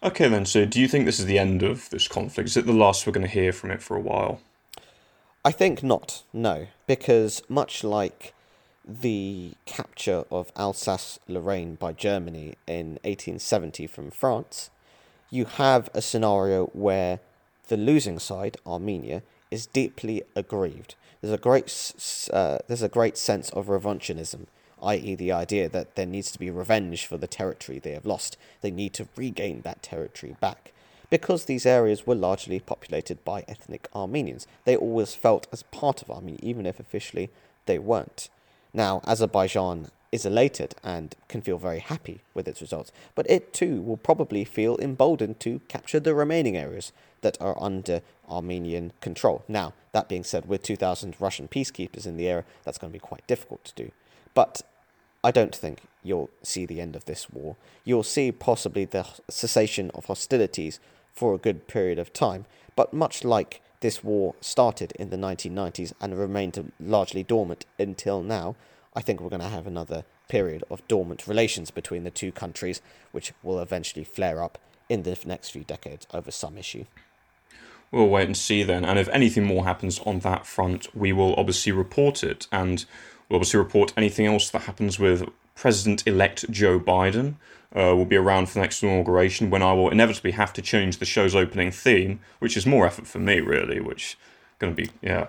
Okay, 0.03 0.29
then, 0.29 0.47
so 0.47 0.65
do 0.65 0.81
you 0.81 0.89
think 0.89 1.05
this 1.05 1.21
is 1.21 1.27
the 1.27 1.39
end 1.39 1.63
of 1.63 1.91
this 1.91 2.09
conflict? 2.09 2.49
Is 2.49 2.57
it 2.57 2.65
the 2.65 2.73
last 2.73 3.07
we're 3.07 3.13
going 3.13 3.27
to 3.27 3.33
hear 3.33 3.53
from 3.53 3.71
it 3.71 3.83
for 3.83 3.99
a 3.99 4.01
while? 4.01 4.41
I 5.45 5.53
think 5.53 5.83
not, 5.83 6.23
no, 6.33 6.69
because 6.87 7.43
much 7.51 7.85
like 7.85 8.33
the 8.83 9.53
capture 9.67 10.25
of 10.31 10.53
Alsace 10.57 11.19
Lorraine 11.29 11.75
by 11.75 11.93
Germany 11.93 12.55
in 12.67 12.93
1870 13.05 13.87
from 13.89 14.11
France, 14.11 14.71
you 15.29 15.45
have 15.45 15.91
a 15.93 16.01
scenario 16.01 16.67
where 16.69 17.21
the 17.69 17.77
losing 17.77 18.19
side, 18.19 18.57
Armenia, 18.67 19.23
is 19.51 19.67
deeply 19.67 20.23
aggrieved. 20.35 20.95
There's 21.21 21.35
a 21.35 21.39
great, 21.39 21.71
uh, 22.33 22.59
there's 22.69 22.83
a 22.83 22.89
great 22.89 23.19
sense 23.19 23.51
of 23.51 23.67
revanchinism 23.67 24.47
i.e., 24.83 25.15
the 25.15 25.33
idea 25.33 25.69
that 25.69 25.95
there 25.95 26.07
needs 26.07 26.31
to 26.33 26.39
be 26.39 26.51
revenge 26.51 27.07
for 27.07 27.17
the 27.17 27.27
territory 27.27 27.79
they 27.79 27.93
have 27.93 28.07
lost. 28.07 28.37
They 28.61 28.71
need 28.71 28.95
to 28.95 29.09
regain 29.17 29.63
that 29.63 29.83
territory 29.83 30.37
back. 30.41 30.73
Because 31.11 31.45
these 31.45 31.67
areas 31.67 32.07
were 32.07 32.15
largely 32.15 32.61
populated 32.61 33.25
by 33.25 33.45
ethnic 33.49 33.89
Armenians, 33.95 34.47
they 34.65 34.77
always 34.77 35.15
felt 35.15 35.49
as 35.53 35.65
part 35.65 36.03
of 36.03 36.11
Armenia, 36.11 36.39
even 36.43 36.67
if 36.67 36.79
officially 36.79 37.31
they 37.67 37.79
weren't. 37.79 38.29
Now, 38.73 39.03
Azerbaijan 39.07 39.89
is 40.13 40.25
elated 40.25 40.75
and 40.83 41.15
can 41.29 41.41
feel 41.41 41.59
very 41.59 41.81
happy 41.81 42.21
with 42.35 42.49
its 42.49 42.61
results, 42.61 42.93
but 43.15 43.29
it 43.31 43.53
too 43.53 43.81
will 43.81 43.97
probably 43.97 44.45
feel 44.45 44.79
emboldened 44.79 45.41
to 45.41 45.61
capture 45.69 46.01
the 46.01 46.15
remaining 46.15 46.57
areas 46.57 46.93
that 47.23 47.41
are 47.41 47.61
under 47.61 48.03
Armenian 48.29 48.93
control. 49.01 49.45
Now, 49.49 49.73
that 49.93 50.09
being 50.09 50.25
said, 50.25 50.47
with 50.47 50.63
2,000 50.63 51.17
Russian 51.21 51.49
peacekeepers 51.49 52.07
in 52.07 52.17
the 52.17 52.29
area, 52.29 52.45
that's 52.65 52.79
going 52.79 52.93
to 52.93 52.99
be 52.99 53.01
quite 53.01 53.27
difficult 53.27 53.65
to 53.65 53.75
do. 53.75 53.91
But 54.35 54.63
I 55.23 55.31
don't 55.31 55.55
think 55.55 55.83
you'll 56.03 56.31
see 56.43 56.67
the 56.67 56.81
end 56.81 56.97
of 56.97 57.05
this 57.05 57.29
war. 57.31 57.57
You'll 57.85 58.03
see 58.03 58.33
possibly 58.33 58.85
the 58.85 59.07
cessation 59.29 59.91
of 59.95 60.07
hostilities 60.07 60.81
for 61.13 61.35
a 61.35 61.39
good 61.39 61.67
period 61.67 61.99
of 61.99 62.13
time, 62.13 62.47
but 62.77 62.95
much 62.95 63.25
like 63.25 63.61
this 63.81 64.05
war 64.05 64.35
started 64.41 64.93
in 64.93 65.11
the 65.11 65.17
1990s 65.17 65.93
and 66.01 66.19
remained 66.19 66.73
largely 66.79 67.23
dormant 67.23 67.67
until 67.79 68.23
now, 68.23 68.57
I 68.95 69.01
think 69.01 69.21
we're 69.21 69.31
going 69.31 69.41
to 69.41 69.49
have 69.49 69.67
another 69.67 70.05
period 70.29 70.65
of 70.71 70.87
dormant 70.87 71.27
relations 71.27 71.71
between 71.71 72.05
the 72.05 72.11
two 72.11 72.33
countries, 72.33 72.81
which 73.13 73.33
will 73.43 73.59
eventually 73.59 74.05
flare 74.05 74.43
up 74.43 74.59
in 74.89 75.03
the 75.03 75.19
next 75.25 75.51
few 75.51 75.65
decades 75.65 76.07
over 76.13 76.31
some 76.31 76.59
issue. 76.59 76.85
We'll 77.91 78.09
wait 78.09 78.27
and 78.27 78.37
see 78.37 78.63
then, 78.63 78.85
and 78.85 78.99
if 78.99 79.09
anything 79.09 79.45
more 79.45 79.65
happens 79.65 79.99
on 80.01 80.21
that 80.21 80.47
front, 80.47 80.95
we 80.95 81.13
will 81.13 81.35
obviously 81.37 81.73
report 81.73 82.23
it. 82.23 82.47
And 82.53 82.85
We'll 83.31 83.37
obviously 83.37 83.59
report 83.59 83.93
anything 83.97 84.27
else 84.27 84.51
that 84.51 84.63
happens 84.63 84.99
with 84.99 85.27
President 85.55 86.07
elect 86.07 86.51
Joe 86.51 86.81
Biden. 86.81 87.37
Uh, 87.73 87.95
will 87.95 88.05
be 88.05 88.17
around 88.17 88.47
for 88.47 88.55
the 88.55 88.61
next 88.61 88.83
inauguration 88.83 89.49
when 89.49 89.63
I 89.63 89.73
will 89.73 89.91
inevitably 89.91 90.33
have 90.33 90.53
to 90.55 90.63
change 90.63 90.99
the 90.99 91.05
show's 91.05 91.37
opening 91.37 91.71
theme, 91.71 92.19
which 92.41 92.57
is 92.57 92.67
more 92.67 92.85
effort 92.85 93.07
for 93.07 93.21
me, 93.21 93.39
really, 93.39 93.79
which 93.79 94.19
going 94.59 94.75
to 94.75 94.83
be, 94.83 94.91
yeah. 95.01 95.29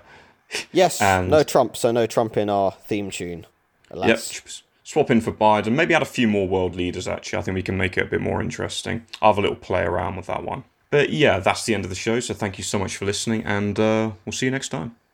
Yes, 0.71 0.99
and, 0.99 1.29
no 1.29 1.43
Trump, 1.43 1.77
so 1.77 1.91
no 1.91 2.07
Trump 2.07 2.37
in 2.37 2.49
our 2.49 2.71
theme 2.71 3.11
tune. 3.11 3.45
Alas. 3.91 4.33
Yep, 4.33 4.53
swap 4.83 5.11
in 5.11 5.21
for 5.21 5.31
Biden. 5.31 5.73
Maybe 5.73 5.93
add 5.93 6.01
a 6.01 6.05
few 6.05 6.27
more 6.27 6.47
world 6.47 6.75
leaders, 6.75 7.07
actually. 7.07 7.37
I 7.37 7.43
think 7.43 7.53
we 7.53 7.61
can 7.61 7.77
make 7.77 7.95
it 7.95 8.07
a 8.07 8.09
bit 8.09 8.21
more 8.21 8.41
interesting. 8.41 9.05
I'll 9.21 9.33
have 9.33 9.37
a 9.37 9.41
little 9.41 9.55
play 9.55 9.83
around 9.83 10.15
with 10.15 10.25
that 10.25 10.43
one. 10.43 10.63
But 10.89 11.11
yeah, 11.11 11.37
that's 11.37 11.65
the 11.65 11.75
end 11.75 11.85
of 11.85 11.89
the 11.89 11.95
show, 11.95 12.19
so 12.19 12.33
thank 12.33 12.57
you 12.57 12.63
so 12.63 12.79
much 12.79 12.97
for 12.97 13.05
listening, 13.05 13.43
and 13.45 13.79
uh, 13.79 14.11
we'll 14.25 14.33
see 14.33 14.47
you 14.47 14.51
next 14.51 14.69
time. 14.69 14.95